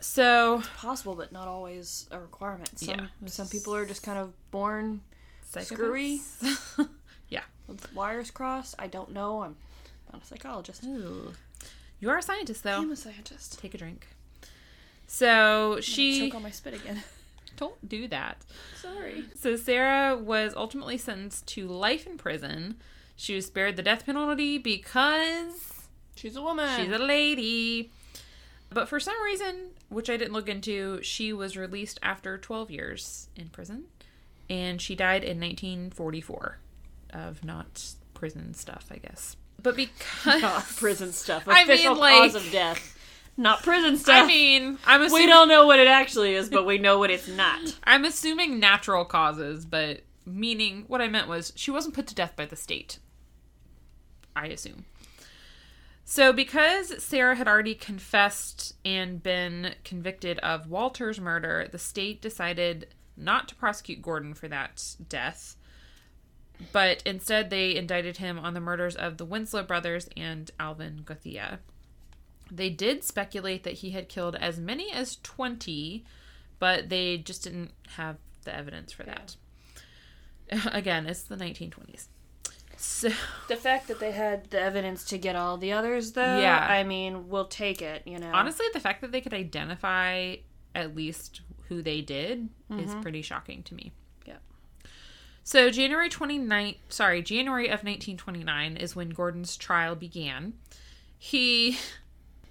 So, 0.00 0.62
Possible, 0.76 1.14
but 1.16 1.32
not 1.32 1.48
always 1.48 2.06
a 2.10 2.20
requirement. 2.20 2.78
Some, 2.78 2.94
Yeah. 2.94 3.06
some 3.26 3.48
people 3.48 3.74
are 3.74 3.84
just 3.84 4.02
kind 4.02 4.18
of 4.18 4.32
born 4.50 5.00
Screwy? 5.60 6.20
yeah. 7.28 7.42
with 7.66 7.92
wires 7.94 8.30
crossed. 8.30 8.74
I 8.78 8.86
don't 8.86 9.12
know. 9.12 9.42
I'm 9.42 9.56
not 10.12 10.22
a 10.22 10.26
psychologist. 10.26 10.84
Ooh. 10.84 11.32
You 12.00 12.10
are 12.10 12.18
a 12.18 12.22
scientist, 12.22 12.62
though. 12.62 12.78
I'm 12.78 12.92
a 12.92 12.96
scientist. 12.96 13.58
Take 13.58 13.74
a 13.74 13.78
drink. 13.78 14.06
So 15.06 15.78
She 15.80 16.12
she 16.12 16.26
choke 16.28 16.36
on 16.36 16.42
my 16.42 16.50
spit 16.50 16.74
again. 16.74 17.02
don't 17.56 17.88
do 17.88 18.06
that. 18.08 18.44
Sorry. 18.80 19.24
So 19.34 19.56
Sarah 19.56 20.16
was 20.16 20.54
ultimately 20.54 20.96
sentenced 20.98 21.46
to 21.48 21.66
life 21.66 22.06
in 22.06 22.18
prison. 22.18 22.76
She 23.20 23.34
was 23.34 23.46
spared 23.46 23.74
the 23.76 23.82
death 23.82 24.06
penalty 24.06 24.58
because 24.58 25.88
She's 26.14 26.36
a 26.36 26.40
woman. 26.42 26.80
she's 26.80 26.92
a 26.92 26.98
lady. 26.98 27.90
But 28.70 28.88
for 28.88 29.00
some 29.00 29.20
reason, 29.24 29.70
which 29.88 30.08
I 30.08 30.16
didn't 30.16 30.32
look 30.34 30.48
into, 30.48 31.02
she 31.02 31.32
was 31.32 31.56
released 31.56 31.98
after 32.02 32.38
12 32.38 32.70
years 32.70 33.28
in 33.34 33.48
prison. 33.48 33.84
And 34.48 34.80
she 34.80 34.94
died 34.94 35.24
in 35.24 35.40
1944 35.40 36.58
of 37.12 37.44
not 37.44 37.84
prison 38.14 38.54
stuff, 38.54 38.86
I 38.90 38.96
guess. 38.98 39.36
But 39.60 39.74
because. 39.74 40.40
not 40.40 40.64
prison 40.76 41.12
stuff. 41.12 41.42
I 41.48 41.64
mean, 41.64 41.72
Official 41.72 41.96
like- 41.96 42.14
cause 42.32 42.34
of 42.36 42.50
death. 42.52 42.94
Not 43.36 43.62
prison 43.64 43.96
stuff. 43.96 44.24
I 44.24 44.26
mean, 44.26 44.78
I'm 44.86 45.02
assuming. 45.02 45.24
we 45.24 45.28
don't 45.28 45.48
know 45.48 45.66
what 45.66 45.78
it 45.80 45.86
actually 45.88 46.34
is, 46.34 46.48
but 46.48 46.66
we 46.66 46.78
know 46.78 46.98
what 46.98 47.10
it's 47.10 47.28
not. 47.28 47.78
I'm 47.84 48.04
assuming 48.04 48.58
natural 48.60 49.04
causes, 49.04 49.64
but 49.64 50.02
meaning 50.26 50.84
what 50.88 51.00
I 51.00 51.08
meant 51.08 51.28
was 51.28 51.52
she 51.56 51.70
wasn't 51.70 51.94
put 51.94 52.06
to 52.08 52.14
death 52.16 52.34
by 52.36 52.46
the 52.46 52.56
state. 52.56 52.98
I 54.38 54.46
assume. 54.46 54.84
So, 56.04 56.32
because 56.32 57.02
Sarah 57.02 57.36
had 57.36 57.48
already 57.48 57.74
confessed 57.74 58.74
and 58.82 59.22
been 59.22 59.74
convicted 59.84 60.38
of 60.38 60.66
Walter's 60.66 61.20
murder, 61.20 61.68
the 61.70 61.78
state 61.78 62.22
decided 62.22 62.94
not 63.14 63.48
to 63.48 63.54
prosecute 63.54 64.00
Gordon 64.00 64.32
for 64.32 64.48
that 64.48 64.96
death, 65.06 65.56
but 66.72 67.02
instead 67.04 67.50
they 67.50 67.76
indicted 67.76 68.16
him 68.16 68.38
on 68.38 68.54
the 68.54 68.60
murders 68.60 68.96
of 68.96 69.18
the 69.18 69.26
Winslow 69.26 69.64
brothers 69.64 70.08
and 70.16 70.50
Alvin 70.58 71.02
Gothia. 71.04 71.58
They 72.50 72.70
did 72.70 73.04
speculate 73.04 73.64
that 73.64 73.74
he 73.74 73.90
had 73.90 74.08
killed 74.08 74.34
as 74.36 74.58
many 74.58 74.90
as 74.90 75.18
20, 75.22 76.06
but 76.58 76.88
they 76.88 77.18
just 77.18 77.44
didn't 77.44 77.72
have 77.96 78.16
the 78.44 78.54
evidence 78.56 78.92
for 78.92 79.02
that. 79.02 79.36
Again, 80.72 81.06
it's 81.06 81.22
the 81.22 81.36
1920s. 81.36 82.06
So, 82.78 83.10
The 83.48 83.56
fact 83.56 83.88
that 83.88 83.98
they 83.98 84.12
had 84.12 84.50
the 84.50 84.60
evidence 84.60 85.04
to 85.06 85.18
get 85.18 85.34
all 85.34 85.56
the 85.56 85.72
others, 85.72 86.12
though, 86.12 86.38
Yeah. 86.38 86.58
I 86.58 86.84
mean, 86.84 87.28
we'll 87.28 87.48
take 87.48 87.82
it, 87.82 88.02
you 88.06 88.18
know. 88.18 88.30
honestly, 88.32 88.66
the 88.72 88.80
fact 88.80 89.00
that 89.00 89.10
they 89.10 89.20
could 89.20 89.34
identify 89.34 90.36
at 90.76 90.94
least 90.94 91.40
who 91.68 91.82
they 91.82 92.00
did 92.00 92.48
is 92.70 92.90
mm-hmm. 92.90 93.00
pretty 93.00 93.20
shocking 93.20 93.64
to 93.64 93.74
me. 93.74 93.92
Yeah. 94.24 94.36
So, 95.42 95.70
January 95.70 96.08
29th, 96.08 96.76
sorry, 96.88 97.20
January 97.20 97.66
of 97.66 97.82
1929 97.82 98.76
is 98.76 98.94
when 98.94 99.10
Gordon's 99.10 99.56
trial 99.56 99.96
began. 99.96 100.54
He, 101.18 101.78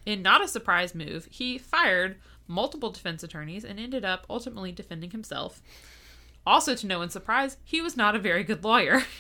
in 0.05 0.21
not 0.21 0.43
a 0.43 0.47
surprise 0.47 0.93
move, 0.93 1.30
he 1.32 1.57
fired 1.57 2.17
multiple 2.47 2.91
defense 2.91 3.23
attorneys 3.23 3.63
and 3.63 3.80
ended 3.80 4.03
up 4.03 4.25
ultimately 4.30 4.73
defending 4.73 5.11
himself. 5.11 5.61
Also, 6.45 6.75
to 6.75 6.86
no 6.86 6.99
one's 6.99 7.13
surprise, 7.13 7.57
he 7.63 7.82
was 7.82 7.95
not 7.95 8.15
a 8.15 8.19
very 8.19 8.43
good 8.43 8.63
lawyer. 8.63 9.03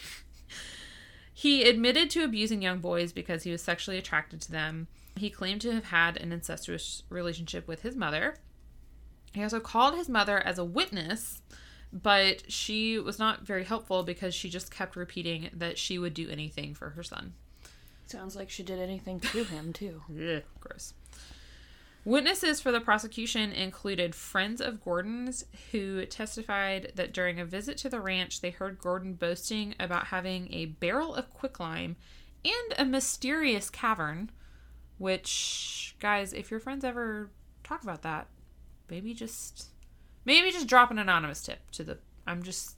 he 1.37 1.69
admitted 1.69 2.09
to 2.09 2.23
abusing 2.23 2.63
young 2.63 2.79
boys 2.79 3.11
because 3.13 3.43
he 3.43 3.51
was 3.51 3.61
sexually 3.61 3.99
attracted 3.99 4.41
to 4.41 4.51
them. 4.51 4.87
He 5.17 5.29
claimed 5.29 5.61
to 5.61 5.71
have 5.71 5.85
had 5.85 6.17
an 6.17 6.31
incestuous 6.31 7.03
relationship 7.09 7.67
with 7.67 7.83
his 7.83 7.95
mother. 7.95 8.37
He 9.33 9.43
also 9.43 9.59
called 9.59 9.93
his 9.93 10.09
mother 10.09 10.39
as 10.39 10.57
a 10.57 10.65
witness, 10.65 11.43
but 11.93 12.51
she 12.51 12.97
was 12.97 13.19
not 13.19 13.45
very 13.45 13.65
helpful 13.65 14.01
because 14.01 14.33
she 14.33 14.49
just 14.49 14.71
kept 14.71 14.95
repeating 14.95 15.51
that 15.53 15.77
she 15.77 15.99
would 15.99 16.15
do 16.15 16.27
anything 16.27 16.73
for 16.73 16.89
her 16.89 17.03
son. 17.03 17.35
Sounds 18.07 18.35
like 18.35 18.49
she 18.49 18.63
did 18.63 18.79
anything 18.79 19.19
to 19.19 19.43
him 19.43 19.73
too. 19.73 20.01
Ugh, 20.09 20.41
gross. 20.59 20.95
Witnesses 22.07 22.61
for 22.61 22.71
the 22.71 22.79
prosecution 22.79 23.51
included 23.51 24.15
friends 24.15 24.61
of 24.61 24.81
Gordon's 24.81 25.43
who 25.73 26.05
testified 26.05 26.93
that 26.95 27.11
during 27.11 27.37
a 27.37 27.43
visit 27.43 27.75
to 27.79 27.89
the 27.89 27.99
ranch, 27.99 28.39
they 28.39 28.49
heard 28.49 28.79
Gordon 28.79 29.15
boasting 29.15 29.75
about 29.77 30.07
having 30.07 30.47
a 30.53 30.67
barrel 30.67 31.13
of 31.13 31.33
quicklime 31.33 31.97
and 32.45 32.73
a 32.77 32.85
mysterious 32.85 33.69
cavern. 33.69 34.31
Which, 34.97 35.97
guys, 35.99 36.31
if 36.31 36.49
your 36.49 36.61
friends 36.61 36.85
ever 36.85 37.29
talk 37.65 37.83
about 37.83 38.03
that, 38.03 38.27
maybe 38.89 39.13
just 39.13 39.65
maybe 40.23 40.49
just 40.49 40.67
drop 40.67 40.91
an 40.91 40.99
anonymous 40.99 41.43
tip 41.43 41.59
to 41.71 41.83
the. 41.83 41.97
I'm 42.25 42.41
just, 42.41 42.77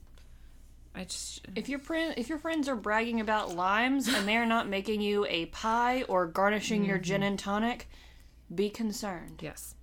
I 0.92 1.04
just 1.04 1.46
If 1.54 1.68
your 1.68 1.78
friend, 1.78 2.14
if 2.16 2.28
your 2.28 2.38
friends 2.40 2.68
are 2.68 2.74
bragging 2.74 3.20
about 3.20 3.54
limes 3.54 4.08
and 4.08 4.26
they 4.26 4.36
are 4.36 4.44
not 4.44 4.68
making 4.68 5.02
you 5.02 5.24
a 5.26 5.46
pie 5.46 6.02
or 6.08 6.26
garnishing 6.26 6.84
your 6.84 6.98
gin 6.98 7.20
mm-hmm. 7.20 7.28
and 7.28 7.38
tonic, 7.38 7.86
be 8.54 8.70
concerned. 8.70 9.40
Yes. 9.42 9.74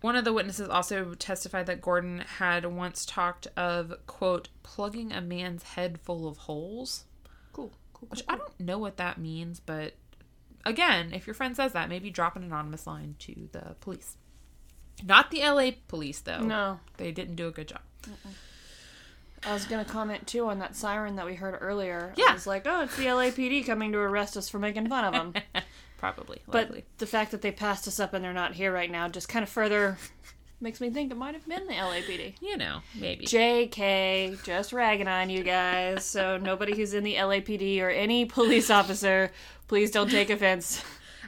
One 0.00 0.14
of 0.14 0.24
the 0.24 0.32
witnesses 0.32 0.68
also 0.68 1.14
testified 1.14 1.66
that 1.66 1.80
Gordon 1.82 2.20
had 2.38 2.64
once 2.66 3.04
talked 3.04 3.48
of, 3.56 3.92
quote, 4.06 4.48
plugging 4.62 5.12
a 5.12 5.20
man's 5.20 5.62
head 5.64 5.98
full 6.00 6.28
of 6.28 6.36
holes, 6.38 7.04
Cool, 7.52 7.72
cool, 7.92 8.08
which 8.08 8.22
I 8.28 8.36
don't 8.36 8.60
know 8.60 8.78
what 8.78 8.96
that 8.98 9.18
means, 9.18 9.58
but 9.58 9.94
again, 10.64 11.12
if 11.12 11.26
your 11.26 11.34
friend 11.34 11.56
says 11.56 11.72
that, 11.72 11.88
maybe 11.88 12.10
drop 12.10 12.36
an 12.36 12.44
anonymous 12.44 12.86
line 12.86 13.16
to 13.20 13.48
the 13.50 13.74
police. 13.80 14.16
Not 15.04 15.30
the 15.32 15.40
LA 15.40 15.70
police, 15.88 16.20
though. 16.20 16.42
No, 16.42 16.78
They 16.96 17.10
didn't 17.10 17.34
do 17.36 17.48
a 17.48 17.52
good 17.52 17.68
job. 17.68 17.80
I 19.46 19.52
was 19.52 19.64
gonna 19.66 19.84
comment 19.84 20.26
too 20.26 20.46
on 20.46 20.58
that 20.60 20.74
siren 20.76 21.16
that 21.16 21.26
we 21.26 21.34
heard 21.34 21.56
earlier. 21.60 22.12
Yeah. 22.16 22.26
I 22.30 22.32
was 22.34 22.46
like, 22.46 22.66
oh, 22.66 22.82
it's 22.82 22.96
the 22.96 23.06
LAPD 23.06 23.64
coming 23.66 23.92
to 23.92 23.98
arrest 23.98 24.36
us 24.36 24.48
for 24.48 24.58
making 24.58 24.88
fun 24.88 25.04
of 25.04 25.12
them. 25.12 25.42
Probably. 25.98 26.40
but 26.46 26.68
Likely. 26.68 26.84
the 26.98 27.06
fact 27.06 27.32
that 27.32 27.42
they 27.42 27.52
passed 27.52 27.86
us 27.86 28.00
up 28.00 28.14
and 28.14 28.24
they're 28.24 28.32
not 28.32 28.54
here 28.54 28.72
right 28.72 28.90
now 28.90 29.08
just 29.08 29.28
kind 29.28 29.42
of 29.42 29.48
further 29.48 29.98
makes 30.60 30.80
me 30.80 30.90
think 30.90 31.10
it 31.10 31.16
might 31.16 31.34
have 31.34 31.46
been 31.46 31.66
the 31.66 31.74
LAPD. 31.74 32.34
You 32.40 32.56
know, 32.56 32.80
maybe. 32.94 33.26
JK, 33.26 34.42
just 34.44 34.72
ragging 34.72 35.08
on 35.08 35.28
you 35.30 35.42
guys. 35.42 36.04
So 36.04 36.36
nobody 36.36 36.76
who's 36.76 36.94
in 36.94 37.04
the 37.04 37.16
LAPD 37.16 37.80
or 37.82 37.90
any 37.90 38.24
police 38.24 38.70
officer, 38.70 39.30
please 39.66 39.90
don't 39.90 40.10
take 40.10 40.30
offense. 40.30 40.82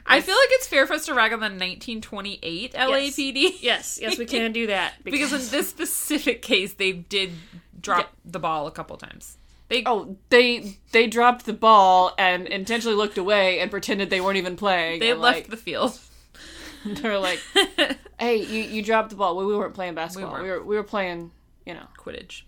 I 0.05 0.21
feel 0.21 0.35
like 0.35 0.49
it's 0.51 0.67
fair 0.67 0.87
for 0.87 0.93
us 0.93 1.05
to 1.05 1.13
rag 1.13 1.31
on 1.31 1.39
the 1.39 1.45
1928 1.45 2.73
LAPD. 2.73 3.57
Yes, 3.61 3.99
yes, 4.01 4.17
we 4.17 4.25
can 4.25 4.51
do 4.51 4.67
that 4.67 4.95
because 5.03 5.31
in 5.31 5.51
this 5.51 5.69
specific 5.69 6.41
case, 6.41 6.73
they 6.73 6.91
did 6.91 7.31
drop 7.79 8.13
the 8.25 8.39
ball 8.39 8.67
a 8.67 8.71
couple 8.71 8.97
times. 8.97 9.37
They 9.71 9.83
oh, 9.85 10.17
they 10.27 10.75
they 10.91 11.07
dropped 11.07 11.45
the 11.45 11.53
ball 11.53 12.13
and 12.17 12.45
intentionally 12.45 12.97
looked 12.97 13.17
away 13.17 13.61
and 13.61 13.71
pretended 13.71 14.09
they 14.09 14.19
weren't 14.19 14.35
even 14.35 14.57
playing. 14.57 14.99
they 14.99 15.13
left 15.13 15.37
like, 15.37 15.47
the 15.49 15.55
field. 15.55 15.97
They're 16.85 17.17
like, 17.17 17.39
"Hey, 18.19 18.43
you 18.43 18.63
you 18.63 18.83
dropped 18.83 19.11
the 19.11 19.15
ball. 19.15 19.37
Well, 19.37 19.47
we 19.47 19.55
weren't 19.55 19.73
playing 19.73 19.95
basketball. 19.95 20.33
We, 20.33 20.49
weren't. 20.49 20.63
were 20.63 20.67
we 20.67 20.75
were 20.75 20.83
playing, 20.83 21.31
you 21.65 21.73
know." 21.73 21.85
Quidditch. 21.97 22.41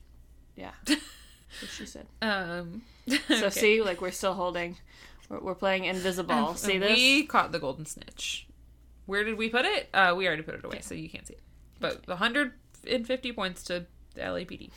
Yeah, 0.57 0.71
that's 0.85 1.01
what 1.61 1.71
she 1.71 1.85
said. 1.85 2.07
Um, 2.21 2.81
So 3.07 3.47
okay. 3.47 3.49
see, 3.51 3.81
like 3.81 4.01
we're 4.01 4.11
still 4.11 4.33
holding. 4.33 4.75
We're, 5.29 5.39
we're 5.39 5.55
playing 5.55 5.85
invisible. 5.85 6.55
See 6.55 6.77
this? 6.77 6.97
We 6.97 7.25
caught 7.25 7.53
the 7.53 7.59
golden 7.59 7.85
snitch. 7.85 8.47
Where 9.05 9.23
did 9.23 9.37
we 9.37 9.47
put 9.47 9.63
it? 9.63 9.87
Uh, 9.93 10.13
we 10.17 10.27
already 10.27 10.43
put 10.43 10.55
it 10.55 10.65
away, 10.65 10.81
so 10.81 10.93
you 10.93 11.07
can't 11.07 11.25
see 11.25 11.35
it. 11.35 11.43
But 11.79 12.05
150 12.05 13.31
points 13.31 13.63
to 13.63 13.85
the 14.13 14.21
LAPD. 14.21 14.71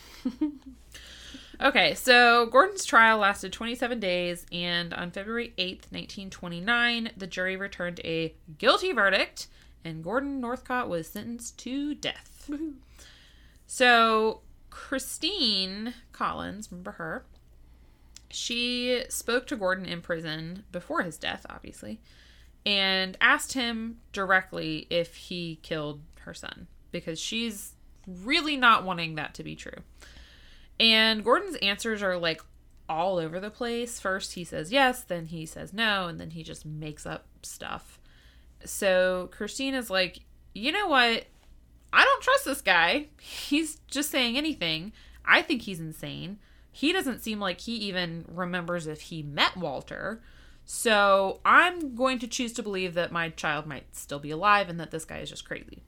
Okay, 1.61 1.93
so 1.93 2.45
Gordon's 2.47 2.85
trial 2.85 3.19
lasted 3.19 3.53
27 3.53 3.99
days, 3.99 4.45
and 4.51 4.93
on 4.93 5.11
February 5.11 5.53
8th, 5.57 5.91
1929, 5.91 7.11
the 7.15 7.27
jury 7.27 7.55
returned 7.55 8.01
a 8.03 8.35
guilty 8.57 8.91
verdict, 8.91 9.47
and 9.83 10.03
Gordon 10.03 10.39
Northcott 10.41 10.89
was 10.89 11.07
sentenced 11.07 11.57
to 11.59 11.95
death. 11.95 12.49
So, 13.65 14.41
Christine 14.69 15.93
Collins, 16.13 16.71
remember 16.71 16.91
her? 16.91 17.25
She 18.29 19.03
spoke 19.09 19.47
to 19.47 19.55
Gordon 19.55 19.85
in 19.85 20.01
prison 20.01 20.63
before 20.71 21.01
his 21.01 21.17
death, 21.17 21.45
obviously, 21.49 21.99
and 22.65 23.17
asked 23.19 23.53
him 23.53 23.99
directly 24.13 24.87
if 24.89 25.15
he 25.15 25.59
killed 25.63 26.01
her 26.21 26.33
son 26.33 26.67
because 26.91 27.19
she's 27.19 27.73
really 28.05 28.55
not 28.57 28.83
wanting 28.83 29.15
that 29.15 29.33
to 29.33 29.43
be 29.43 29.55
true. 29.55 29.81
And 30.79 31.23
Gordon's 31.23 31.55
answers 31.57 32.03
are 32.03 32.17
like 32.17 32.41
all 32.89 33.17
over 33.17 33.39
the 33.39 33.49
place. 33.49 33.99
First, 33.99 34.33
he 34.33 34.43
says 34.43 34.71
yes, 34.71 35.03
then 35.03 35.27
he 35.27 35.45
says 35.45 35.73
no, 35.73 36.07
and 36.07 36.19
then 36.19 36.31
he 36.31 36.43
just 36.43 36.65
makes 36.65 37.05
up 37.05 37.25
stuff. 37.41 37.99
So, 38.65 39.29
Christine 39.31 39.75
is 39.75 39.89
like, 39.89 40.19
you 40.53 40.71
know 40.71 40.87
what? 40.87 41.25
I 41.93 42.03
don't 42.03 42.23
trust 42.23 42.45
this 42.45 42.61
guy. 42.61 43.07
He's 43.19 43.77
just 43.87 44.11
saying 44.11 44.37
anything. 44.37 44.91
I 45.25 45.41
think 45.41 45.63
he's 45.63 45.79
insane. 45.79 46.39
He 46.71 46.93
doesn't 46.93 47.21
seem 47.21 47.39
like 47.39 47.61
he 47.61 47.73
even 47.73 48.25
remembers 48.27 48.87
if 48.87 49.01
he 49.01 49.23
met 49.23 49.57
Walter. 49.57 50.21
So 50.65 51.39
I'm 51.45 51.95
going 51.95 52.19
to 52.19 52.27
choose 52.27 52.53
to 52.53 52.63
believe 52.63 52.93
that 52.95 53.11
my 53.11 53.29
child 53.29 53.65
might 53.65 53.95
still 53.95 54.19
be 54.19 54.31
alive 54.31 54.69
and 54.69 54.79
that 54.79 54.91
this 54.91 55.05
guy 55.05 55.19
is 55.19 55.29
just 55.29 55.45
crazy. 55.45 55.83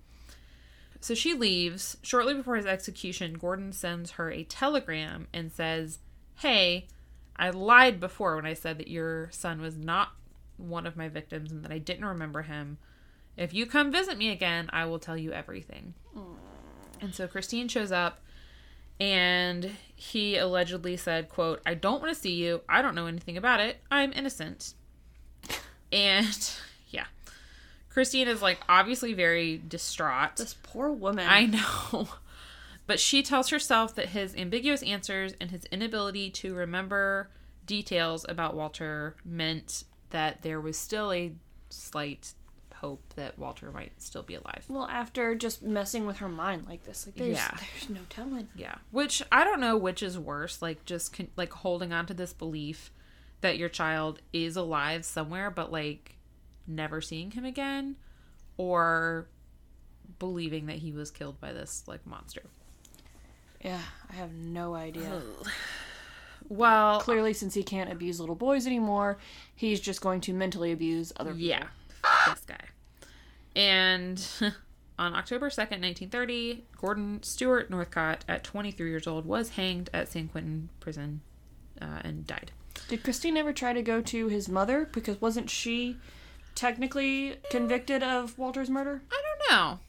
So 0.99 1.13
she 1.13 1.33
leaves. 1.33 1.97
Shortly 2.01 2.33
before 2.33 2.55
his 2.55 2.65
execution, 2.65 3.33
Gordon 3.33 3.71
sends 3.71 4.11
her 4.11 4.31
a 4.31 4.43
telegram 4.43 5.27
and 5.33 5.51
says, 5.51 5.99
Hey, 6.35 6.87
I 7.35 7.49
lied 7.51 7.99
before 7.99 8.35
when 8.35 8.45
I 8.45 8.53
said 8.53 8.77
that 8.79 8.89
your 8.89 9.29
son 9.31 9.61
was 9.61 9.77
not 9.77 10.09
one 10.57 10.85
of 10.85 10.97
my 10.97 11.07
victims 11.07 11.51
and 11.51 11.63
that 11.63 11.71
I 11.71 11.77
didn't 11.77 12.05
remember 12.05 12.41
him. 12.41 12.77
If 13.37 13.53
you 13.53 13.65
come 13.65 13.91
visit 13.91 14.17
me 14.17 14.29
again, 14.29 14.69
I 14.73 14.85
will 14.85 14.99
tell 14.99 15.17
you 15.17 15.31
everything. 15.31 15.93
And 16.99 17.15
so 17.15 17.27
Christine 17.27 17.69
shows 17.69 17.93
up 17.93 18.19
and 18.99 19.71
he 19.95 20.35
allegedly 20.35 20.97
said, 20.97 21.29
quote, 21.29 21.61
I 21.65 21.73
don't 21.73 22.01
want 22.01 22.13
to 22.13 22.19
see 22.19 22.33
you. 22.33 22.61
I 22.67 22.81
don't 22.81 22.95
know 22.95 23.05
anything 23.05 23.37
about 23.37 23.61
it. 23.61 23.77
I'm 23.89 24.11
innocent. 24.13 24.73
And. 25.91 26.53
Christine 27.99 28.27
is 28.29 28.41
like 28.41 28.59
obviously 28.69 29.13
very 29.13 29.61
distraught. 29.67 30.37
this 30.37 30.53
poor 30.63 30.89
woman. 30.91 31.27
I 31.27 31.45
know. 31.47 32.07
But 32.87 32.99
she 32.99 33.21
tells 33.21 33.49
herself 33.49 33.93
that 33.95 34.07
his 34.09 34.35
ambiguous 34.35 34.81
answers 34.81 35.33
and 35.39 35.51
his 35.51 35.65
inability 35.65 36.31
to 36.31 36.55
remember 36.55 37.29
details 37.67 38.25
about 38.27 38.55
Walter 38.55 39.15
meant 39.23 39.83
that 40.09 40.41
there 40.41 40.59
was 40.59 40.75
still 40.75 41.11
a 41.11 41.33
slight 41.69 42.33
hope 42.77 43.03
that 43.15 43.37
Walter 43.37 43.71
might 43.71 43.91
still 44.01 44.23
be 44.23 44.33
alive. 44.33 44.63
well, 44.69 44.87
after 44.89 45.35
just 45.35 45.61
messing 45.61 46.07
with 46.07 46.17
her 46.17 46.29
mind 46.29 46.65
like 46.67 46.83
this, 46.85 47.05
like 47.05 47.13
there's 47.15 47.37
Yeah. 47.37 47.51
there's 47.59 47.89
no 47.91 47.99
telling. 48.09 48.47
Yeah, 48.55 48.73
which 48.89 49.21
I 49.31 49.43
don't 49.43 49.59
know 49.59 49.77
which 49.77 50.01
is 50.01 50.17
worse, 50.17 50.59
like 50.59 50.83
just 50.85 51.13
con- 51.13 51.27
like 51.35 51.53
holding 51.53 51.93
on 51.93 52.07
to 52.07 52.15
this 52.15 52.33
belief 52.33 52.91
that 53.41 53.59
your 53.59 53.69
child 53.69 54.19
is 54.33 54.55
alive 54.55 55.05
somewhere, 55.05 55.51
but 55.51 55.71
like 55.71 56.15
never 56.69 57.01
seeing 57.01 57.31
him 57.31 57.45
again, 57.45 57.95
or 58.57 59.27
believing 60.19 60.65
that 60.67 60.77
he 60.77 60.91
was 60.91 61.11
killed 61.11 61.39
by 61.41 61.51
this 61.51 61.83
like 61.87 62.05
monster. 62.05 62.43
Yeah, 63.63 63.81
I 64.09 64.13
have 64.13 64.31
no 64.33 64.73
idea. 64.75 65.21
Well, 66.47 67.01
Clearly, 67.01 67.33
since 67.33 67.53
he 67.53 67.63
can't 67.63 67.91
abuse 67.91 68.19
little 68.19 68.35
boys 68.35 68.65
anymore, 68.65 69.17
he's 69.55 69.79
just 69.79 70.01
going 70.01 70.21
to 70.21 70.33
mentally 70.33 70.71
abuse 70.71 71.11
other 71.17 71.31
people. 71.31 71.45
yeah, 71.45 71.67
this 72.27 72.45
guy. 72.45 72.63
And 73.55 74.25
on 74.99 75.13
October 75.13 75.49
2nd, 75.49 75.81
1930, 75.81 76.63
Gordon 76.77 77.21
Stewart 77.21 77.69
Northcott, 77.69 78.23
at 78.27 78.43
23 78.43 78.89
years 78.89 79.05
old, 79.05 79.25
was 79.25 79.49
hanged 79.49 79.89
at 79.93 80.07
San 80.09 80.29
Quentin 80.29 80.69
prison 80.79 81.21
uh, 81.81 81.99
and 82.03 82.25
died. 82.25 82.51
Did 82.87 83.03
Christine 83.03 83.37
ever 83.37 83.51
try 83.53 83.73
to 83.73 83.81
go 83.81 84.01
to 84.01 84.27
his 84.27 84.47
mother? 84.47 84.89
Because 84.91 85.21
wasn't 85.21 85.49
she 85.49 85.97
technically 86.55 87.37
convicted 87.49 88.03
of 88.03 88.37
Walter's 88.37 88.69
murder? 88.69 89.01
I 89.11 89.21
don't 89.21 89.51
know. 89.51 89.79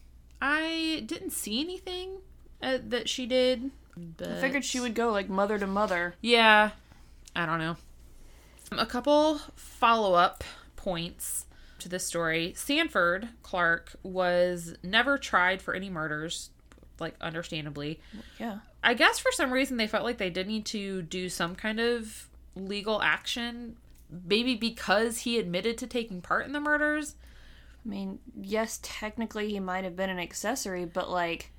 I 0.41 1.03
didn't 1.05 1.31
see 1.31 1.59
anything 1.61 2.17
uh, 2.61 2.79
that 2.87 3.09
she 3.09 3.25
did. 3.25 3.71
But... 3.95 4.29
I 4.29 4.41
figured 4.41 4.65
she 4.65 4.79
would 4.79 4.95
go 4.95 5.11
like 5.11 5.29
mother 5.29 5.59
to 5.59 5.67
mother. 5.67 6.15
Yeah, 6.21 6.71
I 7.35 7.45
don't 7.45 7.59
know. 7.59 7.77
A 8.71 8.85
couple 8.85 9.39
follow 9.55 10.13
up 10.13 10.43
points 10.75 11.45
to 11.79 11.89
this 11.89 12.05
story. 12.05 12.53
Sanford 12.55 13.29
Clark 13.43 13.95
was 14.01 14.75
never 14.81 15.17
tried 15.17 15.61
for 15.61 15.73
any 15.73 15.89
murders, 15.89 16.51
like, 16.99 17.15
understandably. 17.19 17.99
Yeah. 18.39 18.59
I 18.83 18.93
guess 18.93 19.19
for 19.19 19.31
some 19.31 19.51
reason 19.51 19.77
they 19.77 19.87
felt 19.87 20.05
like 20.05 20.17
they 20.17 20.29
did 20.29 20.47
need 20.47 20.65
to 20.67 21.01
do 21.01 21.27
some 21.27 21.55
kind 21.55 21.79
of 21.79 22.29
legal 22.55 23.01
action, 23.01 23.75
maybe 24.25 24.55
because 24.55 25.19
he 25.19 25.39
admitted 25.39 25.77
to 25.79 25.87
taking 25.87 26.21
part 26.21 26.45
in 26.45 26.51
the 26.53 26.59
murders. 26.59 27.15
I 27.85 27.89
mean, 27.89 28.19
yes, 28.39 28.79
technically 28.83 29.49
he 29.49 29.59
might 29.59 29.83
have 29.83 29.95
been 29.95 30.09
an 30.09 30.19
accessory, 30.19 30.85
but 30.85 31.09
like 31.09 31.51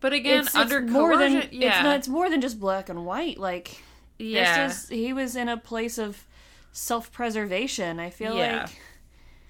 But 0.00 0.12
again, 0.12 0.40
it's, 0.46 0.54
under 0.54 0.78
it's 0.78 0.90
more 0.90 1.12
coercion, 1.12 1.40
than 1.40 1.48
yeah, 1.52 1.68
it's, 1.68 1.82
not, 1.82 1.96
it's 1.96 2.08
more 2.08 2.30
than 2.30 2.40
just 2.40 2.60
black 2.60 2.88
and 2.88 3.04
white. 3.04 3.38
Like 3.38 3.82
yeah. 4.18 4.68
this 4.68 4.84
is 4.84 4.88
he 4.90 5.12
was 5.12 5.34
in 5.36 5.48
a 5.48 5.56
place 5.56 5.98
of 5.98 6.24
self-preservation. 6.72 7.98
I 7.98 8.10
feel 8.10 8.36
Yeah. 8.36 8.62
like 8.62 8.80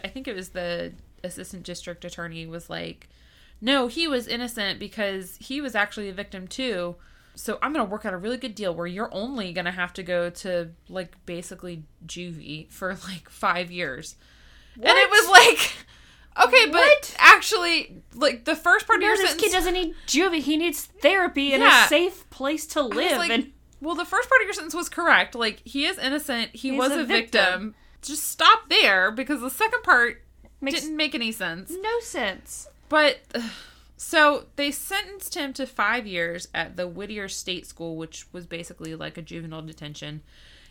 I 0.04 0.08
think 0.08 0.28
it 0.28 0.34
was 0.34 0.50
the 0.50 0.92
assistant 1.24 1.64
district 1.64 2.04
attorney 2.04 2.46
was 2.46 2.70
like, 2.70 3.08
"No, 3.60 3.88
he 3.88 4.06
was 4.06 4.28
innocent 4.28 4.78
because 4.78 5.36
he 5.40 5.60
was 5.60 5.74
actually 5.74 6.08
a 6.08 6.12
victim 6.12 6.46
too." 6.46 6.96
So 7.38 7.56
I'm 7.62 7.72
gonna 7.72 7.84
work 7.84 8.04
out 8.04 8.12
a 8.12 8.16
really 8.16 8.36
good 8.36 8.54
deal 8.56 8.74
where 8.74 8.86
you're 8.86 9.12
only 9.14 9.52
gonna 9.52 9.70
have 9.70 9.92
to 9.94 10.02
go 10.02 10.28
to 10.30 10.70
like 10.88 11.14
basically 11.24 11.84
juvie 12.06 12.68
for 12.70 12.88
like 13.08 13.28
five 13.28 13.70
years, 13.70 14.16
What? 14.76 14.88
and 14.88 14.98
it 14.98 15.08
was 15.10 15.28
like, 15.30 15.72
okay, 16.48 16.66
but 16.66 16.80
What? 16.80 17.14
actually, 17.18 18.02
like 18.14 18.44
the 18.44 18.56
first 18.56 18.86
part 18.86 18.98
of 18.98 19.04
your 19.04 19.16
this 19.16 19.30
sentence, 19.30 19.42
kid 19.42 19.52
doesn't 19.52 19.72
need 19.74 19.94
juvie. 20.06 20.40
He 20.40 20.56
needs 20.56 20.84
therapy 20.86 21.52
and 21.52 21.62
Yeah. 21.62 21.84
a 21.84 21.88
safe 21.88 22.28
place 22.30 22.66
to 22.68 22.82
live. 22.82 23.18
like, 23.18 23.30
and 23.30 23.52
well, 23.80 23.94
the 23.94 24.04
first 24.04 24.28
part 24.28 24.40
of 24.40 24.46
your 24.46 24.54
sentence 24.54 24.74
was 24.74 24.88
correct. 24.88 25.34
Like 25.36 25.62
he 25.64 25.86
is 25.86 25.96
innocent. 25.98 26.50
He 26.54 26.70
He's 26.70 26.78
was 26.78 26.90
a 26.90 27.00
a 27.00 27.04
victim. 27.04 27.40
victim. 27.44 27.74
Just 28.02 28.24
stop 28.28 28.68
there 28.68 29.10
because 29.12 29.40
the 29.40 29.50
second 29.50 29.82
part 29.84 30.22
makes 30.60 30.80
didn't 30.80 30.96
make 30.96 31.14
any 31.14 31.30
sense. 31.30 31.70
no 31.80 32.00
sense. 32.00 32.66
But 32.88 33.20
ugh, 33.34 33.42
so 33.98 34.44
they 34.54 34.70
sentenced 34.70 35.34
him 35.34 35.52
to 35.54 35.66
five 35.66 36.06
years 36.06 36.46
at 36.54 36.76
the 36.76 36.86
Whittier 36.86 37.28
State 37.28 37.66
School, 37.66 37.96
which 37.96 38.32
was 38.32 38.46
basically 38.46 38.94
like 38.94 39.18
a 39.18 39.22
juvenile 39.22 39.60
detention. 39.60 40.22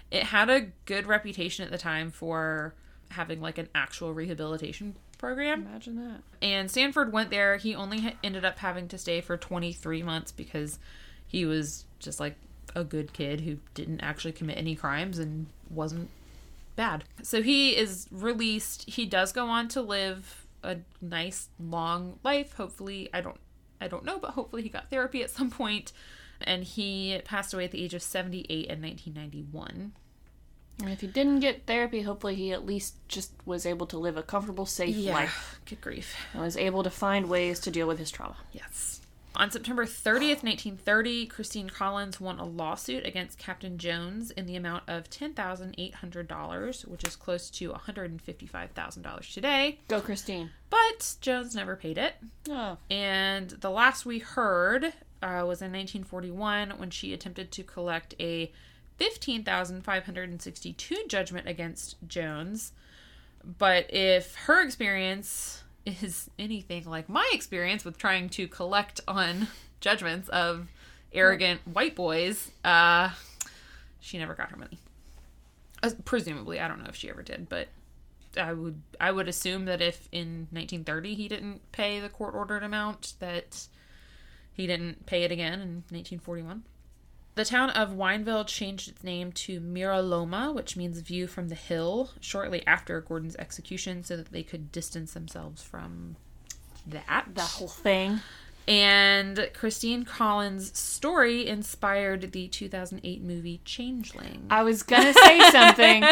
It 0.09 0.23
had 0.23 0.49
a 0.49 0.67
good 0.85 1.07
reputation 1.07 1.65
at 1.65 1.69
the 1.71 1.77
time 1.77 2.09
for 2.09 2.73
having 3.11 3.41
like 3.41 3.57
an 3.57 3.67
actual 3.75 4.13
rehabilitation 4.13 4.95
program. 5.17 5.67
Imagine 5.67 5.97
that. 5.97 6.21
And 6.41 6.71
Sanford 6.71 7.11
went 7.11 7.29
there. 7.29 7.57
He 7.57 7.75
only 7.75 7.99
ha- 7.99 8.13
ended 8.23 8.45
up 8.45 8.59
having 8.59 8.87
to 8.87 8.97
stay 8.97 9.19
for 9.19 9.35
23 9.35 10.03
months 10.03 10.31
because 10.31 10.79
he 11.27 11.45
was 11.45 11.83
just 11.99 12.21
like 12.21 12.35
a 12.75 12.85
good 12.85 13.11
kid 13.11 13.41
who 13.41 13.57
didn't 13.73 13.99
actually 13.99 14.31
commit 14.31 14.57
any 14.57 14.73
crimes 14.73 15.19
and 15.19 15.47
wasn't 15.69 16.09
bad. 16.77 17.03
So 17.23 17.41
he 17.41 17.75
is 17.75 18.07
released. 18.09 18.89
He 18.89 19.05
does 19.05 19.33
go 19.33 19.47
on 19.47 19.67
to 19.69 19.81
live 19.81 20.46
a 20.67 20.79
nice 21.01 21.49
long 21.59 22.19
life. 22.23 22.53
Hopefully, 22.53 23.09
I 23.13 23.21
don't 23.21 23.39
I 23.79 23.87
don't 23.87 24.05
know, 24.05 24.19
but 24.19 24.31
hopefully 24.31 24.63
he 24.63 24.69
got 24.69 24.89
therapy 24.89 25.23
at 25.23 25.29
some 25.29 25.49
point 25.51 25.91
and 26.41 26.63
he 26.63 27.19
passed 27.25 27.53
away 27.53 27.65
at 27.65 27.71
the 27.71 27.83
age 27.83 27.93
of 27.93 28.01
78 28.01 28.49
in 28.49 28.81
1991. 28.81 29.93
And 30.79 30.89
if 30.91 31.01
he 31.01 31.07
didn't 31.07 31.39
get 31.39 31.65
therapy, 31.65 32.01
hopefully 32.01 32.35
he 32.35 32.51
at 32.51 32.65
least 32.65 32.95
just 33.07 33.31
was 33.45 33.65
able 33.65 33.87
to 33.87 33.97
live 33.97 34.15
a 34.17 34.21
comfortable, 34.23 34.65
safe 34.67 34.95
life 35.07 35.59
Good 35.65 35.81
grief. 35.81 36.15
and 36.33 36.43
was 36.43 36.55
able 36.57 36.83
to 36.83 36.91
find 36.91 37.27
ways 37.29 37.59
to 37.61 37.71
deal 37.71 37.87
with 37.87 37.97
his 37.97 38.11
trauma. 38.11 38.37
Yes. 38.51 39.01
On 39.37 39.51
September 39.51 39.85
30th, 39.85 40.41
1930, 40.41 41.27
Christine 41.27 41.69
Collins 41.69 42.19
won 42.19 42.39
a 42.39 42.43
lawsuit 42.43 43.05
against 43.05 43.37
Captain 43.37 43.77
Jones 43.77 44.31
in 44.31 44.47
the 44.47 44.55
amount 44.55 44.85
of 44.87 45.11
$10,800, 45.11 46.87
which 46.87 47.03
is 47.03 47.15
close 47.15 47.51
to 47.51 47.71
$155,000 47.71 49.33
today. 49.33 49.77
Go, 49.87 50.01
Christine. 50.01 50.49
But 50.71 51.17
Jones 51.21 51.53
never 51.53 51.75
paid 51.75 51.99
it. 51.99 52.15
Oh, 52.49 52.79
And 52.89 53.51
the 53.51 53.69
last 53.69 54.07
we 54.07 54.17
heard 54.17 54.85
uh, 55.21 55.45
was 55.45 55.61
in 55.61 55.71
1941 55.71 56.71
when 56.71 56.89
she 56.89 57.13
attempted 57.13 57.51
to 57.51 57.61
collect 57.61 58.15
a 58.19 58.51
15,562 58.97 60.95
judgment 61.07 61.47
against 61.47 61.95
Jones. 62.07 62.71
But 63.59 63.93
if 63.93 64.33
her 64.33 64.63
experience 64.63 65.61
is 65.87 66.29
anything 66.37 66.85
like 66.85 67.09
my 67.09 67.27
experience 67.33 67.85
with 67.85 67.97
trying 67.97 68.29
to 68.29 68.47
collect 68.47 69.01
on 69.07 69.47
judgments 69.79 70.29
of 70.29 70.67
arrogant 71.13 71.61
white 71.65 71.95
boys, 71.95 72.51
uh, 72.63 73.09
she 73.99 74.17
never 74.17 74.33
got 74.33 74.51
her 74.51 74.57
money. 74.57 74.79
Uh, 75.81 75.91
presumably, 76.05 76.59
I 76.59 76.67
don't 76.67 76.79
know 76.79 76.89
if 76.89 76.95
she 76.95 77.09
ever 77.09 77.21
did, 77.21 77.49
but 77.49 77.67
I 78.37 78.53
would 78.53 78.81
I 78.99 79.11
would 79.11 79.27
assume 79.27 79.65
that 79.65 79.81
if 79.81 80.07
in 80.11 80.47
1930 80.51 81.15
he 81.15 81.27
didn't 81.27 81.71
pay 81.71 81.99
the 81.99 82.09
court 82.09 82.35
ordered 82.35 82.63
amount, 82.63 83.13
that 83.19 83.67
he 84.53 84.67
didn't 84.67 85.05
pay 85.05 85.23
it 85.23 85.31
again 85.31 85.53
in 85.53 85.83
1941. 85.89 86.63
The 87.37 87.45
town 87.45 87.69
of 87.69 87.91
Wineville 87.91 88.47
changed 88.47 88.89
its 88.89 89.03
name 89.03 89.31
to 89.33 89.59
Mira 89.59 90.01
Loma, 90.01 90.51
which 90.51 90.75
means 90.75 90.97
view 91.01 91.27
from 91.27 91.49
the 91.49 91.55
hill, 91.55 92.09
shortly 92.19 92.65
after 92.65 92.99
Gordon's 92.99 93.35
execution, 93.35 94.03
so 94.03 94.17
that 94.17 94.31
they 94.31 94.41
could 94.41 94.71
distance 94.71 95.13
themselves 95.13 95.61
from 95.61 96.15
that. 96.87 97.27
The 97.35 97.41
whole 97.41 97.67
thing. 97.67 98.21
And 98.67 99.51
Christine 99.53 100.03
Collins' 100.03 100.75
story 100.75 101.45
inspired 101.45 102.31
the 102.31 102.47
2008 102.47 103.21
movie 103.21 103.61
Changeling. 103.63 104.47
I 104.49 104.63
was 104.63 104.81
gonna 104.81 105.13
say 105.13 105.39
something. 105.51 106.05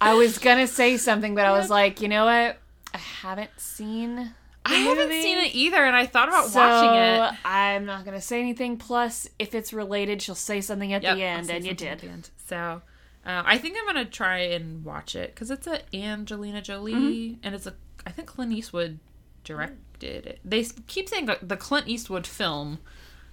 I 0.00 0.14
was 0.14 0.38
gonna 0.38 0.66
say 0.66 0.96
something, 0.96 1.34
but 1.34 1.44
I 1.44 1.52
was 1.52 1.68
like, 1.68 2.00
you 2.00 2.08
know 2.08 2.24
what? 2.24 2.56
I 2.94 2.98
haven't 2.98 3.50
seen. 3.58 4.34
I 4.70 4.76
haven't 4.76 5.10
seen 5.22 5.38
it 5.38 5.54
either, 5.54 5.84
and 5.84 5.94
I 5.96 6.06
thought 6.06 6.28
about 6.28 6.46
so 6.48 6.58
watching 6.60 6.94
it. 7.34 7.38
I'm 7.44 7.84
not 7.86 8.04
gonna 8.04 8.20
say 8.20 8.40
anything. 8.40 8.76
Plus, 8.76 9.28
if 9.38 9.54
it's 9.54 9.72
related, 9.72 10.22
she'll 10.22 10.34
say 10.34 10.60
something 10.60 10.92
at 10.92 11.02
Yep, 11.02 11.16
the 11.16 11.22
end, 11.22 11.50
and 11.50 11.64
you 11.66 11.74
did. 11.74 12.02
end. 12.04 12.30
So, 12.46 12.82
uh, 13.26 13.42
I 13.44 13.58
think 13.58 13.76
I'm 13.78 13.86
gonna 13.86 14.04
try 14.04 14.38
and 14.38 14.84
watch 14.84 15.14
it 15.16 15.34
because 15.34 15.50
it's 15.50 15.66
a 15.66 15.80
Angelina 15.94 16.62
Jolie, 16.62 16.92
Mm-hmm. 16.94 17.40
and 17.42 17.54
it's 17.54 17.66
a 17.66 17.74
I 18.06 18.10
think 18.10 18.28
Clint 18.28 18.52
Eastwood 18.52 18.98
directed 19.44 20.26
it. 20.26 20.40
They 20.44 20.64
keep 20.86 21.08
saying 21.08 21.26
the- 21.26 21.38
the 21.42 21.56
Clint 21.56 21.88
Eastwood 21.88 22.26
film 22.26 22.78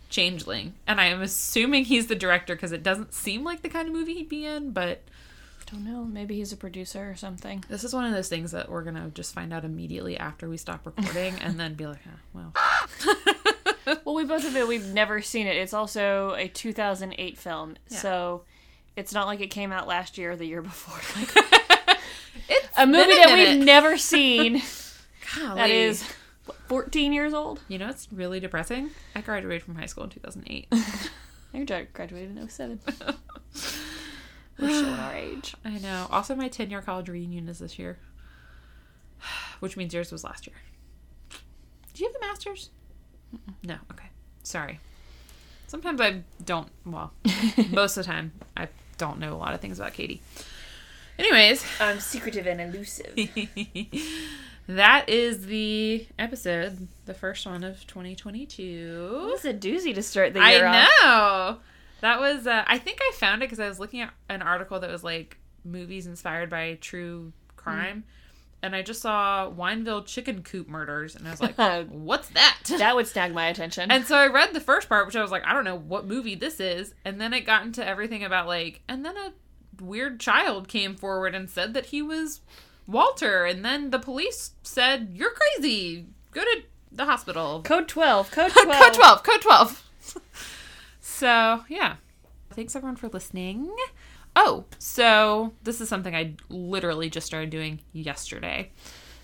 Changeling, 0.09 0.73
and 0.87 1.01
I 1.01 1.05
am 1.07 1.21
assuming 1.21 1.83
he's 1.85 2.07
the 2.07 2.15
director 2.15 2.55
because 2.55 2.71
it 2.71 2.81
doesn't 2.81 3.13
seem 3.13 3.43
like 3.43 3.61
the 3.61 3.67
kind 3.69 3.89
of 3.89 3.93
movie 3.93 4.13
he'd 4.13 4.29
be 4.29 4.45
in. 4.45 4.71
But 4.71 5.03
Don't 5.71 5.83
know. 5.85 6.05
Maybe 6.05 6.35
he's 6.37 6.53
a 6.53 6.57
producer 6.57 7.09
or 7.09 7.15
something. 7.15 7.63
this 7.67 7.83
is 7.83 7.93
one 7.93 8.05
of 8.05 8.13
those 8.13 8.29
things 8.29 8.51
that 8.51 8.69
we're 8.69 8.83
gonna 8.83 9.09
just 9.13 9.33
find 9.33 9.53
out 9.53 9.65
immediately 9.65 10.17
after 10.17 10.47
we 10.49 10.55
stop 10.57 10.85
recording, 10.85 11.35
and 11.41 11.59
then 11.59 11.73
be 11.73 11.85
like, 11.87 11.99
oh, 12.07 12.19
well. 12.33 12.53
Well, 14.03 14.15
we 14.15 14.25
both 14.25 14.45
of 14.45 14.53
it. 14.57 14.67
We've 14.67 14.85
never 14.93 15.21
seen 15.21 15.47
it. 15.47 15.55
It's 15.55 15.73
also 15.73 16.33
a 16.37 16.49
2008 16.49 17.37
film, 17.37 17.77
Yeah. 17.89 17.97
so 17.99 18.43
it's 18.97 19.13
not 19.13 19.27
like 19.27 19.39
it 19.39 19.47
came 19.47 19.71
out 19.71 19.87
last 19.87 20.17
year 20.17 20.31
or 20.31 20.35
the 20.35 20.45
year 20.45 20.61
before. 20.61 20.99
Like 21.15 21.97
It's 22.49 22.67
a 22.77 22.85
movie 22.85 23.07
been 23.07 23.17
that 23.17 23.33
we've 23.57 23.65
never 23.65 23.97
seen. 23.97 24.61
Golly. 25.35 25.55
that 25.55 25.69
is 25.69 26.03
what, 26.45 26.57
14 26.67 27.13
years 27.13 27.33
old. 27.33 27.61
You 27.69 27.77
know, 27.77 27.87
it's 27.89 28.07
really 28.11 28.39
depressing. 28.41 28.89
I 29.15 29.21
graduated 29.21 29.63
from 29.63 29.75
high 29.75 29.85
school 29.85 30.03
in 30.05 30.09
2008. 30.09 30.67
I 31.53 31.87
graduated 31.93 32.37
in 32.37 32.49
07. 32.49 32.79
We're 34.59 34.69
showing 34.69 34.93
our 34.93 35.15
age. 35.15 35.55
I 35.63 35.77
know. 35.79 36.07
Also, 36.11 36.35
my 36.35 36.47
10 36.47 36.69
year 36.69 36.81
college 36.81 37.09
reunion 37.09 37.47
is 37.47 37.59
this 37.59 37.77
year, 37.77 37.97
which 39.59 39.77
means 39.77 39.93
yours 39.93 40.11
was 40.11 40.23
last 40.23 40.47
year. 40.47 40.55
Do 41.93 42.03
you 42.03 42.07
have 42.11 42.15
a 42.15 42.19
master's? 42.25 42.69
No. 43.63 43.75
Okay. 43.91 44.07
Sorry. 44.43 44.79
Sometimes 45.67 45.99
I 45.99 46.21
don't, 46.45 46.69
well, 46.85 47.11
most 47.71 47.97
of 47.97 48.05
the 48.05 48.11
time, 48.11 48.31
I 48.55 48.69
don't 48.97 49.19
know 49.19 49.33
a 49.33 49.35
lot 49.37 49.53
of 49.53 49.59
things 49.59 49.79
about 49.79 49.93
Katie. 49.93 50.21
Anyways, 51.19 51.65
I'm 51.81 51.99
secretive 51.99 52.45
and 52.47 52.61
elusive. 52.61 53.13
that 54.67 55.09
is 55.09 55.47
the 55.47 56.07
episode, 56.19 56.87
the 57.05 57.13
first 57.13 57.45
one 57.45 57.63
of 57.63 57.85
2022. 57.87 59.31
It's 59.33 59.43
a 59.45 59.53
doozy 59.53 59.93
to 59.95 60.03
start 60.03 60.33
the 60.33 60.39
I 60.39 60.51
year 60.51 60.67
off. 60.67 60.89
know. 61.03 61.57
That 62.01 62.19
was. 62.19 62.47
Uh, 62.47 62.63
I 62.67 62.77
think 62.77 62.99
I 63.01 63.11
found 63.15 63.41
it 63.41 63.45
because 63.45 63.59
I 63.59 63.67
was 63.67 63.79
looking 63.79 64.01
at 64.01 64.13
an 64.29 64.41
article 64.41 64.79
that 64.79 64.89
was 64.89 65.03
like 65.03 65.37
movies 65.63 66.07
inspired 66.07 66.49
by 66.49 66.77
true 66.79 67.33
crime, 67.55 68.03
and 68.61 68.75
I 68.75 68.81
just 68.81 69.01
saw 69.01 69.49
Wineville 69.51 70.05
chicken 70.05 70.43
coop 70.43 70.67
murders, 70.67 71.15
and 71.15 71.27
I 71.27 71.31
was 71.31 71.41
like, 71.41 71.57
"What's 71.89 72.29
that?" 72.29 72.57
That 72.77 72.95
would 72.95 73.07
snag 73.07 73.33
my 73.33 73.47
attention. 73.47 73.89
And 73.91 74.05
so 74.05 74.15
I 74.15 74.27
read 74.27 74.53
the 74.53 74.61
first 74.61 74.89
part, 74.89 75.05
which 75.05 75.15
I 75.15 75.21
was 75.21 75.31
like, 75.31 75.45
"I 75.45 75.53
don't 75.53 75.63
know 75.63 75.77
what 75.77 76.05
movie 76.05 76.35
this 76.35 76.59
is," 76.59 76.93
and 77.03 77.19
then 77.19 77.33
it 77.33 77.41
got 77.41 77.63
into 77.63 77.85
everything 77.85 78.23
about 78.23 78.47
like, 78.47 78.81
and 78.87 79.03
then 79.05 79.17
a 79.17 79.33
weird 79.81 80.19
child 80.19 80.67
came 80.67 80.95
forward 80.95 81.33
and 81.35 81.49
said 81.49 81.73
that 81.73 81.87
he 81.87 82.01
was 82.01 82.41
Walter, 82.85 83.45
and 83.45 83.65
then 83.65 83.89
the 83.89 83.99
police 83.99 84.51
said, 84.63 85.09
"You're 85.13 85.33
crazy. 85.33 86.07
Go 86.31 86.41
to 86.41 86.61
the 86.91 87.05
hospital." 87.05 87.61
Code 87.63 87.87
12. 87.87 88.31
Code 88.31 88.51
12. 88.53 88.67
Code 88.83 88.93
12. 88.93 89.23
Code 89.23 89.41
12. 89.41 89.83
So, 91.17 91.63
yeah. 91.67 91.95
Thanks 92.51 92.75
everyone 92.75 92.95
for 92.95 93.07
listening. 93.09 93.73
Oh, 94.35 94.65
so 94.77 95.53
this 95.63 95.81
is 95.81 95.89
something 95.89 96.15
I 96.15 96.35
literally 96.49 97.09
just 97.09 97.25
started 97.25 97.49
doing 97.49 97.79
yesterday. 97.91 98.71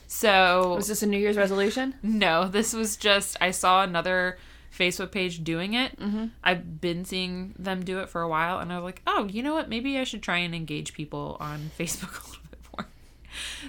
So, 0.07 0.73
Was 0.75 0.87
this 0.87 1.03
a 1.03 1.07
New 1.07 1.17
Year's 1.19 1.37
resolution? 1.37 1.95
no, 2.01 2.47
this 2.47 2.73
was 2.73 2.97
just, 2.97 3.37
I 3.41 3.51
saw 3.51 3.83
another 3.83 4.37
Facebook 4.75 5.11
page 5.11 5.43
doing 5.43 5.73
it. 5.75 5.97
Mm-hmm. 5.99 6.25
I've 6.43 6.81
been 6.81 7.05
seeing 7.05 7.53
them 7.59 7.83
do 7.83 7.99
it 7.99 8.09
for 8.09 8.21
a 8.21 8.27
while, 8.27 8.59
and 8.59 8.73
I 8.73 8.77
was 8.77 8.83
like, 8.83 9.01
oh, 9.05 9.25
you 9.25 9.43
know 9.43 9.53
what? 9.53 9.69
Maybe 9.69 9.97
I 9.99 10.03
should 10.03 10.23
try 10.23 10.37
and 10.37 10.55
engage 10.55 10.93
people 10.93 11.37
on 11.39 11.69
Facebook 11.79 12.23
a 12.23 12.27
little 12.27 12.43
bit 12.49 12.59
more. 12.75 12.87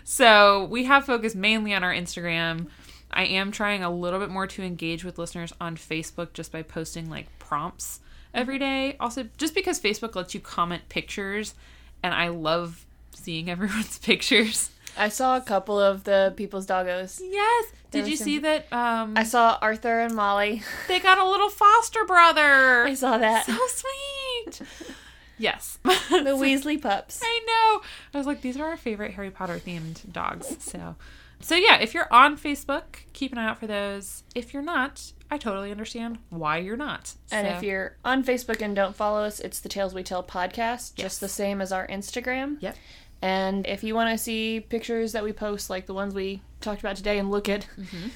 so 0.02 0.64
we 0.64 0.84
have 0.84 1.04
focused 1.04 1.36
mainly 1.36 1.74
on 1.74 1.84
our 1.84 1.92
Instagram. 1.92 2.68
I 3.10 3.24
am 3.26 3.52
trying 3.52 3.84
a 3.84 3.90
little 3.94 4.18
bit 4.18 4.30
more 4.30 4.46
to 4.46 4.62
engage 4.62 5.04
with 5.04 5.18
listeners 5.18 5.52
on 5.60 5.76
Facebook 5.76 6.32
just 6.32 6.50
by 6.52 6.62
posting 6.62 7.08
like 7.10 7.26
prompts 7.38 8.00
every 8.34 8.58
day. 8.58 8.96
Also, 9.00 9.28
just 9.38 9.54
because 9.54 9.80
Facebook 9.80 10.14
lets 10.14 10.34
you 10.34 10.40
comment 10.40 10.88
pictures, 10.88 11.54
and 12.02 12.12
I 12.14 12.28
love 12.28 12.84
seeing 13.12 13.50
everyone's 13.50 13.98
pictures. 13.98 14.70
I 14.96 15.08
saw 15.08 15.36
a 15.36 15.40
couple 15.40 15.80
of 15.80 16.04
the 16.04 16.32
people's 16.36 16.66
doggos. 16.66 17.20
Yes. 17.22 17.72
Did 17.90 18.06
you 18.06 18.12
was 18.12 18.20
see 18.20 18.38
that? 18.40 18.72
Um, 18.72 19.14
I 19.16 19.24
saw 19.24 19.58
Arthur 19.60 20.00
and 20.00 20.14
Molly. 20.14 20.62
they 20.88 21.00
got 21.00 21.18
a 21.18 21.28
little 21.28 21.48
foster 21.48 22.04
brother. 22.04 22.84
I 22.84 22.94
saw 22.94 23.18
that. 23.18 23.46
So 23.46 23.56
sweet. 23.68 24.68
yes. 25.38 25.78
the 25.82 26.36
Weasley 26.36 26.80
pups. 26.80 27.20
I 27.22 27.40
know. 27.46 27.82
I 28.12 28.18
was 28.18 28.26
like, 28.26 28.40
these 28.40 28.56
are 28.56 28.66
our 28.66 28.76
favorite 28.76 29.14
Harry 29.14 29.30
Potter 29.30 29.58
themed 29.64 30.12
dogs. 30.12 30.56
So, 30.60 30.96
so 31.40 31.54
yeah, 31.54 31.78
if 31.78 31.94
you're 31.94 32.12
on 32.12 32.36
Facebook, 32.36 32.82
keep 33.12 33.32
an 33.32 33.38
eye 33.38 33.46
out 33.46 33.58
for 33.58 33.66
those. 33.66 34.24
If 34.34 34.52
you're 34.52 34.62
not, 34.62 35.12
I 35.34 35.38
totally 35.38 35.72
understand 35.72 36.18
why 36.30 36.58
you're 36.58 36.76
not. 36.76 37.14
And 37.32 37.46
So- 37.48 37.54
if 37.56 37.62
you're 37.64 37.96
on 38.04 38.22
Facebook 38.22 38.62
and 38.62 38.74
don't 38.76 38.94
follow 38.94 39.24
us, 39.24 39.40
it's 39.40 39.58
the 39.58 39.68
Tales 39.68 39.92
We 39.92 40.02
Tell 40.04 40.22
podcast, 40.22 40.92
Yes. 40.96 41.04
just 41.04 41.20
the 41.20 41.28
same 41.28 41.60
as 41.60 41.72
our 41.72 41.86
Instagram. 41.88 42.58
Yep. 42.60 42.76
And 43.20 43.66
if 43.66 43.82
you 43.82 43.94
want 43.96 44.10
to 44.16 44.22
see 44.22 44.60
pictures 44.60 45.10
that 45.12 45.24
we 45.24 45.32
post, 45.32 45.70
like 45.70 45.86
the 45.86 45.94
ones 45.94 46.14
we 46.14 46.40
talked 46.60 46.80
about 46.80 46.94
today, 46.96 47.18
and 47.18 47.30
look 47.32 47.48
at, 47.48 47.66
Mm-hmm. 47.78 48.08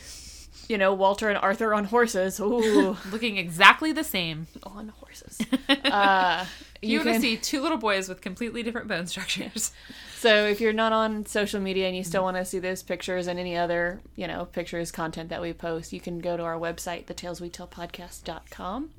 you 0.69 0.79
know, 0.79 0.95
Walter 0.95 1.29
and 1.29 1.39
Arthur 1.39 1.75
on 1.75 1.85
horses. 1.87 2.39
Ooh, 2.39 2.97
looking 3.11 3.37
exactly 3.37 3.91
the 3.91 4.05
same, 4.05 4.47
on 4.63 4.91
horses. 4.91 5.39
Uh, 5.85 6.45
you, 6.81 6.91
you 6.91 6.99
want 6.99 7.09
to 7.09 7.13
can. 7.15 7.21
see 7.23 7.37
two 7.37 7.61
little 7.61 7.79
boys 7.79 8.09
with 8.09 8.21
completely 8.21 8.63
different 8.63 8.87
bone 8.87 9.07
structures. 9.09 9.73
So 10.21 10.47
if 10.47 10.61
you're 10.61 10.73
not 10.73 10.93
on 10.93 11.27
social 11.27 11.61
media 11.61 11.87
and 11.87 11.97
you 11.97 12.03
still 12.03 12.25
want 12.25 12.37
to 12.39 12.45
see 12.45 12.59
those 12.59 12.83
pictures 12.83 13.29
and 13.29 13.39
any 13.39 13.57
other, 13.57 14.01
you 14.17 14.27
know, 14.27 14.47
pictures, 14.47 14.91
content 14.91 15.29
that 15.29 15.41
we 15.41 15.53
post, 15.53 15.93
you 15.93 16.01
can 16.01 16.19
go 16.19 16.37
to 16.37 16.43
our 16.43 16.59
website, 16.59 17.05
thetaleswetellpodcast.com. 17.07 18.91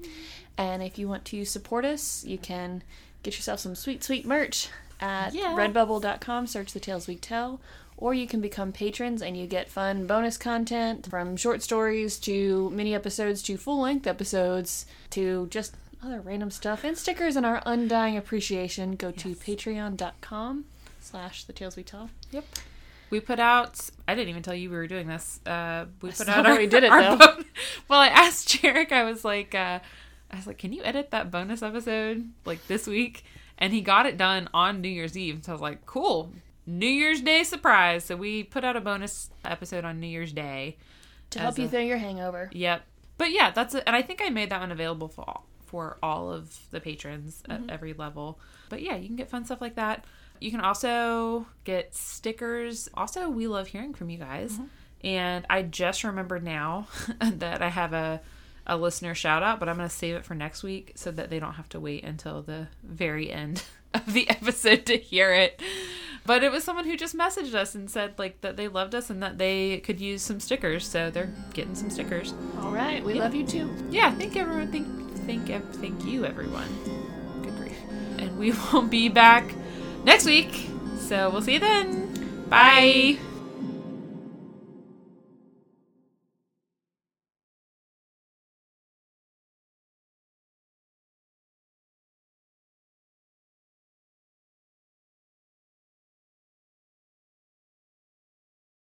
And 0.58 0.82
if 0.82 0.98
you 0.98 1.10
want 1.10 1.26
to 1.26 1.44
support 1.44 1.84
us, 1.84 2.24
you 2.24 2.38
can 2.38 2.84
get 3.22 3.36
yourself 3.36 3.60
some 3.60 3.76
sweet, 3.76 4.02
sweet 4.02 4.26
merch 4.26 4.70
at 5.02 5.34
Yeah. 5.34 5.56
redbubble.com, 5.58 6.48
search 6.48 6.72
The 6.72 6.80
Tales 6.80 7.08
We 7.08 7.16
Tell. 7.18 7.60
Or 7.98 8.14
you 8.14 8.26
can 8.26 8.40
become 8.40 8.72
patrons 8.72 9.22
and 9.22 9.36
you 9.36 9.46
get 9.46 9.68
fun 9.70 10.08
bonus 10.08 10.38
content 10.38 11.06
from 11.10 11.36
short 11.36 11.62
stories 11.62 12.18
to 12.20 12.70
mini 12.70 12.96
episodes 12.96 13.44
to 13.44 13.58
full 13.58 13.82
length 13.82 14.08
episodes 14.08 14.86
to 15.10 15.48
just 15.48 15.76
other 16.02 16.22
random 16.22 16.50
stuff 16.50 16.86
and 16.86 16.98
stickers 16.98 17.36
and 17.36 17.46
our 17.46 17.62
undying 17.66 18.16
appreciation. 18.16 18.96
Go 18.96 19.12
to 19.12 19.36
patreon.com 19.36 20.64
slash 21.10 21.44
the 21.46 21.54
tales 21.54 21.76
we 21.76 21.84
tell. 21.84 22.10
Yep. 22.32 22.46
We 23.10 23.20
put 23.20 23.40
out. 23.40 23.80
I 24.08 24.14
didn't 24.14 24.30
even 24.30 24.44
tell 24.44 24.54
you 24.54 24.70
we 24.70 24.76
were 24.76 24.88
doing 24.88 25.08
this. 25.08 25.40
Uh, 25.46 25.86
we 26.02 26.12
put 26.12 26.30
out 26.30 26.44
that 26.44 26.46
our, 26.46 26.58
we 26.58 26.68
did 26.68 26.84
it, 26.84 26.92
though. 26.92 27.18
bon- 27.18 27.46
well, 27.88 28.00
I 28.00 28.08
asked 28.08 28.50
Jarek. 28.50 28.92
I 28.92 29.04
was 29.04 29.26
like, 29.26 29.56
uh, 29.56 29.80
I 30.32 30.36
was 30.36 30.46
like, 30.46 30.60
can 30.60 30.74
you 30.74 30.84
edit 30.84 31.10
that 31.12 31.32
bonus 31.32 31.64
episode 31.64 32.30
like 32.46 32.66
this 32.68 32.86
week? 32.86 33.24
And 33.58 33.74
he 33.74 33.82
got 33.82 34.06
it 34.06 34.16
done 34.16 34.48
on 34.54 34.82
New 34.82 34.90
Year's 34.90 35.18
Eve. 35.18 35.42
So 35.44 35.52
I 35.52 35.56
was 35.56 35.62
like, 35.62 35.86
cool. 35.88 36.32
New 36.68 36.88
Year's 36.88 37.22
Day 37.22 37.44
surprise. 37.44 38.06
So 38.06 38.16
we 38.16 38.44
put 38.44 38.64
out 38.64 38.76
a 38.76 38.82
bonus 38.82 39.32
episode 39.44 39.86
on 39.86 40.00
New 40.00 40.08
Year's 40.08 40.32
Day. 40.32 40.78
To 41.32 41.40
help 41.40 41.58
you 41.58 41.66
a- 41.66 41.68
through 41.68 41.86
your 41.86 41.98
hangover. 41.98 42.50
Yep. 42.54 42.84
But 43.18 43.32
yeah, 43.32 43.50
that's 43.50 43.74
it. 43.74 43.84
And 43.88 43.96
I 43.96 44.04
think 44.04 44.22
I 44.24 44.30
made 44.30 44.52
that 44.52 44.60
one 44.62 44.72
available 44.72 45.08
for 45.08 45.28
all, 45.28 45.46
for 45.66 45.98
all 46.02 46.32
of 46.32 46.58
the 46.70 46.80
patrons 46.80 47.44
at 47.50 47.62
every 47.70 47.94
level. 47.94 48.40
But 48.70 48.82
yeah, 48.82 48.96
you 48.96 49.08
can 49.08 49.16
get 49.16 49.30
fun 49.30 49.46
stuff 49.46 49.62
like 49.62 49.76
that. 49.76 50.06
You 50.40 50.52
can 50.52 50.62
also 50.62 51.46
get 51.64 51.96
stickers. 51.96 52.90
Also, 52.94 53.30
we 53.30 53.48
love 53.48 53.68
hearing 53.68 53.94
from 53.94 54.10
you 54.10 54.18
guys. 54.18 54.54
Mm-hmm. 54.54 54.66
And 55.02 55.46
I 55.50 55.62
just 55.62 56.04
remembered 56.04 56.44
now 56.44 56.88
that 57.20 57.62
I 57.62 57.70
have 57.70 57.94
a 57.94 58.22
a 58.70 58.78
listener 58.78 59.16
shout 59.16 59.42
out, 59.42 59.60
but 59.60 59.68
I'm 59.68 59.78
going 59.78 59.90
to 59.90 59.96
save 59.96 60.16
it 60.16 60.26
for 60.26 60.36
next 60.36 60.62
week 60.62 60.92
so 60.96 61.10
that 61.12 61.32
they 61.32 61.40
don't 61.40 61.54
have 61.54 61.68
to 61.70 61.80
wait 61.80 62.04
until 62.04 62.44
the 62.44 62.68
very 62.84 63.32
end 63.32 63.64
of 63.94 64.14
the 64.14 64.30
episode 64.30 64.86
to 64.86 64.98
hear 64.98 65.34
it. 65.34 65.60
But 66.26 66.44
it 66.44 66.52
was 66.52 66.64
someone 66.64 66.86
who 66.86 66.96
just 66.96 67.18
messaged 67.18 67.56
us 67.56 67.74
and 67.74 67.90
said 67.90 68.14
like 68.20 68.42
that 68.42 68.56
they 68.56 68.68
loved 68.68 68.94
us 68.94 69.10
and 69.10 69.24
that 69.24 69.40
they 69.40 69.80
could 69.80 70.00
use 70.00 70.22
some 70.22 70.40
stickers, 70.40 70.88
so 70.88 71.10
they're 71.10 71.34
getting 71.54 71.74
some 71.74 71.90
stickers. 71.90 72.36
All 72.60 72.72
right. 72.72 73.04
We 73.04 73.16
love 73.16 73.34
you 73.34 73.46
too. 73.46 73.74
Yeah, 73.90 74.14
thank 74.14 74.36
everyone. 74.36 74.72
Thank 74.72 74.88
thank 75.26 75.74
thank 75.76 76.06
you 76.06 76.26
everyone. 76.26 76.70
Good 77.42 77.56
grief. 77.58 77.78
And 78.20 78.38
we 78.38 78.54
will 78.74 78.84
be 78.84 79.10
back 79.10 79.56
next 80.04 80.26
week. 80.26 80.68
So 81.00 81.30
we'll 81.30 81.42
see 81.42 81.54
you 81.54 81.60
then. 81.60 82.46
Bye. 82.50 83.18